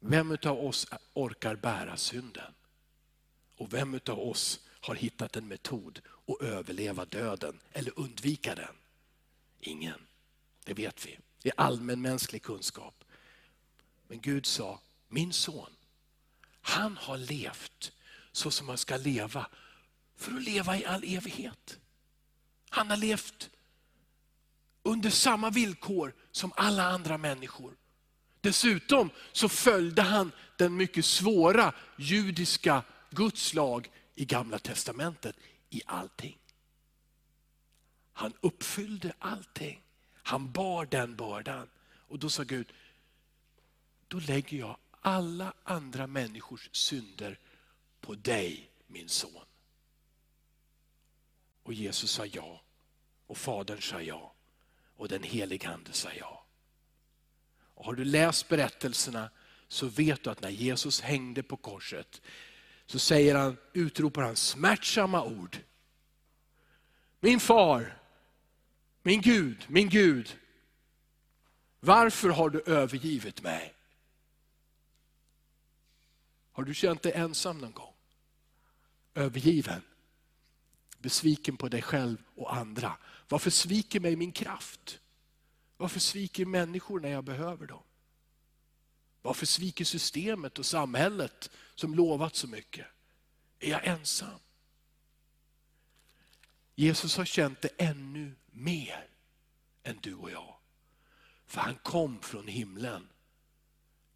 Vem 0.00 0.38
av 0.44 0.58
oss 0.58 0.86
orkar 1.12 1.56
bära 1.56 1.96
synden? 1.96 2.54
Och 3.56 3.72
vem 3.72 4.00
av 4.08 4.18
oss 4.18 4.60
har 4.80 4.94
hittat 4.94 5.36
en 5.36 5.48
metod 5.48 6.00
att 6.26 6.42
överleva 6.42 7.04
döden 7.04 7.60
eller 7.72 7.98
undvika 7.98 8.54
den? 8.54 8.74
Ingen. 9.60 10.06
Det 10.64 10.74
vet 10.74 11.06
vi. 11.06 11.18
Det 11.42 11.48
är 11.48 11.60
allmänmänsklig 11.60 12.42
kunskap. 12.42 13.04
Men 14.08 14.20
Gud 14.20 14.46
sa, 14.46 14.80
min 15.08 15.32
son, 15.32 15.70
han 16.66 16.96
har 16.96 17.16
levt 17.16 17.92
så 18.32 18.50
som 18.50 18.66
man 18.66 18.78
ska 18.78 18.96
leva 18.96 19.46
för 20.16 20.32
att 20.36 20.42
leva 20.42 20.76
i 20.78 20.84
all 20.84 21.04
evighet. 21.04 21.78
Han 22.70 22.90
har 22.90 22.96
levt 22.96 23.50
under 24.82 25.10
samma 25.10 25.50
villkor 25.50 26.14
som 26.30 26.52
alla 26.56 26.84
andra 26.84 27.18
människor. 27.18 27.76
Dessutom 28.40 29.10
så 29.32 29.48
följde 29.48 30.02
han 30.02 30.32
den 30.56 30.76
mycket 30.76 31.04
svåra 31.04 31.74
judiska 31.96 32.82
Guds 33.10 33.54
lag 33.54 33.90
i 34.14 34.24
gamla 34.24 34.58
testamentet 34.58 35.36
i 35.70 35.82
allting. 35.86 36.38
Han 38.12 38.32
uppfyllde 38.40 39.12
allting. 39.18 39.82
Han 40.22 40.52
bar 40.52 40.86
den 40.86 41.16
bördan. 41.16 41.68
Och 42.08 42.18
då 42.18 42.28
sa 42.28 42.42
Gud, 42.42 42.72
då 44.08 44.18
lägger 44.18 44.58
jag 44.58 44.76
alla 45.04 45.54
andra 45.64 46.06
människors 46.06 46.68
synder 46.72 47.38
på 48.00 48.14
dig, 48.14 48.70
min 48.86 49.08
son. 49.08 49.44
Och 51.62 51.74
Jesus 51.74 52.10
sa 52.10 52.26
ja. 52.26 52.62
Och 53.26 53.38
Fadern 53.38 53.80
sa 53.80 54.00
ja. 54.00 54.34
Och 54.96 55.08
den 55.08 55.22
helige 55.22 55.68
Ande 55.68 55.92
sa 55.92 56.08
ja. 56.18 56.46
Och 57.74 57.84
har 57.84 57.94
du 57.94 58.04
läst 58.04 58.48
berättelserna 58.48 59.30
så 59.68 59.86
vet 59.86 60.24
du 60.24 60.30
att 60.30 60.42
när 60.42 60.50
Jesus 60.50 61.00
hängde 61.00 61.42
på 61.42 61.56
korset 61.56 62.22
så 62.86 62.98
säger 62.98 63.34
han, 63.34 63.56
utropar 63.72 64.22
han 64.22 64.36
smärtsamma 64.36 65.24
ord. 65.24 65.58
Min 67.20 67.40
far, 67.40 67.98
min 69.02 69.20
Gud, 69.20 69.64
min 69.68 69.88
Gud, 69.88 70.38
varför 71.80 72.28
har 72.28 72.50
du 72.50 72.60
övergivit 72.60 73.42
mig? 73.42 73.74
Har 76.54 76.64
du 76.64 76.74
känt 76.74 77.02
dig 77.02 77.12
ensam 77.12 77.58
någon 77.58 77.72
gång? 77.72 77.94
Övergiven? 79.14 79.82
Besviken 80.98 81.56
på 81.56 81.68
dig 81.68 81.82
själv 81.82 82.16
och 82.34 82.56
andra? 82.56 82.96
Varför 83.28 83.50
sviker 83.50 84.00
mig 84.00 84.16
min 84.16 84.32
kraft? 84.32 85.00
Varför 85.76 86.00
sviker 86.00 86.46
människor 86.46 87.00
när 87.00 87.08
jag 87.08 87.24
behöver 87.24 87.66
dem? 87.66 87.82
Varför 89.22 89.46
sviker 89.46 89.84
systemet 89.84 90.58
och 90.58 90.66
samhället 90.66 91.50
som 91.74 91.94
lovat 91.94 92.36
så 92.36 92.48
mycket? 92.48 92.86
Är 93.58 93.70
jag 93.70 93.86
ensam? 93.86 94.40
Jesus 96.74 97.16
har 97.16 97.24
känt 97.24 97.62
det 97.62 97.70
ännu 97.78 98.34
mer 98.46 99.08
än 99.82 99.98
du 100.02 100.14
och 100.14 100.30
jag. 100.30 100.56
För 101.46 101.60
han 101.60 101.74
kom 101.74 102.20
från 102.20 102.48
himlen 102.48 103.08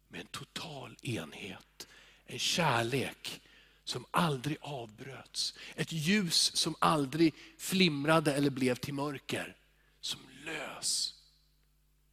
med 0.07 0.21
en 0.21 0.27
total 0.27 0.97
enhet 1.01 1.87
en 2.29 2.39
kärlek 2.39 3.41
som 3.83 4.05
aldrig 4.11 4.57
avbröts. 4.61 5.53
Ett 5.75 5.91
ljus 5.91 6.55
som 6.55 6.75
aldrig 6.79 7.33
flimrade 7.57 8.33
eller 8.33 8.49
blev 8.49 8.75
till 8.75 8.93
mörker. 8.93 9.55
Som 10.01 10.19
lös. 10.45 11.13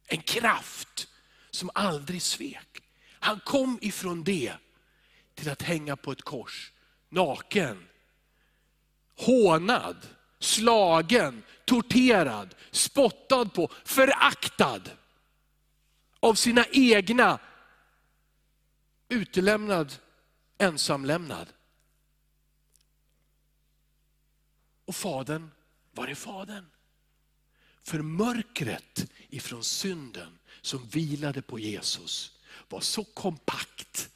En 0.05 0.21
kraft 0.21 1.07
som 1.51 1.69
aldrig 1.73 2.21
svek. 2.21 2.83
Han 3.19 3.39
kom 3.39 3.79
ifrån 3.81 4.23
det 4.23 4.53
till 5.35 5.49
att 5.49 5.61
hänga 5.61 5.95
på 5.95 6.11
ett 6.11 6.21
kors, 6.21 6.71
naken, 7.09 7.87
hånad, 9.15 10.07
slagen, 10.39 11.43
torterad, 11.65 12.55
spottad 12.71 13.45
på, 13.45 13.71
föraktad 13.85 14.81
av 16.19 16.33
sina 16.33 16.65
egna, 16.71 17.39
utelämnad 19.09 19.93
ensamlämnad. 20.57 21.53
Och 24.85 24.95
fadern, 24.95 25.51
var 25.91 26.07
är 26.07 26.15
fadern? 26.15 26.65
För 27.83 28.01
mörkret 28.01 29.11
ifrån 29.29 29.63
synden 29.63 30.39
som 30.61 30.87
vilade 30.87 31.41
på 31.41 31.59
Jesus 31.59 32.39
var 32.69 32.79
så 32.79 33.03
kompakt 33.03 34.09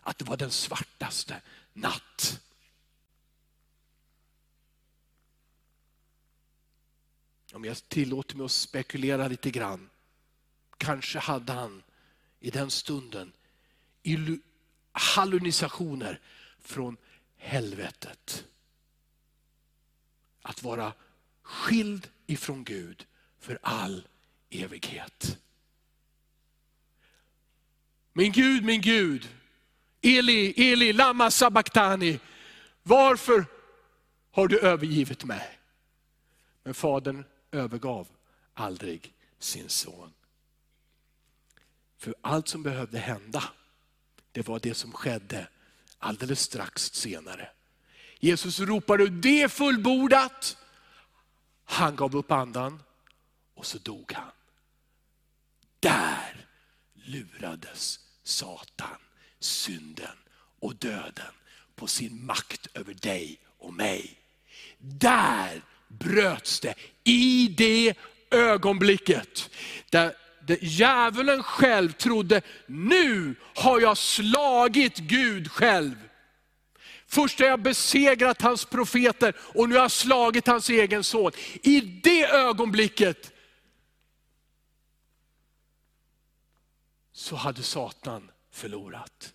att 0.00 0.18
det 0.18 0.24
var 0.24 0.36
den 0.36 0.50
svartaste 0.50 1.42
natt. 1.72 2.40
Om 7.52 7.64
jag 7.64 7.88
tillåter 7.88 8.36
mig 8.36 8.44
att 8.44 8.50
spekulera 8.50 9.28
lite 9.28 9.50
grann. 9.50 9.90
Kanske 10.76 11.18
hade 11.18 11.52
han 11.52 11.82
i 12.40 12.50
den 12.50 12.70
stunden 12.70 13.32
hallucinationer 14.98 16.20
från 16.60 16.96
helvetet. 17.36 18.44
Att 20.42 20.62
vara 20.62 20.92
skild 21.42 22.08
ifrån 22.26 22.64
Gud 22.64 23.06
för 23.40 23.58
all 23.62 24.06
evighet. 24.50 25.38
Min 28.12 28.32
Gud, 28.32 28.64
min 28.64 28.80
Gud, 28.80 29.28
Eli, 30.00 30.72
Eli, 30.72 30.92
lama 30.92 31.30
sabachthani. 31.30 32.20
Varför 32.82 33.44
har 34.30 34.48
du 34.48 34.60
övergivit 34.60 35.24
mig? 35.24 35.58
Men 36.62 36.74
fadern 36.74 37.24
övergav 37.52 38.08
aldrig 38.54 39.14
sin 39.38 39.68
son. 39.68 40.12
För 41.98 42.14
allt 42.20 42.48
som 42.48 42.62
behövde 42.62 42.98
hända 42.98 43.42
det 44.36 44.48
var 44.48 44.58
det 44.58 44.74
som 44.74 44.92
skedde 44.92 45.48
alldeles 45.98 46.40
strax 46.40 46.92
senare. 46.92 47.48
Jesus 48.18 48.60
ropade, 48.60 49.08
det 49.08 49.42
är 49.42 49.48
fullbordat. 49.48 50.56
Han 51.64 51.96
gav 51.96 52.16
upp 52.16 52.32
andan 52.32 52.82
och 53.54 53.66
så 53.66 53.78
dog 53.78 54.12
han. 54.12 54.30
Där 55.80 56.46
lurades 56.94 58.00
Satan, 58.22 58.98
synden 59.38 60.16
och 60.60 60.74
döden 60.74 61.34
på 61.74 61.86
sin 61.86 62.26
makt 62.26 62.66
över 62.74 62.94
dig 62.94 63.38
och 63.58 63.74
mig. 63.74 64.18
Där 64.78 65.62
bröts 65.88 66.60
det, 66.60 66.74
i 67.04 67.48
det 67.48 67.94
ögonblicket. 68.30 69.50
Där, 69.90 70.16
djävulen 70.54 71.42
själv 71.42 71.92
trodde, 71.92 72.42
nu 72.66 73.34
har 73.54 73.80
jag 73.80 73.98
slagit 73.98 74.98
Gud 74.98 75.52
själv. 75.52 76.08
Först 77.06 77.38
har 77.38 77.46
jag 77.46 77.62
besegrat 77.62 78.42
hans 78.42 78.64
profeter 78.64 79.36
och 79.38 79.68
nu 79.68 79.74
har 79.74 79.82
jag 79.82 79.90
slagit 79.90 80.46
hans 80.46 80.70
egen 80.70 81.04
son. 81.04 81.32
I 81.62 81.80
det 81.80 82.26
ögonblicket 82.26 83.32
så 87.12 87.36
hade 87.36 87.62
Satan 87.62 88.30
förlorat. 88.50 89.32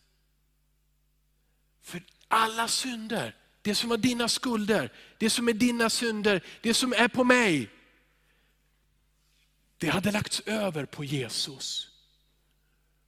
För 1.83 2.03
alla 2.27 2.67
synder, 2.67 3.35
det 3.61 3.75
som 3.75 3.89
var 3.89 3.97
dina 3.97 4.27
skulder, 4.27 4.93
det 5.17 5.29
som 5.29 5.47
är 5.47 5.53
dina 5.53 5.89
synder, 5.89 6.43
det 6.61 6.73
som 6.73 6.93
är 6.93 7.07
på 7.07 7.23
mig, 7.23 7.69
det 9.81 9.89
hade 9.89 10.11
lagts 10.11 10.39
över 10.39 10.85
på 10.85 11.03
Jesus. 11.03 11.91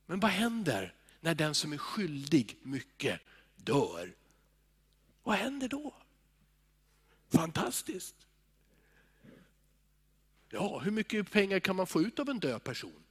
Men 0.05 0.19
vad 0.19 0.31
händer 0.31 0.93
när 1.19 1.35
den 1.35 1.55
som 1.55 1.73
är 1.73 1.77
skyldig 1.77 2.57
mycket 2.61 3.19
dör? 3.55 4.13
Vad 5.23 5.35
händer 5.35 5.67
då? 5.67 5.93
Fantastiskt. 7.29 8.15
Ja, 10.49 10.79
hur 10.79 10.91
mycket 10.91 11.31
pengar 11.31 11.59
kan 11.59 11.75
man 11.75 11.87
få 11.87 12.01
ut 12.01 12.19
av 12.19 12.29
en 12.29 12.39
död 12.39 12.63
person? 12.63 13.03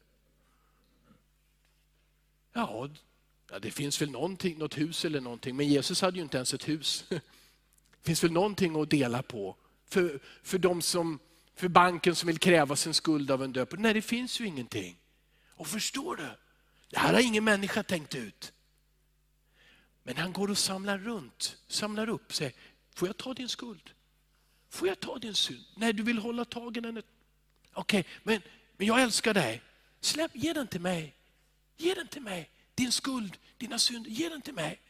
Ja, 2.53 2.89
det 3.61 3.71
finns 3.71 4.03
väl 4.03 4.11
någonting, 4.11 4.59
något 4.59 4.79
hus 4.79 5.05
eller 5.05 5.21
någonting, 5.21 5.57
men 5.57 5.69
Jesus 5.69 6.01
hade 6.01 6.17
ju 6.17 6.23
inte 6.23 6.37
ens 6.37 6.55
ett 6.55 6.69
hus. 6.69 7.05
Det 7.09 8.07
finns 8.07 8.25
väl 8.25 8.33
någonting 8.33 8.81
att 8.81 8.91
dela 8.91 9.23
på 9.23 9.57
för, 9.85 10.21
för, 10.43 10.59
de 10.59 10.83
som, 10.83 11.19
för 11.63 11.69
banken 11.69 12.15
som 12.15 12.27
vill 12.27 12.39
kräva 12.39 12.77
sin 12.77 12.95
skuld 12.95 13.31
av 13.31 13.43
en 13.43 13.53
döpare. 13.53 13.81
Nej, 13.81 13.95
det 13.95 14.03
finns 14.03 14.41
ju 14.41 14.47
ingenting. 14.47 14.99
Och 15.55 15.67
förstår 15.67 16.17
du, 16.17 16.29
det 16.91 16.99
här 16.99 17.13
har 17.13 17.21
ingen 17.21 17.45
människa 17.45 17.83
tänkt 17.83 18.15
ut. 18.15 18.53
Men 20.03 20.17
han 20.17 20.33
går 20.33 20.51
och 20.51 20.59
samlar 20.59 20.99
runt, 20.99 21.57
samlar 21.69 22.09
upp, 22.09 22.35
säger, 22.35 22.53
får 22.95 23.09
jag 23.09 23.17
ta 23.17 23.35
din 23.35 23.49
skuld? 23.49 23.91
Får 24.71 24.89
jag 24.89 25.01
ta 25.01 25.19
din 25.19 25.35
synd? 25.35 25.65
Nej, 25.77 25.93
du 25.93 26.03
vill 26.03 26.19
hålla 26.19 26.45
tag 26.45 26.77
i 26.77 26.81
den. 26.81 26.99
Okej, 26.99 28.01
okay, 28.01 28.05
men, 28.23 28.43
men 28.77 28.87
jag 28.87 29.03
älskar 29.03 29.35
dig. 29.35 29.63
Släpp, 30.01 30.31
ge 30.35 30.53
den 30.53 30.67
till 30.67 30.81
mig. 30.81 31.15
Ge 31.77 31.95
den 31.95 32.09
till 32.09 32.23
mig. 32.23 32.51
Din 32.75 32.93
skuld, 32.93 33.39
dina 33.59 33.79
synder, 33.79 34.11
ge 34.11 34.29
den 34.29 34.43
till 34.43 34.55
mig. 34.55 34.81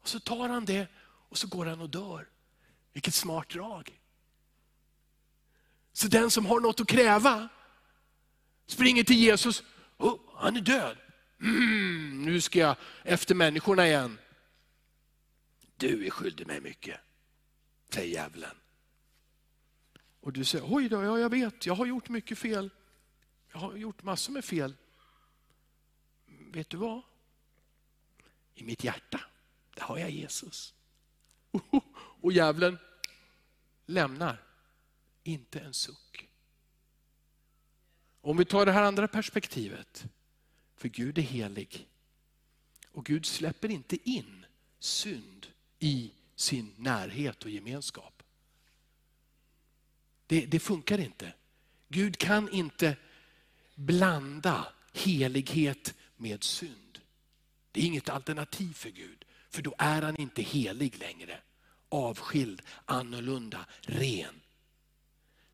Och 0.00 0.08
så 0.08 0.20
tar 0.20 0.48
han 0.48 0.64
det 0.64 0.86
och 1.28 1.38
så 1.38 1.46
går 1.46 1.66
han 1.66 1.80
och 1.80 1.90
dör. 1.90 2.28
Vilket 2.92 3.14
smart 3.14 3.48
drag. 3.48 4.00
Så 5.94 6.08
den 6.08 6.30
som 6.30 6.46
har 6.46 6.60
något 6.60 6.80
att 6.80 6.88
kräva 6.88 7.48
springer 8.66 9.04
till 9.04 9.16
Jesus. 9.16 9.62
Oh, 9.96 10.20
han 10.34 10.56
är 10.56 10.60
död. 10.60 10.96
Mm, 11.40 12.22
nu 12.22 12.40
ska 12.40 12.58
jag 12.58 12.76
efter 13.02 13.34
människorna 13.34 13.86
igen. 13.86 14.18
Du 15.76 16.06
är 16.06 16.10
skyldig 16.10 16.46
mig 16.46 16.60
mycket, 16.60 17.00
säger 17.90 18.14
djävulen. 18.14 18.56
Och 20.20 20.32
du 20.32 20.44
säger, 20.44 20.74
oj 20.74 20.88
då, 20.88 21.02
ja, 21.02 21.18
jag 21.18 21.30
vet, 21.30 21.66
jag 21.66 21.74
har 21.74 21.86
gjort 21.86 22.08
mycket 22.08 22.38
fel. 22.38 22.70
Jag 23.52 23.58
har 23.58 23.76
gjort 23.76 24.02
massor 24.02 24.32
med 24.32 24.44
fel. 24.44 24.74
Vet 26.26 26.70
du 26.70 26.76
vad? 26.76 27.02
I 28.54 28.64
mitt 28.64 28.84
hjärta, 28.84 29.20
där 29.74 29.82
har 29.82 29.98
jag 29.98 30.10
Jesus. 30.10 30.74
Och 32.20 32.32
djävulen 32.32 32.78
lämnar 33.86 34.43
inte 35.24 35.60
en 35.60 35.74
suck. 35.74 36.28
Om 38.20 38.36
vi 38.36 38.44
tar 38.44 38.66
det 38.66 38.72
här 38.72 38.82
andra 38.82 39.08
perspektivet, 39.08 40.04
för 40.76 40.88
Gud 40.88 41.18
är 41.18 41.22
helig. 41.22 41.88
Och 42.90 43.04
Gud 43.04 43.26
släpper 43.26 43.70
inte 43.70 44.10
in 44.10 44.46
synd 44.78 45.46
i 45.78 46.12
sin 46.36 46.74
närhet 46.76 47.44
och 47.44 47.50
gemenskap. 47.50 48.22
Det, 50.26 50.46
det 50.46 50.60
funkar 50.60 50.98
inte. 50.98 51.32
Gud 51.88 52.18
kan 52.18 52.48
inte 52.48 52.96
blanda 53.74 54.72
helighet 54.92 55.94
med 56.16 56.44
synd. 56.44 57.00
Det 57.72 57.80
är 57.80 57.84
inget 57.84 58.08
alternativ 58.08 58.72
för 58.72 58.90
Gud, 58.90 59.24
för 59.50 59.62
då 59.62 59.74
är 59.78 60.02
han 60.02 60.16
inte 60.16 60.42
helig 60.42 60.98
längre. 60.98 61.40
Avskild, 61.88 62.62
annorlunda, 62.84 63.66
ren. 63.80 64.40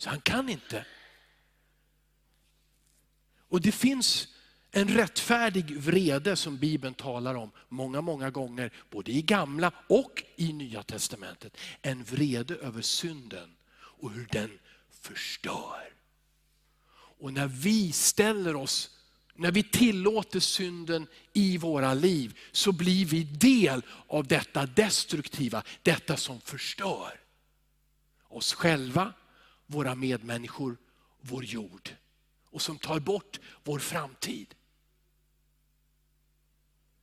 Så 0.00 0.10
han 0.10 0.20
kan 0.20 0.48
inte. 0.48 0.84
Och 3.48 3.60
det 3.60 3.72
finns 3.72 4.28
en 4.70 4.88
rättfärdig 4.88 5.76
vrede 5.76 6.36
som 6.36 6.58
Bibeln 6.58 6.94
talar 6.94 7.34
om 7.34 7.50
många, 7.68 8.00
många 8.00 8.30
gånger, 8.30 8.72
både 8.90 9.12
i 9.12 9.22
gamla 9.22 9.72
och 9.88 10.24
i 10.36 10.52
nya 10.52 10.82
testamentet. 10.82 11.56
En 11.82 12.04
vrede 12.04 12.54
över 12.54 12.82
synden 12.82 13.56
och 13.72 14.12
hur 14.12 14.28
den 14.32 14.58
förstör. 14.90 15.92
Och 16.92 17.32
när 17.32 17.46
vi 17.46 17.92
ställer 17.92 18.56
oss 18.56 18.96
när 19.34 19.52
vi 19.52 19.62
tillåter 19.62 20.40
synden 20.40 21.06
i 21.32 21.58
våra 21.58 21.94
liv 21.94 22.38
så 22.52 22.72
blir 22.72 23.06
vi 23.06 23.22
del 23.24 23.82
av 24.06 24.26
detta 24.26 24.66
destruktiva, 24.66 25.62
detta 25.82 26.16
som 26.16 26.40
förstör 26.40 27.20
oss 28.28 28.54
själva, 28.54 29.12
våra 29.70 29.94
medmänniskor, 29.94 30.76
vår 31.20 31.44
jord 31.44 31.96
och 32.44 32.62
som 32.62 32.78
tar 32.78 33.00
bort 33.00 33.40
vår 33.64 33.78
framtid. 33.78 34.54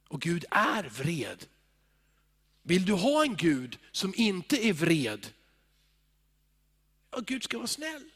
Och 0.08 0.22
Gud 0.22 0.46
är 0.52 0.84
vred. 0.84 1.46
Vill 2.62 2.86
du 2.86 2.94
ha 2.94 3.24
en 3.24 3.36
Gud 3.36 3.80
som 3.92 4.14
inte 4.16 4.68
är 4.68 4.74
vred? 4.74 5.34
Ja, 7.12 7.20
Gud 7.20 7.44
ska 7.44 7.58
vara 7.58 7.68
snäll. 7.68 8.10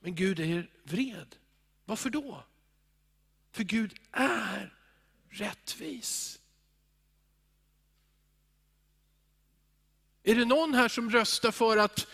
Men 0.00 0.14
Gud 0.14 0.40
är 0.40 0.70
vred. 0.82 1.36
Varför 1.84 2.10
då? 2.10 2.44
För 3.52 3.64
Gud 3.64 3.94
är 4.12 4.74
rättvis. 5.28 6.40
Är 10.22 10.34
det 10.34 10.44
någon 10.44 10.74
här 10.74 10.88
som 10.88 11.10
röstar 11.10 11.50
för 11.50 11.76
att 11.76 12.06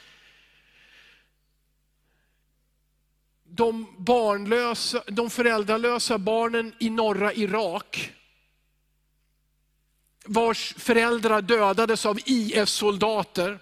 de, 3.50 3.86
barnlösa, 3.98 5.02
de 5.06 5.30
föräldralösa 5.30 6.18
barnen 6.18 6.74
i 6.78 6.90
norra 6.90 7.32
Irak, 7.32 8.12
vars 10.24 10.74
föräldrar 10.78 11.42
dödades 11.42 12.06
av 12.06 12.18
IS-soldater, 12.24 13.58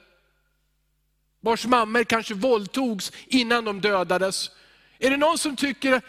vars 1.41 1.67
mammor 1.67 2.05
kanske 2.05 2.35
våldtogs 2.35 3.13
innan 3.27 3.65
de 3.65 3.81
dödades, 3.81 4.51
är 4.99 5.11
det 5.11 5.17
någon 5.17 5.39
som 5.39 5.57
tycker, 5.57 6.03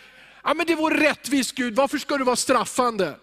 ja 0.44 0.54
men 0.54 0.66
det 0.66 0.76
vore 0.76 1.10
rättvist 1.10 1.56
Gud, 1.56 1.76
varför 1.76 1.98
ska 1.98 2.18
du 2.18 2.24
vara 2.24 2.36
straffande? 2.36 3.16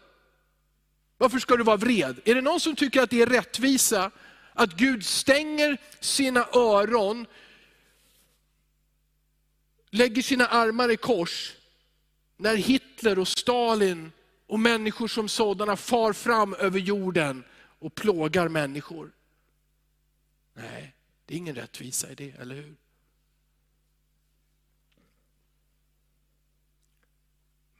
Varför 1.18 1.38
ska 1.38 1.56
du 1.56 1.64
vara 1.64 1.76
vred? 1.76 2.20
Är 2.24 2.34
det 2.34 2.40
någon 2.40 2.60
som 2.60 2.76
tycker 2.76 3.02
att 3.02 3.10
det 3.10 3.22
är 3.22 3.26
rättvisa 3.26 4.10
att 4.54 4.72
Gud 4.72 5.04
stänger 5.04 5.78
sina 6.00 6.46
öron, 6.52 7.26
lägger 9.90 10.22
sina 10.22 10.46
armar 10.46 10.88
i 10.88 10.96
kors, 10.96 11.54
när 12.36 12.56
Hitler 12.56 13.18
och 13.18 13.28
Stalin 13.28 14.12
och 14.46 14.60
människor 14.60 15.08
som 15.08 15.28
sådana 15.28 15.76
far 15.76 16.12
fram 16.12 16.54
över 16.54 16.78
jorden 16.78 17.44
och 17.54 17.94
plågar 17.94 18.48
människor? 18.48 19.12
Nej, 20.54 20.94
det 21.26 21.34
är 21.34 21.38
ingen 21.38 21.54
rättvisa 21.54 22.10
i 22.10 22.14
det, 22.14 22.30
eller 22.30 22.54
hur? 22.54 22.76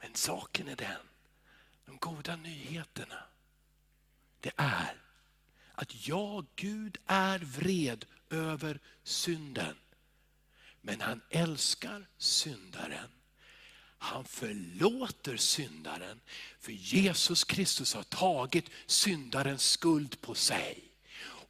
Men 0.01 0.15
saken 0.15 0.69
är 0.69 0.77
den, 0.77 1.07
de 1.87 1.97
goda 1.97 2.37
nyheterna, 2.37 3.23
det 4.41 4.53
är 4.57 5.03
att 5.75 6.09
jag, 6.09 6.47
Gud 6.57 6.99
är 7.07 7.39
vred 7.39 8.05
över 8.31 8.81
synden. 9.03 9.77
Men 10.87 11.01
han 11.01 11.21
älskar 11.31 12.07
syndaren. 12.19 13.09
Han 13.99 14.25
förlåter 14.25 15.37
syndaren, 15.37 16.21
för 16.61 16.73
Jesus 16.73 17.45
Kristus 17.45 17.95
har 17.95 18.03
tagit 18.03 18.65
syndarens 18.87 19.71
skuld 19.71 20.21
på 20.21 20.35
sig. 20.35 20.85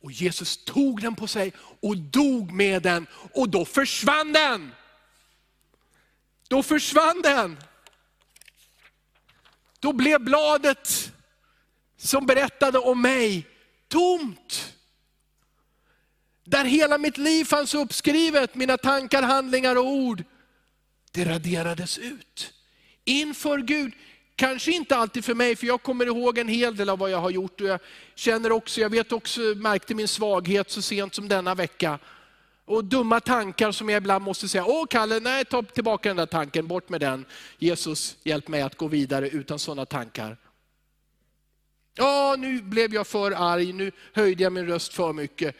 Och 0.01 0.13
Jesus 0.13 0.65
tog 0.65 1.01
den 1.01 1.17
på 1.17 1.27
sig 1.27 1.53
och 1.81 1.97
dog 1.97 2.53
med 2.53 2.83
den 2.83 3.07
och 3.35 3.49
då 3.49 3.65
försvann 3.65 4.33
den. 4.33 4.75
Då 6.49 6.63
försvann 6.63 7.23
den. 7.23 7.57
Då 9.79 9.93
blev 9.93 10.21
bladet 10.21 11.13
som 11.97 12.27
berättade 12.27 12.79
om 12.79 13.03
mig 13.03 13.49
tomt. 13.89 14.76
Där 16.47 16.65
hela 16.65 16.99
mitt 16.99 17.19
liv 17.19 17.45
fanns 17.45 17.75
uppskrivet, 17.75 18.55
mina 18.55 18.77
tankar, 18.77 19.23
handlingar 19.23 19.77
och 19.77 19.87
ord, 19.87 20.25
det 21.13 21.25
raderades 21.25 21.99
ut. 21.99 22.53
Inför 23.05 23.59
Gud, 23.59 23.93
kanske 24.37 24.73
inte 24.73 24.97
alltid 24.97 25.25
för 25.25 25.35
mig, 25.35 25.57
för 25.57 25.67
jag 25.67 25.83
kommer 25.83 26.07
ihåg 26.07 26.39
en 26.39 26.49
hel 26.49 26.77
del 26.77 26.89
av 26.89 26.99
vad 26.99 27.11
jag 27.11 27.19
har 27.19 27.31
gjort. 27.31 27.61
Och 27.61 27.67
jag 27.67 27.81
känner 28.15 28.53
också, 28.53 28.81
jag 28.81 28.91
vet 28.91 29.13
också, 29.13 29.41
märkte 29.41 29.95
min 29.95 30.09
svaghet 30.09 30.71
så 30.71 30.83
sent 30.83 31.15
som 31.15 31.29
denna 31.29 31.55
vecka. 31.55 31.99
Och 32.65 32.85
dumma 32.85 33.21
tankar 33.21 33.73
som 33.73 33.89
jag 33.89 33.97
ibland 33.97 34.25
måste 34.25 34.49
säga, 34.49 34.65
åh 34.67 34.87
Kalle, 34.87 35.21
nej 35.21 35.45
ta 35.45 35.63
tillbaka 35.63 36.09
den 36.09 36.17
där 36.17 36.27
tanken, 36.27 36.67
bort 36.67 36.89
med 36.89 37.01
den. 37.01 37.25
Jesus, 37.59 38.17
hjälp 38.25 38.49
mig 38.49 38.63
att 38.63 38.77
gå 38.77 38.89
vidare 38.89 39.29
utan 39.29 39.59
sådana 39.59 39.87
tankar. 39.87 40.37
Ja, 41.95 42.35
nu 42.39 42.63
blev 42.63 42.95
jag 42.95 43.07
för 43.07 43.31
arg, 43.31 43.73
nu 43.73 43.93
höjde 44.13 44.43
jag 44.43 44.53
min 44.53 44.67
röst 44.67 44.95
för 44.95 45.13
mycket. 45.13 45.57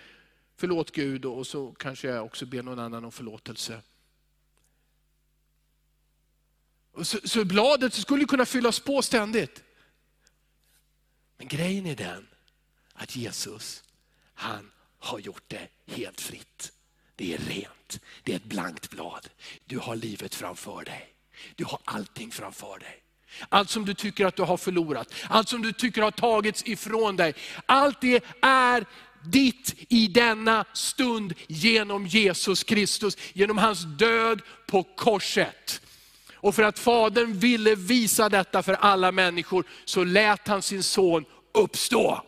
Förlåt 0.57 0.91
Gud 0.91 1.25
och 1.25 1.47
så 1.47 1.73
kanske 1.73 2.09
jag 2.09 2.25
också 2.25 2.47
ber 2.47 2.63
någon 2.63 2.79
annan 2.79 3.05
om 3.05 3.13
förlåtelse. 3.13 3.83
Så, 7.03 7.19
så 7.25 7.45
bladet 7.45 7.95
skulle 7.95 8.25
kunna 8.25 8.47
fyllas 8.47 8.81
på 8.81 9.03
ständigt. 9.03 9.63
Men 11.37 11.49
grejen 11.49 11.87
är 11.87 11.97
den 11.97 12.27
att 12.93 13.17
Jesus, 13.17 13.85
han 14.35 14.71
har 14.99 15.19
gjort 15.19 15.45
det 15.47 15.69
helt 15.87 16.21
fritt. 16.21 16.73
Det 17.17 17.35
är 17.35 17.39
rent, 17.39 18.01
det 18.23 18.33
är 18.33 18.37
ett 18.37 18.45
blankt 18.45 18.91
blad. 18.91 19.29
Du 19.65 19.79
har 19.79 19.97
livet 19.97 20.35
framför 20.35 20.85
dig. 20.85 21.15
Du 21.55 21.65
har 21.65 21.81
allting 21.85 22.31
framför 22.31 22.79
dig. 22.79 23.03
Allt 23.49 23.71
som 23.71 23.85
du 23.85 23.95
tycker 23.95 24.27
att 24.27 24.37
du 24.37 24.43
har 24.43 24.57
förlorat, 24.57 25.15
allt 25.29 25.49
som 25.49 25.63
du 25.63 25.73
tycker 25.73 26.03
har 26.03 26.11
tagits 26.11 26.63
ifrån 26.67 27.17
dig. 27.17 27.35
Allt 27.67 28.01
det 28.01 28.25
är 28.43 28.87
ditt 29.31 29.75
i 29.89 30.09
denna 30.09 30.65
stund 30.73 31.35
genom 31.47 32.07
Jesus 32.07 32.65
Kristus, 32.65 33.17
genom 33.33 33.59
hans 33.59 33.85
död 33.99 34.43
på 34.67 34.83
korset. 34.83 35.81
Och 36.35 36.55
för 36.55 36.63
att 36.63 36.79
Fadern 36.79 37.39
ville 37.39 37.75
visa 37.75 38.29
detta 38.29 38.63
för 38.63 38.73
alla 38.73 39.13
människor, 39.13 39.65
så 39.85 40.05
lät 40.05 40.49
han 40.49 40.63
sin 40.63 40.83
son 40.83 41.25
uppstå. 41.55 42.23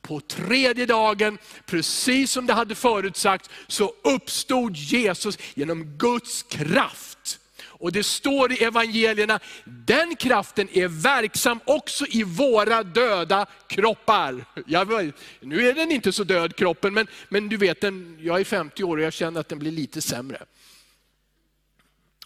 På 0.00 0.20
tredje 0.20 0.86
dagen, 0.86 1.38
precis 1.66 2.32
som 2.32 2.46
det 2.46 2.52
hade 2.52 2.74
förutsagt, 2.74 3.50
så 3.66 3.92
uppstod 4.02 4.76
Jesus 4.76 5.38
genom 5.54 5.84
Guds 5.84 6.42
kraft. 6.42 7.38
Och 7.82 7.92
det 7.92 8.02
står 8.02 8.52
i 8.52 8.64
evangelierna, 8.64 9.40
den 9.64 10.16
kraften 10.16 10.68
är 10.72 10.88
verksam 10.88 11.60
också 11.64 12.06
i 12.06 12.22
våra 12.22 12.82
döda 12.82 13.46
kroppar. 13.66 14.44
Jag, 14.66 15.12
nu 15.40 15.68
är 15.68 15.74
den 15.74 15.92
inte 15.92 16.12
så 16.12 16.24
död 16.24 16.56
kroppen, 16.56 16.94
men, 16.94 17.06
men 17.28 17.48
du 17.48 17.56
vet, 17.56 17.80
den, 17.80 18.18
jag 18.20 18.40
är 18.40 18.44
50 18.44 18.84
år 18.84 18.96
och 18.96 19.02
jag 19.02 19.12
känner 19.12 19.40
att 19.40 19.48
den 19.48 19.58
blir 19.58 19.70
lite 19.70 20.02
sämre. 20.02 20.44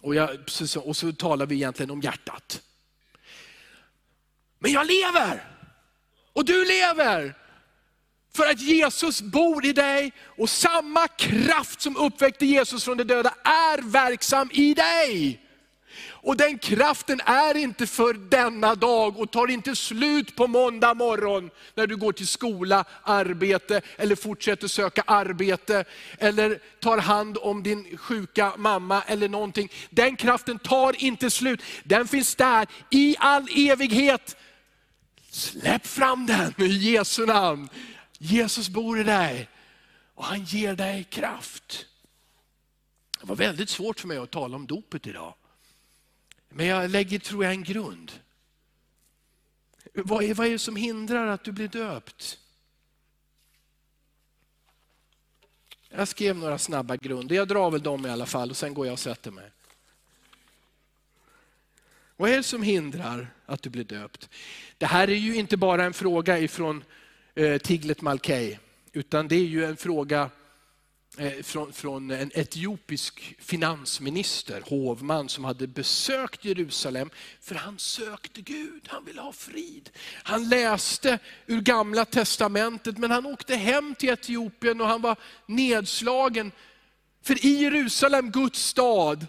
Och, 0.01 0.15
jag, 0.15 0.37
och 0.83 0.97
så 0.97 1.11
talar 1.11 1.45
vi 1.45 1.55
egentligen 1.55 1.91
om 1.91 2.01
hjärtat. 2.01 2.61
Men 4.59 4.71
jag 4.71 4.87
lever! 4.87 5.43
Och 6.33 6.45
du 6.45 6.65
lever! 6.65 7.35
För 8.35 8.45
att 8.45 8.61
Jesus 8.61 9.21
bor 9.21 9.65
i 9.65 9.73
dig 9.73 10.13
och 10.23 10.49
samma 10.49 11.07
kraft 11.07 11.81
som 11.81 11.97
uppväckte 11.97 12.45
Jesus 12.45 12.83
från 12.83 12.97
de 12.97 13.03
döda 13.03 13.33
är 13.43 13.81
verksam 13.81 14.49
i 14.53 14.73
dig. 14.73 15.43
Och 16.05 16.37
den 16.37 16.57
kraften 16.57 17.21
är 17.25 17.57
inte 17.57 17.87
för 17.87 18.13
denna 18.13 18.75
dag 18.75 19.19
och 19.19 19.31
tar 19.31 19.47
inte 19.47 19.75
slut 19.75 20.35
på 20.35 20.47
måndag 20.47 20.93
morgon 20.93 21.49
när 21.75 21.87
du 21.87 21.95
går 21.95 22.11
till 22.11 22.27
skola, 22.27 22.85
arbete 23.03 23.81
eller 23.97 24.15
fortsätter 24.15 24.67
söka 24.67 25.03
arbete. 25.07 25.85
Eller 26.17 26.59
tar 26.79 26.97
hand 26.97 27.37
om 27.37 27.63
din 27.63 27.97
sjuka 27.97 28.53
mamma 28.57 29.03
eller 29.07 29.29
någonting. 29.29 29.71
Den 29.89 30.15
kraften 30.15 30.59
tar 30.59 31.03
inte 31.03 31.29
slut. 31.29 31.61
Den 31.83 32.07
finns 32.07 32.35
där 32.35 32.67
i 32.89 33.15
all 33.19 33.47
evighet. 33.55 34.37
Släpp 35.29 35.87
fram 35.87 36.25
den 36.25 36.53
i 36.57 36.67
Jesu 36.67 37.25
namn. 37.25 37.69
Jesus 38.19 38.69
bor 38.69 38.99
i 38.99 39.03
dig 39.03 39.49
och 40.15 40.25
han 40.25 40.43
ger 40.43 40.75
dig 40.75 41.03
kraft. 41.03 41.85
Det 43.21 43.27
var 43.27 43.35
väldigt 43.35 43.69
svårt 43.69 43.99
för 43.99 44.07
mig 44.07 44.17
att 44.17 44.31
tala 44.31 44.55
om 44.55 44.67
dopet 44.67 45.07
idag. 45.07 45.33
Men 46.57 46.65
jag 46.65 46.91
lägger, 46.91 47.19
tror 47.19 47.43
jag, 47.43 47.53
en 47.53 47.63
grund. 47.63 48.11
Vad 49.93 50.23
är, 50.23 50.33
vad 50.33 50.47
är 50.47 50.51
det 50.51 50.59
som 50.59 50.75
hindrar 50.75 51.27
att 51.27 51.43
du 51.43 51.51
blir 51.51 51.67
döpt? 51.67 52.39
Jag 55.89 56.07
skrev 56.07 56.37
några 56.37 56.57
snabba 56.57 56.95
grunder, 56.95 57.35
jag 57.35 57.47
drar 57.47 57.71
väl 57.71 57.83
dem 57.83 58.05
i 58.05 58.09
alla 58.09 58.25
fall 58.25 58.49
och 58.49 58.57
sen 58.57 58.73
går 58.73 58.85
jag 58.85 58.93
och 58.93 58.99
sätter 58.99 59.31
mig. 59.31 59.51
Vad 62.15 62.29
är 62.29 62.37
det 62.37 62.43
som 62.43 62.63
hindrar 62.63 63.27
att 63.45 63.61
du 63.61 63.69
blir 63.69 63.83
döpt? 63.83 64.29
Det 64.77 64.85
här 64.85 65.09
är 65.09 65.15
ju 65.15 65.35
inte 65.35 65.57
bara 65.57 65.83
en 65.83 65.93
fråga 65.93 66.39
ifrån 66.39 66.83
eh, 67.35 67.57
Tiglet 67.57 68.01
Malkei, 68.01 68.59
utan 68.91 69.27
det 69.27 69.35
är 69.35 69.45
ju 69.45 69.65
en 69.65 69.77
fråga 69.77 70.29
Eh, 71.19 71.43
från, 71.43 71.73
från 71.73 72.11
en 72.11 72.31
etiopisk 72.33 73.35
finansminister, 73.39 74.63
hovman, 74.65 75.29
som 75.29 75.45
hade 75.45 75.67
besökt 75.67 76.45
Jerusalem, 76.45 77.09
för 77.41 77.55
han 77.55 77.79
sökte 77.79 78.41
Gud, 78.41 78.87
han 78.87 79.05
ville 79.05 79.21
ha 79.21 79.31
frid. 79.31 79.89
Han 80.23 80.49
läste 80.49 81.19
ur 81.45 81.61
gamla 81.61 82.05
testamentet, 82.05 82.97
men 82.97 83.11
han 83.11 83.25
åkte 83.25 83.55
hem 83.55 83.95
till 83.95 84.09
Etiopien 84.09 84.81
och 84.81 84.87
han 84.87 85.01
var 85.01 85.15
nedslagen. 85.45 86.51
För 87.23 87.45
i 87.45 87.49
Jerusalem, 87.49 88.31
Guds 88.31 88.65
stad, 88.65 89.27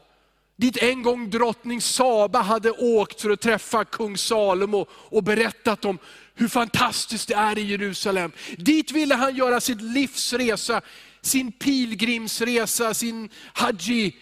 dit 0.57 0.77
en 0.77 1.03
gång 1.03 1.31
drottning 1.31 1.81
Saba 1.81 2.40
hade 2.40 2.70
åkt 2.70 3.20
för 3.20 3.31
att 3.31 3.40
träffa 3.40 3.85
kung 3.85 4.16
Salomo 4.16 4.87
och 4.90 5.22
berättat 5.22 5.85
om 5.85 5.98
hur 6.35 6.48
fantastiskt 6.48 7.29
det 7.29 7.35
är 7.35 7.59
i 7.59 7.62
Jerusalem. 7.62 8.33
Dit 8.59 8.90
ville 8.90 9.14
han 9.14 9.37
göra 9.37 9.61
sitt 9.61 9.81
livs 9.83 10.33
resa 10.33 10.83
sin 11.20 11.52
pilgrimsresa, 11.52 12.94
sin 12.94 13.28
haji, 13.54 14.16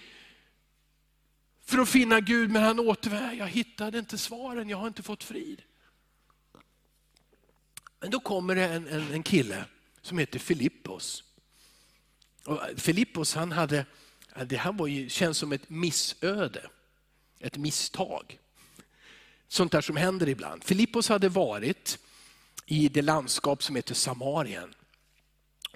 för 1.64 1.78
att 1.78 1.88
finna 1.88 2.20
Gud, 2.20 2.50
men 2.50 2.62
han 2.62 2.80
återvände. 2.80 3.34
Jag 3.34 3.48
hittade 3.48 3.98
inte 3.98 4.18
svaren, 4.18 4.68
jag 4.68 4.76
har 4.76 4.86
inte 4.86 5.02
fått 5.02 5.24
frid. 5.24 5.62
Men 8.00 8.10
då 8.10 8.20
kommer 8.20 8.54
det 8.54 8.64
en, 8.64 8.88
en, 8.88 9.12
en 9.12 9.22
kille 9.22 9.64
som 10.02 10.18
heter 10.18 10.38
Filippos. 10.38 11.24
Och 12.44 12.60
Filippos 12.76 13.34
han 13.34 13.52
hade, 13.52 13.86
det 14.46 14.56
här 14.56 14.72
var 14.72 14.86
ju, 14.86 15.08
känns 15.08 15.38
som 15.38 15.52
ett 15.52 15.70
missöde, 15.70 16.70
ett 17.40 17.56
misstag. 17.56 18.38
Sånt 19.48 19.72
där 19.72 19.80
som 19.80 19.96
händer 19.96 20.28
ibland. 20.28 20.64
Filippos 20.64 21.08
hade 21.08 21.28
varit 21.28 21.98
i 22.66 22.88
det 22.88 23.02
landskap 23.02 23.62
som 23.62 23.76
heter 23.76 23.94
Samarien. 23.94 24.74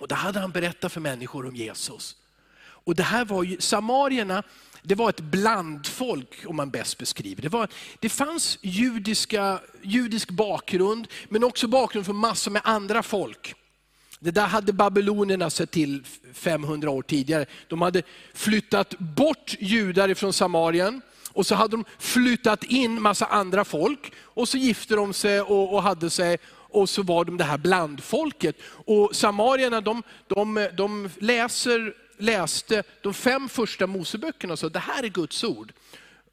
Och 0.00 0.08
där 0.08 0.16
hade 0.16 0.40
han 0.40 0.50
berättat 0.50 0.92
för 0.92 1.00
människor 1.00 1.46
om 1.46 1.56
Jesus. 1.56 2.16
Och 2.62 2.94
det 2.94 3.02
här 3.02 3.24
var 3.24 3.42
ju, 3.42 3.60
samarierna, 3.60 4.42
det 4.82 4.94
var 4.94 5.08
ett 5.08 5.20
blandfolk 5.20 6.44
om 6.46 6.56
man 6.56 6.70
bäst 6.70 6.98
beskriver 6.98 7.42
det. 7.42 7.48
Var, 7.48 7.68
det 7.98 8.08
fanns 8.08 8.58
judiska, 8.62 9.60
judisk 9.82 10.30
bakgrund, 10.30 11.08
men 11.28 11.44
också 11.44 11.68
bakgrund 11.68 12.06
från 12.06 12.16
massor 12.16 12.50
med 12.50 12.62
andra 12.64 13.02
folk. 13.02 13.54
Det 14.18 14.30
där 14.30 14.46
hade 14.46 14.72
babylonierna 14.72 15.50
sett 15.50 15.70
till 15.70 16.04
500 16.32 16.90
år 16.90 17.02
tidigare. 17.02 17.46
De 17.68 17.82
hade 17.82 18.02
flyttat 18.34 18.98
bort 18.98 19.56
judar 19.58 20.14
från 20.14 20.32
Samarien, 20.32 21.02
och 21.32 21.46
så 21.46 21.54
hade 21.54 21.76
de 21.76 21.84
flyttat 21.98 22.64
in 22.64 23.02
massa 23.02 23.26
andra 23.26 23.64
folk, 23.64 24.12
och 24.18 24.48
så 24.48 24.58
gifte 24.58 24.94
de 24.94 25.12
sig 25.12 25.40
och, 25.40 25.74
och 25.74 25.82
hade 25.82 26.10
sig, 26.10 26.38
och 26.72 26.88
så 26.88 27.02
var 27.02 27.24
de 27.24 27.36
det 27.36 27.44
här 27.44 27.58
blandfolket. 27.58 28.56
Och 28.64 29.16
samarierna 29.16 29.80
de, 29.80 30.02
de, 30.26 30.68
de 30.76 31.10
läser, 31.18 31.94
läste 32.18 32.82
de 33.02 33.14
fem 33.14 33.48
första 33.48 33.86
Moseböckerna 33.86 34.52
och 34.52 34.58
sa, 34.58 34.68
det 34.68 34.78
här 34.78 35.02
är 35.02 35.08
Guds 35.08 35.44
ord. 35.44 35.72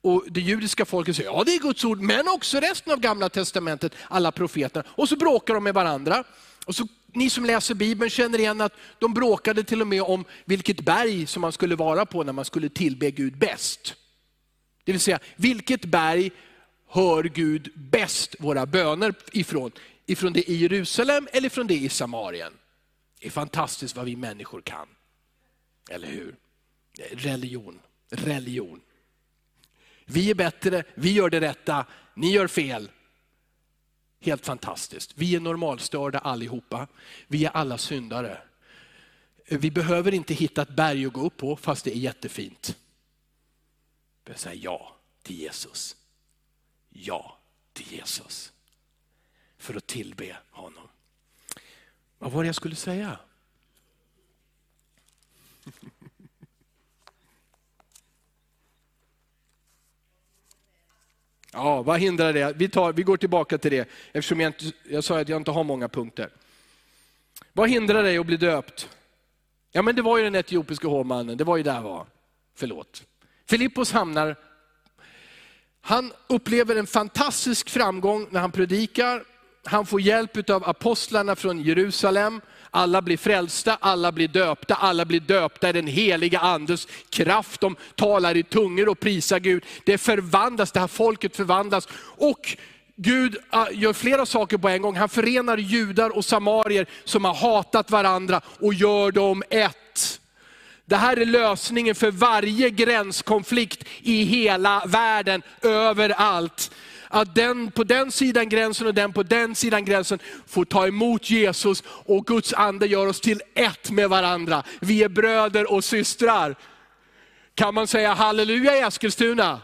Och 0.01 0.23
det 0.27 0.41
judiska 0.41 0.85
folket 0.85 1.15
säger, 1.15 1.29
ja 1.29 1.43
det 1.43 1.55
är 1.55 1.59
Guds 1.59 1.85
ord, 1.85 1.99
men 1.99 2.27
också 2.27 2.59
resten 2.59 2.93
av 2.93 2.99
gamla 2.99 3.29
testamentet, 3.29 3.95
alla 4.07 4.31
profeterna. 4.31 4.85
Och 4.89 5.09
så 5.09 5.15
bråkar 5.15 5.53
de 5.53 5.63
med 5.63 5.73
varandra. 5.73 6.23
Och 6.65 6.75
så, 6.75 6.87
ni 7.13 7.29
som 7.29 7.45
läser 7.45 7.75
Bibeln 7.75 8.09
känner 8.09 8.39
igen 8.39 8.61
att 8.61 8.73
de 8.99 9.13
bråkade 9.13 9.63
till 9.63 9.81
och 9.81 9.87
med 9.87 10.01
om 10.01 10.25
vilket 10.45 10.81
berg 10.81 11.27
som 11.27 11.41
man 11.41 11.51
skulle 11.51 11.75
vara 11.75 12.05
på 12.05 12.23
när 12.23 12.33
man 12.33 12.45
skulle 12.45 12.69
tillbe 12.69 13.11
Gud 13.11 13.37
bäst. 13.37 13.95
Det 14.83 14.91
vill 14.91 15.01
säga, 15.01 15.19
vilket 15.35 15.85
berg 15.85 16.31
hör 16.89 17.23
Gud 17.23 17.69
bäst 17.75 18.35
våra 18.39 18.65
böner 18.65 19.13
ifrån? 19.31 19.71
Ifrån 20.07 20.33
det 20.33 20.49
i 20.49 20.55
Jerusalem 20.55 21.27
eller 21.33 21.49
från 21.49 21.67
det 21.67 21.77
i 21.77 21.89
Samarien. 21.89 22.53
Det 23.19 23.27
är 23.27 23.31
fantastiskt 23.31 23.95
vad 23.95 24.05
vi 24.05 24.15
människor 24.15 24.61
kan. 24.61 24.87
Eller 25.89 26.07
hur? 26.07 26.35
Religion, 27.11 27.79
religion. 28.09 28.81
Vi 30.05 30.29
är 30.29 30.35
bättre, 30.35 30.83
vi 30.95 31.11
gör 31.11 31.29
det 31.29 31.41
rätta, 31.41 31.85
ni 32.13 32.31
gör 32.31 32.47
fel. 32.47 32.91
Helt 34.19 34.45
fantastiskt. 34.45 35.11
Vi 35.15 35.35
är 35.35 35.39
normalstörda 35.39 36.19
allihopa. 36.19 36.87
Vi 37.27 37.45
är 37.45 37.49
alla 37.49 37.77
syndare. 37.77 38.41
Vi 39.45 39.71
behöver 39.71 40.13
inte 40.13 40.33
hitta 40.33 40.61
ett 40.61 40.75
berg 40.75 41.05
att 41.05 41.13
gå 41.13 41.21
upp 41.21 41.37
på, 41.37 41.55
fast 41.55 41.85
det 41.85 41.91
är 41.91 41.99
jättefint. 41.99 42.77
Vi 44.25 44.33
säger 44.33 44.63
ja 44.63 44.95
till 45.23 45.39
Jesus. 45.39 45.95
Ja 46.89 47.37
till 47.73 47.93
Jesus. 47.93 48.51
För 49.67 49.75
att 49.75 49.87
tillbe 49.87 50.37
honom. 50.51 50.87
Vad 52.17 52.31
var 52.31 52.43
det 52.43 52.47
jag 52.47 52.55
skulle 52.55 52.75
säga? 52.75 53.19
Ja, 61.51 61.81
vad 61.81 61.99
hindrar 61.99 62.33
det? 62.33 62.53
Vi, 62.55 62.69
tar, 62.69 62.93
vi 62.93 63.03
går 63.03 63.17
tillbaka 63.17 63.57
till 63.57 63.71
det, 63.71 63.89
eftersom 64.11 64.39
jag, 64.39 64.49
inte, 64.49 64.71
jag 64.83 65.03
sa 65.03 65.19
att 65.19 65.29
jag 65.29 65.39
inte 65.39 65.51
har 65.51 65.63
många 65.63 65.89
punkter. 65.89 66.29
Vad 67.53 67.69
hindrar 67.69 68.03
dig 68.03 68.17
att 68.17 68.25
bli 68.25 68.37
döpt? 68.37 68.89
Ja, 69.71 69.81
men 69.81 69.95
det 69.95 70.01
var 70.01 70.17
ju 70.17 70.23
den 70.23 70.35
etiopiska 70.35 70.87
hovmannen, 70.87 71.37
det 71.37 71.43
var 71.43 71.57
ju 71.57 71.63
där 71.63 71.81
var. 71.81 72.05
Förlåt. 72.55 73.03
Filippos 73.45 73.91
hamnar, 73.91 74.35
han 75.81 76.13
upplever 76.27 76.75
en 76.75 76.87
fantastisk 76.87 77.69
framgång 77.69 78.27
när 78.31 78.39
han 78.39 78.51
predikar. 78.51 79.23
Han 79.67 79.85
får 79.85 80.01
hjälp 80.01 80.49
av 80.49 80.69
apostlarna 80.69 81.35
från 81.35 81.61
Jerusalem. 81.61 82.41
Alla 82.71 83.01
blir 83.01 83.17
frälsta, 83.17 83.77
alla 83.81 84.11
blir 84.11 84.27
döpta, 84.27 84.75
alla 84.75 85.05
blir 85.05 85.19
döpta 85.19 85.69
i 85.69 85.73
den 85.73 85.87
heliga 85.87 86.39
andes 86.39 86.87
kraft. 87.09 87.61
De 87.61 87.75
talar 87.95 88.37
i 88.37 88.43
tungor 88.43 88.89
och 88.89 88.99
prisar 88.99 89.39
Gud. 89.39 89.63
Det 89.85 89.97
förvandlas, 89.97 90.71
det 90.71 90.79
här 90.79 90.87
folket 90.87 91.35
förvandlas. 91.35 91.87
Och 92.17 92.57
Gud 92.95 93.37
ah, 93.49 93.69
gör 93.71 93.93
flera 93.93 94.25
saker 94.25 94.57
på 94.57 94.69
en 94.69 94.81
gång. 94.81 94.95
Han 94.95 95.09
förenar 95.09 95.57
judar 95.57 96.09
och 96.09 96.25
samarier 96.25 96.87
som 97.03 97.25
har 97.25 97.33
hatat 97.33 97.91
varandra 97.91 98.41
och 98.59 98.73
gör 98.73 99.11
dem 99.11 99.43
ett. 99.49 100.19
Det 100.85 100.95
här 100.95 101.17
är 101.17 101.25
lösningen 101.25 101.95
för 101.95 102.11
varje 102.11 102.69
gränskonflikt 102.69 103.83
i 104.01 104.23
hela 104.23 104.83
världen, 104.85 105.41
överallt 105.61 106.71
att 107.09 107.35
den 107.35 107.71
på 107.71 107.83
den 107.83 108.11
sidan 108.11 108.49
gränsen 108.49 108.87
och 108.87 108.93
den 108.93 109.13
på 109.13 109.23
den 109.23 109.55
sidan 109.55 109.85
gränsen 109.85 110.19
får 110.47 110.65
ta 110.65 110.87
emot 110.87 111.29
Jesus 111.29 111.83
och 111.87 112.25
Guds 112.25 112.53
ande 112.53 112.87
gör 112.87 113.07
oss 113.07 113.21
till 113.21 113.41
ett 113.53 113.91
med 113.91 114.09
varandra. 114.09 114.63
Vi 114.79 115.03
är 115.03 115.09
bröder 115.09 115.71
och 115.71 115.83
systrar. 115.83 116.55
Kan 117.55 117.73
man 117.73 117.87
säga 117.87 118.13
halleluja 118.13 118.77
i 118.77 118.79
Eskilstuna? 118.79 119.61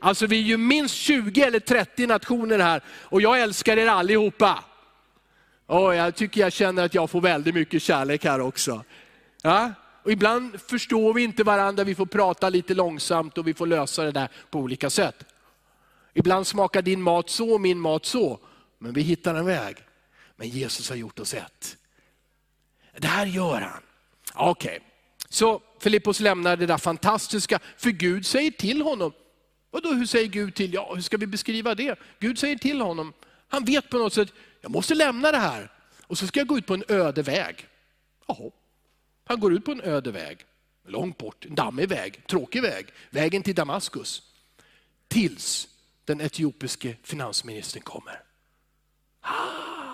Alltså 0.00 0.26
vi 0.26 0.38
är 0.38 0.42
ju 0.42 0.56
minst 0.56 0.94
20 0.94 1.42
eller 1.42 1.60
30 1.60 2.06
nationer 2.06 2.58
här 2.58 2.82
och 2.88 3.22
jag 3.22 3.40
älskar 3.40 3.76
er 3.76 3.86
allihopa. 3.86 4.64
Och 5.66 5.94
jag 5.94 6.14
tycker 6.14 6.40
jag 6.40 6.52
känner 6.52 6.84
att 6.84 6.94
jag 6.94 7.10
får 7.10 7.20
väldigt 7.20 7.54
mycket 7.54 7.82
kärlek 7.82 8.24
här 8.24 8.40
också. 8.40 8.84
Ja? 9.42 9.72
Och 10.02 10.12
ibland 10.12 10.60
förstår 10.60 11.14
vi 11.14 11.22
inte 11.22 11.44
varandra, 11.44 11.84
vi 11.84 11.94
får 11.94 12.06
prata 12.06 12.48
lite 12.48 12.74
långsamt 12.74 13.38
och 13.38 13.48
vi 13.48 13.54
får 13.54 13.66
lösa 13.66 14.04
det 14.04 14.12
där 14.12 14.28
på 14.50 14.58
olika 14.58 14.90
sätt. 14.90 15.24
Ibland 16.20 16.46
smakar 16.46 16.82
din 16.82 17.02
mat 17.02 17.30
så 17.30 17.50
och 17.50 17.60
min 17.60 17.78
mat 17.78 18.06
så, 18.06 18.38
men 18.78 18.92
vi 18.92 19.02
hittar 19.02 19.34
en 19.34 19.46
väg. 19.46 19.76
Men 20.36 20.48
Jesus 20.48 20.88
har 20.88 20.96
gjort 20.96 21.18
oss 21.18 21.34
ett. 21.34 21.76
Det 22.98 23.06
här 23.06 23.26
gör 23.26 23.60
han. 23.60 23.82
Okej, 24.34 24.76
okay. 24.76 24.88
så 25.28 25.62
Filippos 25.80 26.20
lämnar 26.20 26.56
det 26.56 26.66
där 26.66 26.78
fantastiska, 26.78 27.58
för 27.76 27.90
Gud 27.90 28.26
säger 28.26 28.50
till 28.50 28.82
honom. 28.82 29.12
Vadå 29.70 29.92
hur 29.92 30.06
säger 30.06 30.28
Gud 30.28 30.54
till? 30.54 30.74
Ja, 30.74 30.92
hur 30.94 31.02
ska 31.02 31.16
vi 31.16 31.26
beskriva 31.26 31.74
det? 31.74 31.98
Gud 32.18 32.38
säger 32.38 32.56
till 32.56 32.80
honom, 32.80 33.12
han 33.48 33.64
vet 33.64 33.90
på 33.90 33.98
något 33.98 34.12
sätt, 34.12 34.32
jag 34.60 34.70
måste 34.70 34.94
lämna 34.94 35.32
det 35.32 35.38
här. 35.38 35.72
Och 36.06 36.18
så 36.18 36.26
ska 36.26 36.40
jag 36.40 36.46
gå 36.46 36.58
ut 36.58 36.66
på 36.66 36.74
en 36.74 36.84
öde 36.88 37.22
väg. 37.22 37.66
Jaha. 38.26 38.50
Han 39.24 39.40
går 39.40 39.52
ut 39.52 39.64
på 39.64 39.72
en 39.72 39.80
öde 39.80 40.10
väg, 40.10 40.38
långt 40.86 41.18
bort, 41.18 41.44
en 41.44 41.54
dammig 41.54 41.88
väg, 41.88 42.26
tråkig 42.26 42.62
väg, 42.62 42.86
vägen 43.10 43.42
till 43.42 43.54
Damaskus. 43.54 44.22
Tills 45.08 45.68
den 46.10 46.20
etiopiske 46.20 46.96
finansministern 47.02 47.82
kommer. 47.82 48.22
Ah! 49.20 49.90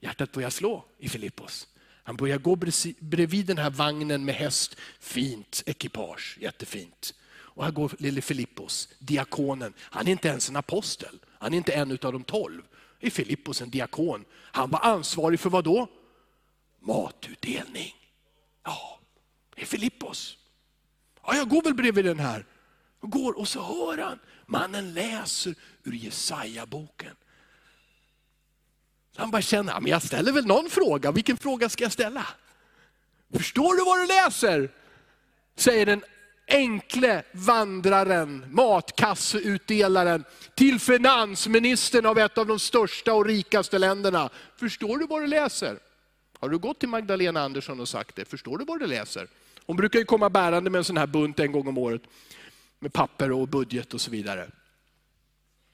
Hjärtat 0.00 0.32
börjar 0.32 0.50
slå 0.50 0.84
i 0.98 1.08
Filippos. 1.08 1.68
Han 2.02 2.16
börjar 2.16 2.38
gå 2.38 2.56
bredvid 3.00 3.46
den 3.46 3.58
här 3.58 3.70
vagnen 3.70 4.24
med 4.24 4.34
häst, 4.34 4.76
fint 5.00 5.62
ekipage, 5.66 6.38
jättefint. 6.40 7.14
Och 7.30 7.64
här 7.64 7.70
går 7.70 7.92
lille 7.98 8.20
Filippos, 8.20 8.88
diakonen. 8.98 9.74
Han 9.78 10.06
är 10.06 10.12
inte 10.12 10.28
ens 10.28 10.48
en 10.48 10.56
apostel, 10.56 11.18
han 11.38 11.52
är 11.52 11.56
inte 11.56 11.72
en 11.72 11.90
av 11.90 12.12
de 12.12 12.24
tolv. 12.24 12.62
Är 13.00 13.10
Filippos 13.10 13.62
en 13.62 13.70
diakon? 13.70 14.24
Han 14.32 14.70
var 14.70 14.80
ansvarig 14.80 15.40
för 15.40 15.50
vad 15.50 15.64
då? 15.64 15.88
Matutdelning. 16.80 17.94
Ja, 18.64 19.00
det 19.54 19.62
är 19.62 19.66
Filippos. 19.66 20.36
Ja, 21.22 21.36
jag 21.36 21.48
går 21.48 21.62
väl 21.62 21.74
bredvid 21.74 22.04
den 22.04 22.18
här. 22.18 22.46
Och 23.00 23.10
går 23.10 23.38
och 23.38 23.48
så 23.48 23.62
hör 23.62 23.98
han 23.98 24.18
Mannen 24.46 24.94
läser 24.94 25.54
ur 25.84 25.92
Jesaja-boken. 25.92 27.16
Han 29.16 29.30
bara 29.30 29.42
känner, 29.42 29.80
men 29.80 29.90
jag 29.90 30.02
ställer 30.02 30.32
väl 30.32 30.46
någon 30.46 30.70
fråga, 30.70 31.12
vilken 31.12 31.36
fråga 31.36 31.68
ska 31.68 31.84
jag 31.84 31.92
ställa? 31.92 32.26
Förstår 33.32 33.74
du 33.76 33.84
vad 33.84 33.98
du 33.98 34.06
läser? 34.06 34.70
Säger 35.56 35.86
den 35.86 36.04
enkle 36.48 37.22
vandraren, 37.32 38.44
matkasseutdelaren 38.50 40.24
till 40.54 40.80
finansministern 40.80 42.06
av 42.06 42.18
ett 42.18 42.38
av 42.38 42.46
de 42.46 42.58
största 42.58 43.14
och 43.14 43.26
rikaste 43.26 43.78
länderna. 43.78 44.30
Förstår 44.56 44.98
du 44.98 45.06
vad 45.06 45.22
du 45.22 45.26
läser? 45.26 45.78
Har 46.38 46.48
du 46.48 46.58
gått 46.58 46.80
till 46.80 46.88
Magdalena 46.88 47.40
Andersson 47.40 47.80
och 47.80 47.88
sagt 47.88 48.16
det? 48.16 48.24
Förstår 48.24 48.58
du 48.58 48.64
vad 48.64 48.80
du 48.80 48.86
läser? 48.86 49.28
Hon 49.66 49.76
brukar 49.76 49.98
ju 49.98 50.04
komma 50.04 50.30
bärande 50.30 50.70
med 50.70 50.78
en 50.78 50.84
sån 50.84 50.96
här 50.96 51.06
bunt 51.06 51.40
en 51.40 51.52
gång 51.52 51.68
om 51.68 51.78
året 51.78 52.02
med 52.80 52.92
papper 52.92 53.32
och 53.32 53.48
budget 53.48 53.94
och 53.94 54.00
så 54.00 54.10
vidare. 54.10 54.50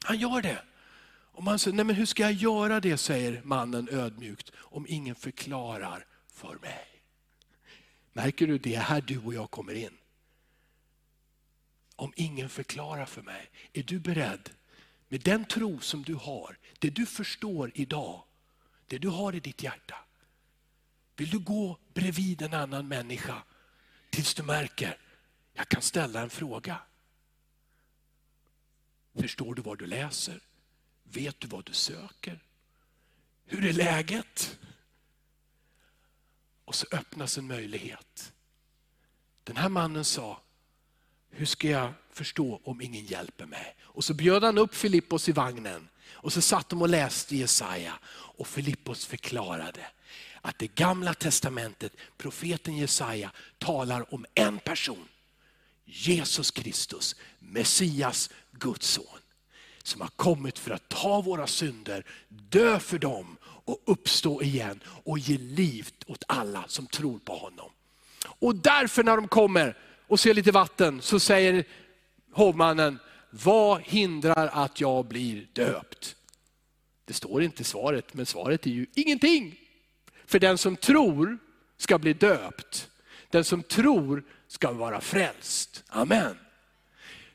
Han 0.05 0.19
gör 0.19 0.43
det. 0.43 0.63
Och 1.37 1.43
man 1.43 1.59
säger, 1.59 1.77
nej 1.77 1.85
men 1.85 1.97
hur 1.97 2.07
ska 2.07 2.23
jag 2.23 2.33
göra 2.33 2.81
det, 2.81 2.97
säger 2.97 3.43
mannen 3.45 3.89
ödmjukt, 3.93 4.53
om 4.57 4.87
ingen 4.89 5.15
förklarar 5.15 6.07
för 6.29 6.59
mig. 6.63 6.87
Märker 8.13 8.47
du, 8.47 8.59
det 8.59 8.75
är 8.75 8.81
här 8.81 9.01
du 9.01 9.19
och 9.19 9.35
jag 9.35 9.51
kommer 9.51 9.75
in. 9.75 9.97
Om 11.97 12.13
ingen 12.17 12.49
förklarar 12.49 13.07
för 13.07 13.23
mig, 13.23 13.51
är 13.73 13.83
du 13.83 13.99
beredd 13.99 14.51
med 15.09 15.21
den 15.21 15.45
tro 15.45 15.81
som 15.81 16.03
du 16.03 16.15
har, 16.15 16.59
det 16.79 16.91
du 16.91 17.07
förstår 17.07 17.73
idag, 17.75 18.23
det 18.87 18.99
du 18.99 19.09
har 19.09 19.35
i 19.35 19.41
ditt 19.41 19.63
hjärta. 19.63 19.97
Vill 21.17 21.31
du 21.31 21.39
gå 21.39 21.79
bredvid 21.95 22.43
en 22.43 22.55
annan 22.55 22.89
människa 22.89 23.43
tills 24.11 24.35
du 24.35 24.43
märker, 24.43 24.99
jag 25.55 25.69
kan 25.69 25.83
ställa 25.83 26.21
en 26.21 26.31
fråga. 26.31 26.79
Förstår 29.17 29.55
du 29.55 29.63
vad 29.63 29.79
du 29.79 29.87
läser? 29.87 30.41
Vet 31.03 31.41
du 31.41 31.49
vad 31.49 31.65
du 31.65 31.73
söker? 31.73 32.43
Hur 33.47 33.67
är 33.67 33.73
läget? 33.73 34.59
Och 36.65 36.75
så 36.75 36.87
öppnas 36.93 37.39
en 37.39 37.47
möjlighet. 37.47 38.33
Den 39.45 39.57
här 39.57 39.69
mannen 39.69 40.05
sa, 40.05 40.41
hur 41.31 41.47
ska 41.47 41.69
jag 41.69 41.93
förstå 42.11 42.61
om 42.65 42.81
ingen 42.81 43.05
hjälper 43.05 43.47
mig? 43.47 43.77
Och 43.81 44.05
så 44.05 44.15
bjöd 44.15 44.45
han 44.45 44.59
upp 44.59 44.75
Filippos 44.75 45.29
i 45.29 45.33
vagnen 45.33 45.89
och 46.09 46.33
så 46.33 46.41
satt 46.41 46.69
de 46.69 46.83
och 46.83 46.89
läste 46.89 47.37
Jesaja 47.37 47.99
och 48.09 48.49
Filippos 48.49 49.07
förklarade 49.07 49.87
att 50.41 50.59
det 50.59 50.75
gamla 50.75 51.15
testamentet, 51.15 51.93
profeten 52.17 52.77
Jesaja 52.77 53.31
talar 53.59 54.15
om 54.15 54.27
en 54.35 54.59
person 54.59 55.09
Jesus 55.87 56.51
Kristus, 56.51 57.17
Messias, 57.39 58.31
Guds 58.53 58.87
son. 58.87 59.05
Som 59.83 60.01
har 60.01 60.09
kommit 60.09 60.59
för 60.59 60.71
att 60.71 60.89
ta 60.89 61.21
våra 61.21 61.47
synder, 61.47 62.05
dö 62.29 62.79
för 62.79 62.99
dem 62.99 63.37
och 63.43 63.83
uppstå 63.85 64.43
igen 64.43 64.81
och 64.87 65.19
ge 65.19 65.39
liv 65.39 65.89
åt 66.07 66.25
alla 66.29 66.65
som 66.69 66.87
tror 66.87 67.19
på 67.19 67.37
honom. 67.37 67.71
Och 68.39 68.55
därför 68.57 69.05
när 69.05 69.17
de 69.17 69.29
kommer 69.29 69.77
och 70.07 70.21
ser 70.21 70.35
lite 70.35 70.53
vatten 70.53 71.03
så 71.03 71.21
säger 71.21 71.65
hovmannen, 72.33 72.99
vad 73.31 73.81
hindrar 73.83 74.49
att 74.53 74.81
jag 74.81 75.07
blir 75.07 75.47
döpt? 75.53 76.17
Det 77.05 77.13
står 77.13 77.43
inte 77.43 77.63
i 77.63 77.65
svaret, 77.65 78.15
men 78.15 78.27
svaret 78.27 78.67
är 78.67 78.71
ju 78.71 78.87
ingenting. 78.95 79.61
För 80.27 80.39
den 80.39 80.59
som 80.59 80.77
tror 80.77 81.39
ska 81.77 81.99
bli 81.99 82.13
döpt. 82.13 82.91
Den 83.31 83.45
som 83.45 83.63
tror 83.63 84.25
ska 84.57 84.73
vara 84.73 85.01
frälst. 85.01 85.85
Amen. 85.89 86.39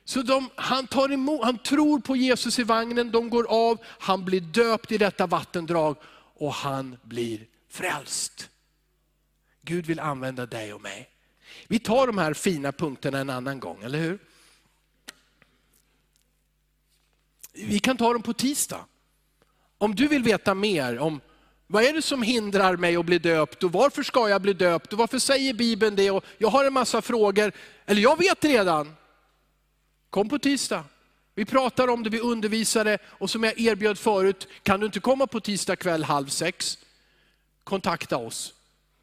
Så 0.05 0.21
de, 0.21 0.49
han, 0.55 0.87
tar 0.87 1.11
emot, 1.11 1.43
han 1.43 1.57
tror 1.57 1.99
på 1.99 2.15
Jesus 2.15 2.59
i 2.59 2.63
vagnen, 2.63 3.11
de 3.11 3.29
går 3.29 3.45
av, 3.49 3.77
han 3.85 4.25
blir 4.25 4.41
döpt 4.41 4.91
i 4.91 4.97
detta 4.97 5.27
vattendrag 5.27 5.95
och 6.35 6.53
han 6.53 6.97
blir 7.03 7.47
frälst. 7.69 8.49
Gud 9.61 9.85
vill 9.85 9.99
använda 9.99 10.45
dig 10.45 10.73
och 10.73 10.81
mig. 10.81 11.09
Vi 11.67 11.79
tar 11.79 12.07
de 12.07 12.17
här 12.17 12.33
fina 12.33 12.71
punkterna 12.71 13.19
en 13.19 13.29
annan 13.29 13.59
gång, 13.59 13.83
eller 13.83 13.99
hur? 13.99 14.19
Vi 17.53 17.79
kan 17.79 17.97
ta 17.97 18.13
dem 18.13 18.21
på 18.21 18.33
tisdag. 18.33 18.85
Om 19.77 19.95
du 19.95 20.07
vill 20.07 20.23
veta 20.23 20.53
mer 20.53 20.99
om 20.99 21.21
vad 21.71 21.83
är 21.83 21.93
det 21.93 22.01
som 22.01 22.21
hindrar 22.21 22.77
mig 22.77 22.95
att 22.95 23.05
bli 23.05 23.19
döpt 23.19 23.63
och 23.63 23.71
varför 23.71 24.03
ska 24.03 24.29
jag 24.29 24.41
bli 24.41 24.53
döpt 24.53 24.93
och 24.93 24.99
varför 24.99 25.19
säger 25.19 25.53
Bibeln 25.53 25.95
det? 25.95 26.11
Och 26.11 26.25
jag 26.37 26.49
har 26.49 26.65
en 26.65 26.73
massa 26.73 27.01
frågor, 27.01 27.51
eller 27.85 28.01
jag 28.01 28.17
vet 28.17 28.43
redan. 28.43 28.95
Kom 30.09 30.29
på 30.29 30.39
tisdag. 30.39 30.83
Vi 31.35 31.45
pratar 31.45 31.87
om 31.87 32.03
det, 32.03 32.09
vi 32.09 32.19
undervisar 32.19 32.85
det 32.85 32.97
och 33.05 33.29
som 33.29 33.43
jag 33.43 33.59
erbjöd 33.59 33.99
förut, 33.99 34.47
kan 34.63 34.79
du 34.79 34.85
inte 34.85 34.99
komma 34.99 35.27
på 35.27 35.39
tisdag 35.39 35.75
kväll 35.75 36.03
halv 36.03 36.27
sex, 36.27 36.77
kontakta 37.63 38.17
oss. 38.17 38.53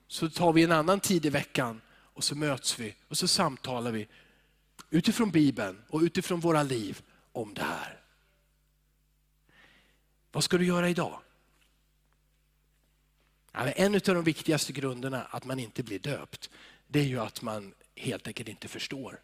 Så 0.09 0.31
tar 0.31 0.53
vi 0.53 0.63
en 0.63 0.73
annan 0.73 1.01
tid 1.01 1.27
i 1.27 1.31
veckan 1.31 1.81
och 2.15 2.25
så 2.25 2.35
möts 2.35 2.79
vi 2.79 2.95
och 3.09 3.19
så 3.19 3.29
samtalar 3.29 3.93
vi 3.93 4.09
utifrån 4.91 5.31
Bibeln 5.31 5.83
och 5.89 6.01
utifrån 6.01 6.41
våra 6.41 6.63
liv 6.63 7.03
om 7.33 7.55
det 7.55 7.63
här. 7.63 8.01
Vad 10.33 10.45
ska 10.45 10.59
du 10.59 10.67
göra 10.67 10.89
idag? 10.89 11.21
En 13.53 13.95
av 13.95 14.01
de 14.01 14.25
viktigaste 14.25 14.73
grunderna 14.73 15.23
att 15.23 15.45
man 15.45 15.59
inte 15.59 15.83
blir 15.83 15.99
döpt, 15.99 16.51
det 16.87 17.01
är 17.01 17.05
ju 17.05 17.21
att 17.21 17.43
man 17.43 17.75
helt 17.95 18.27
enkelt 18.27 18.49
inte 18.49 18.69
förstår. 18.69 19.21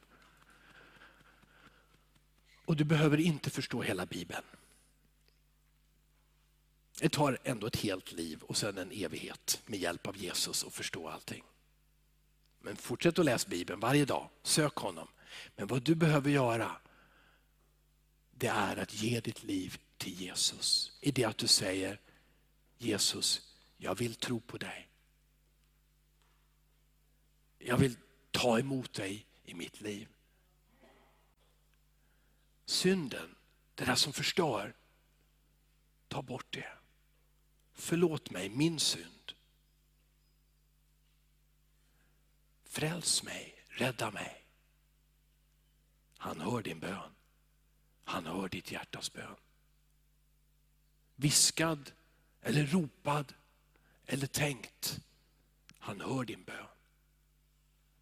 Och 2.65 2.77
du 2.77 2.85
behöver 2.85 3.21
inte 3.21 3.51
förstå 3.51 3.83
hela 3.83 4.07
Bibeln. 4.07 4.45
Det 7.01 7.09
tar 7.09 7.39
ändå 7.45 7.67
ett 7.67 7.77
helt 7.77 8.13
liv 8.13 8.43
och 8.43 8.57
sen 8.57 8.79
en 8.79 8.93
evighet 8.93 9.63
med 9.67 9.79
hjälp 9.79 10.07
av 10.07 10.17
Jesus 10.17 10.65
att 10.65 10.73
förstå 10.73 11.09
allting. 11.09 11.45
Men 12.61 12.77
fortsätt 12.77 13.19
att 13.19 13.25
läsa 13.25 13.49
Bibeln 13.49 13.81
varje 13.81 14.05
dag, 14.05 14.31
sök 14.43 14.77
honom. 14.77 15.09
Men 15.57 15.67
vad 15.67 15.83
du 15.83 15.95
behöver 15.95 16.31
göra, 16.31 16.77
det 18.31 18.47
är 18.47 18.77
att 18.77 18.95
ge 18.95 19.21
ditt 19.21 19.43
liv 19.43 19.79
till 19.97 20.21
Jesus. 20.21 20.93
I 21.01 21.11
det 21.11 21.25
att 21.25 21.39
du 21.39 21.47
säger, 21.47 22.01
Jesus, 22.79 23.54
jag 23.85 23.95
vill 23.95 24.15
tro 24.15 24.41
på 24.41 24.59
dig. 24.59 24.89
Jag 27.59 27.77
vill 27.77 27.97
ta 28.31 28.59
emot 28.59 28.93
dig 28.93 29.27
i 29.45 29.55
mitt 29.55 29.81
liv. 29.81 30.09
Synden, 32.65 33.35
det 33.75 33.85
där 33.85 33.95
som 33.95 34.13
förstör, 34.13 34.77
ta 36.09 36.23
bort 36.23 36.53
det. 36.53 36.79
Förlåt 37.73 38.31
mig 38.31 38.49
min 38.49 38.79
synd. 38.79 39.33
Fräls 42.65 43.23
mig, 43.23 43.65
rädda 43.69 44.11
mig. 44.11 44.47
Han 46.17 46.41
hör 46.41 46.63
din 46.63 46.81
bön. 46.81 47.15
Han 48.05 48.27
hör 48.27 48.49
ditt 48.49 48.71
hjärtas 48.71 49.13
bön. 49.13 49.37
Viskad 51.17 51.93
eller 52.43 52.67
ropad 52.67 53.35
eller 54.07 54.27
tänkt. 54.27 54.99
Han 55.79 56.01
hör 56.01 56.25
din 56.25 56.45
bön. 56.45 56.67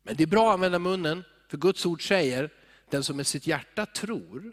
Men 0.03 0.17
det 0.17 0.23
är 0.23 0.27
bra 0.27 0.49
att 0.49 0.55
använda 0.55 0.79
munnen, 0.79 1.25
för 1.49 1.57
Guds 1.59 1.87
ord 1.87 2.09
säger, 2.09 2.51
den 2.91 3.05
som 3.05 3.17
med 3.17 3.27
sitt 3.27 3.47
hjärta 3.47 3.87
tror 3.87 4.53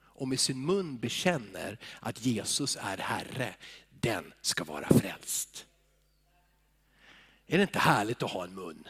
och 0.00 0.28
med 0.28 0.40
sin 0.40 0.66
mun 0.66 0.98
bekänner 0.98 1.78
att 2.00 2.24
Jesus 2.24 2.76
är 2.80 2.98
Herre, 2.98 3.54
den 3.90 4.32
ska 4.40 4.64
vara 4.64 4.88
frälst. 4.88 5.66
Är 7.46 7.56
det 7.56 7.62
inte 7.62 7.78
härligt 7.78 8.22
att 8.22 8.30
ha 8.30 8.44
en 8.44 8.54
mun? 8.54 8.88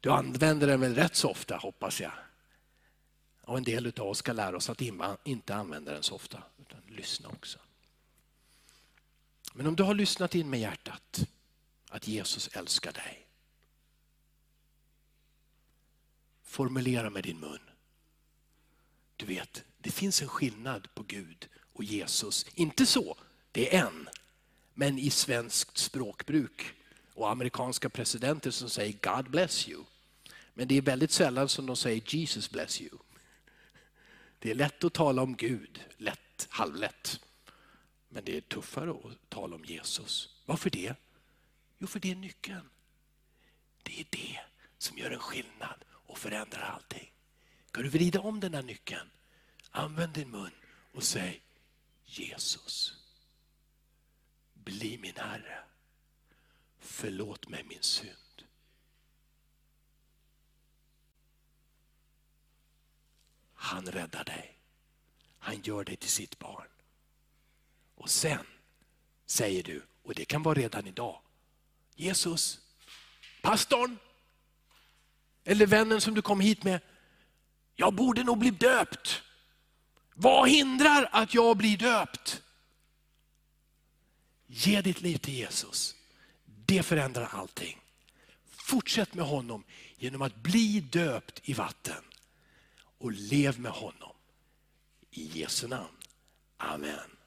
Du 0.00 0.10
använder 0.10 0.66
den 0.66 0.80
väl 0.80 0.94
rätt 0.94 1.16
så 1.16 1.30
ofta 1.30 1.56
hoppas 1.56 2.00
jag. 2.00 2.12
Och 3.42 3.56
en 3.56 3.64
del 3.64 3.86
av 3.86 4.06
oss 4.06 4.18
ska 4.18 4.32
lära 4.32 4.56
oss 4.56 4.70
att 4.70 4.82
inte 5.24 5.54
använda 5.54 5.92
den 5.92 6.02
så 6.02 6.14
ofta, 6.14 6.42
utan 6.60 6.80
lyssna 6.88 7.28
också. 7.28 7.58
Men 9.52 9.66
om 9.66 9.76
du 9.76 9.82
har 9.82 9.94
lyssnat 9.94 10.34
in 10.34 10.50
med 10.50 10.60
hjärtat 10.60 11.28
att 11.88 12.08
Jesus 12.08 12.48
älskar 12.48 12.92
dig. 12.92 13.26
Formulera 16.42 17.10
med 17.10 17.22
din 17.22 17.40
mun. 17.40 17.60
Du 19.16 19.26
vet, 19.26 19.64
det 19.78 19.90
finns 19.90 20.22
en 20.22 20.28
skillnad 20.28 20.94
på 20.94 21.02
Gud 21.02 21.48
och 21.72 21.84
Jesus. 21.84 22.46
Inte 22.54 22.86
så, 22.86 23.16
det 23.52 23.76
är 23.76 23.86
en. 23.86 24.08
Men 24.74 24.98
i 24.98 25.10
svenskt 25.10 25.78
språkbruk 25.78 26.72
och 27.14 27.30
amerikanska 27.30 27.88
presidenter 27.88 28.50
som 28.50 28.70
säger 28.70 28.92
God 28.92 29.30
bless 29.30 29.68
you. 29.68 29.84
Men 30.54 30.68
det 30.68 30.74
är 30.74 30.82
väldigt 30.82 31.12
sällan 31.12 31.48
som 31.48 31.66
de 31.66 31.76
säger 31.76 32.02
Jesus 32.14 32.50
bless 32.50 32.80
you. 32.80 32.98
Det 34.38 34.50
är 34.50 34.54
lätt 34.54 34.84
att 34.84 34.92
tala 34.92 35.22
om 35.22 35.36
Gud, 35.36 35.84
lätt, 35.96 36.46
halvlätt. 36.50 37.20
Men 38.12 38.24
det 38.24 38.36
är 38.36 38.40
tuffare 38.40 38.90
att 38.90 39.30
tala 39.30 39.56
om 39.56 39.64
Jesus. 39.64 40.28
Varför 40.46 40.70
det? 40.70 40.94
Jo, 41.78 41.86
för 41.86 42.00
det 42.00 42.10
är 42.10 42.14
nyckeln. 42.14 42.70
Det 43.82 44.00
är 44.00 44.06
det 44.10 44.40
som 44.78 44.98
gör 44.98 45.10
en 45.10 45.18
skillnad 45.18 45.84
och 45.90 46.18
förändrar 46.18 46.60
allting. 46.60 47.12
Ska 47.66 47.82
du 47.82 47.88
vrida 47.88 48.20
om 48.20 48.40
den 48.40 48.54
här 48.54 48.62
nyckeln, 48.62 49.10
använd 49.70 50.12
din 50.12 50.30
mun 50.30 50.50
och 50.92 51.02
säg 51.02 51.42
Jesus, 52.04 52.94
bli 54.54 54.98
min 54.98 55.16
Herre. 55.16 55.64
Förlåt 56.78 57.48
mig 57.48 57.64
min 57.64 57.82
synd. 57.82 58.44
Han 63.54 63.86
räddar 63.86 64.24
dig. 64.24 64.58
Han 65.38 65.62
gör 65.62 65.84
dig 65.84 65.96
till 65.96 66.10
sitt 66.10 66.38
barn. 66.38 66.68
Och 68.00 68.10
sen 68.10 68.46
säger 69.26 69.62
du, 69.62 69.82
och 70.02 70.14
det 70.14 70.24
kan 70.24 70.42
vara 70.42 70.54
redan 70.54 70.86
idag, 70.86 71.20
Jesus, 71.94 72.60
pastorn 73.42 73.98
eller 75.44 75.66
vännen 75.66 76.00
som 76.00 76.14
du 76.14 76.22
kom 76.22 76.40
hit 76.40 76.64
med, 76.64 76.80
jag 77.76 77.94
borde 77.94 78.24
nog 78.24 78.38
bli 78.38 78.50
döpt. 78.50 79.22
Vad 80.14 80.48
hindrar 80.48 81.08
att 81.12 81.34
jag 81.34 81.56
blir 81.56 81.76
döpt? 81.76 82.42
Ge 84.46 84.80
ditt 84.80 85.00
liv 85.00 85.16
till 85.16 85.34
Jesus. 85.34 85.94
Det 86.44 86.82
förändrar 86.82 87.28
allting. 87.32 87.78
Fortsätt 88.50 89.14
med 89.14 89.26
honom 89.26 89.64
genom 89.96 90.22
att 90.22 90.34
bli 90.34 90.80
döpt 90.80 91.40
i 91.42 91.54
vatten 91.54 92.04
och 92.98 93.12
lev 93.12 93.60
med 93.60 93.72
honom. 93.72 94.12
I 95.10 95.40
Jesu 95.40 95.68
namn. 95.68 95.96
Amen. 96.56 97.19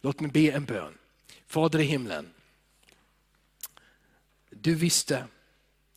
Låt 0.00 0.20
mig 0.20 0.30
be 0.30 0.50
en 0.50 0.64
bön. 0.64 0.98
Fader 1.46 1.78
i 1.78 1.84
himlen, 1.84 2.30
du 4.50 4.74
visste 4.74 5.26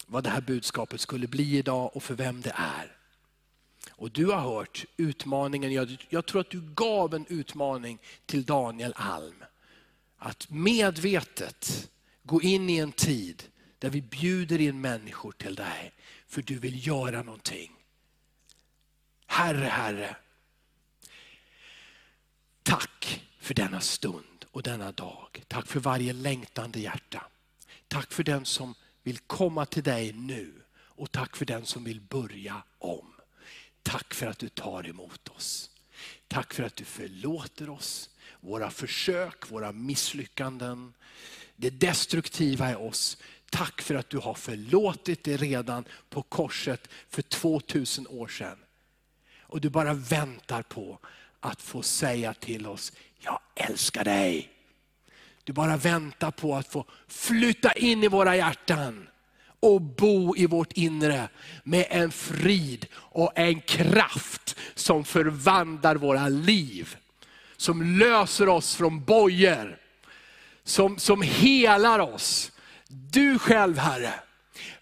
vad 0.05 0.23
det 0.23 0.29
här 0.29 0.41
budskapet 0.41 1.01
skulle 1.01 1.27
bli 1.27 1.57
idag 1.57 1.95
och 1.95 2.03
för 2.03 2.15
vem 2.15 2.41
det 2.41 2.53
är. 2.55 2.97
Och 3.89 4.11
du 4.11 4.25
har 4.25 4.39
hört 4.39 4.85
utmaningen, 4.97 5.73
jag, 5.73 6.05
jag 6.09 6.25
tror 6.25 6.41
att 6.41 6.49
du 6.49 6.61
gav 6.61 7.13
en 7.13 7.25
utmaning 7.29 7.99
till 8.25 8.45
Daniel 8.45 8.93
Alm. 8.95 9.43
Att 10.17 10.49
medvetet 10.49 11.89
gå 12.23 12.41
in 12.41 12.69
i 12.69 12.77
en 12.77 12.91
tid 12.91 13.43
där 13.79 13.89
vi 13.89 14.01
bjuder 14.01 14.61
in 14.61 14.81
människor 14.81 15.31
till 15.31 15.55
dig, 15.55 15.93
för 16.27 16.41
du 16.41 16.59
vill 16.59 16.87
göra 16.87 17.23
någonting. 17.23 17.71
Herre, 19.25 19.65
Herre, 19.65 20.15
tack 22.63 23.21
för 23.41 23.53
denna 23.53 23.81
stund 23.81 24.45
och 24.51 24.63
denna 24.63 24.91
dag. 24.91 25.43
Tack 25.47 25.67
för 25.67 25.79
varje 25.79 26.13
längtande 26.13 26.79
hjärta. 26.79 27.25
Tack 27.87 28.13
för 28.13 28.23
den 28.23 28.45
som 28.45 28.75
vill 29.03 29.17
komma 29.17 29.65
till 29.65 29.83
dig 29.83 30.13
nu 30.13 30.53
och 30.73 31.11
tack 31.11 31.35
för 31.35 31.45
den 31.45 31.65
som 31.65 31.83
vill 31.83 32.01
börja 32.01 32.63
om. 32.77 33.13
Tack 33.83 34.13
för 34.13 34.27
att 34.27 34.39
du 34.39 34.49
tar 34.49 34.89
emot 34.89 35.27
oss. 35.27 35.69
Tack 36.27 36.53
för 36.53 36.63
att 36.63 36.75
du 36.75 36.85
förlåter 36.85 37.69
oss, 37.69 38.09
våra 38.39 38.69
försök, 38.69 39.51
våra 39.51 39.71
misslyckanden, 39.71 40.93
det 41.55 41.69
destruktiva 41.69 42.71
i 42.71 42.75
oss. 42.75 43.17
Tack 43.49 43.81
för 43.81 43.95
att 43.95 44.09
du 44.09 44.17
har 44.17 44.33
förlåtit 44.33 45.23
det 45.23 45.37
redan 45.37 45.85
på 46.09 46.21
korset 46.21 46.89
för 47.09 47.21
2000 47.21 48.07
år 48.07 48.27
sedan. 48.27 48.57
Och 49.39 49.61
du 49.61 49.69
bara 49.69 49.93
väntar 49.93 50.61
på 50.61 50.99
att 51.39 51.61
få 51.61 51.81
säga 51.81 52.33
till 52.33 52.67
oss, 52.67 52.93
jag 53.23 53.39
älskar 53.55 54.03
dig. 54.03 54.49
Du 55.43 55.53
bara 55.53 55.77
väntar 55.77 56.31
på 56.31 56.55
att 56.55 56.67
få 56.67 56.85
flytta 57.07 57.71
in 57.71 58.03
i 58.03 58.07
våra 58.07 58.35
hjärtan 58.35 59.07
och 59.59 59.81
bo 59.81 60.35
i 60.35 60.45
vårt 60.45 60.71
inre 60.71 61.29
med 61.63 61.85
en 61.89 62.11
frid 62.11 62.87
och 62.93 63.31
en 63.35 63.61
kraft 63.61 64.55
som 64.75 65.03
förvandlar 65.03 65.95
våra 65.95 66.29
liv. 66.29 66.95
Som 67.57 67.81
löser 67.81 68.49
oss 68.49 68.75
från 68.75 69.03
bojor. 69.03 69.77
som, 70.63 70.99
som 70.99 71.21
helar 71.21 71.99
oss. 71.99 72.51
Du 72.87 73.39
själv 73.39 73.77
Herre. 73.77 74.13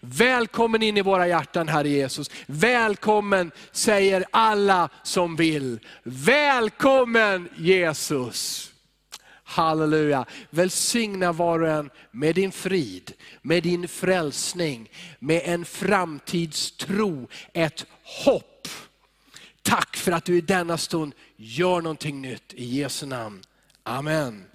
Välkommen 0.00 0.82
in 0.82 0.96
i 0.96 1.02
våra 1.02 1.28
hjärtan 1.28 1.68
Herre 1.68 1.88
Jesus. 1.88 2.30
Välkommen 2.46 3.50
säger 3.72 4.24
alla 4.30 4.88
som 5.02 5.36
vill. 5.36 5.80
Välkommen 6.02 7.48
Jesus. 7.56 8.72
Halleluja. 9.44 10.24
Välsigna 10.50 11.32
var 11.32 11.62
och 11.62 11.68
en 11.68 11.90
med 12.10 12.34
din 12.34 12.52
frid, 12.52 13.12
med 13.42 13.62
din 13.62 13.88
frälsning, 13.88 14.90
med 15.18 15.42
en 15.44 15.64
framtidstro, 15.64 17.28
ett 17.52 17.86
hopp. 18.24 18.68
Tack 19.62 19.96
för 19.96 20.12
att 20.12 20.24
du 20.24 20.36
i 20.36 20.40
denna 20.40 20.78
stund 20.78 21.14
gör 21.36 21.80
någonting 21.80 22.22
nytt. 22.22 22.52
I 22.52 22.64
Jesu 22.64 23.06
namn. 23.06 23.42
Amen. 23.82 24.49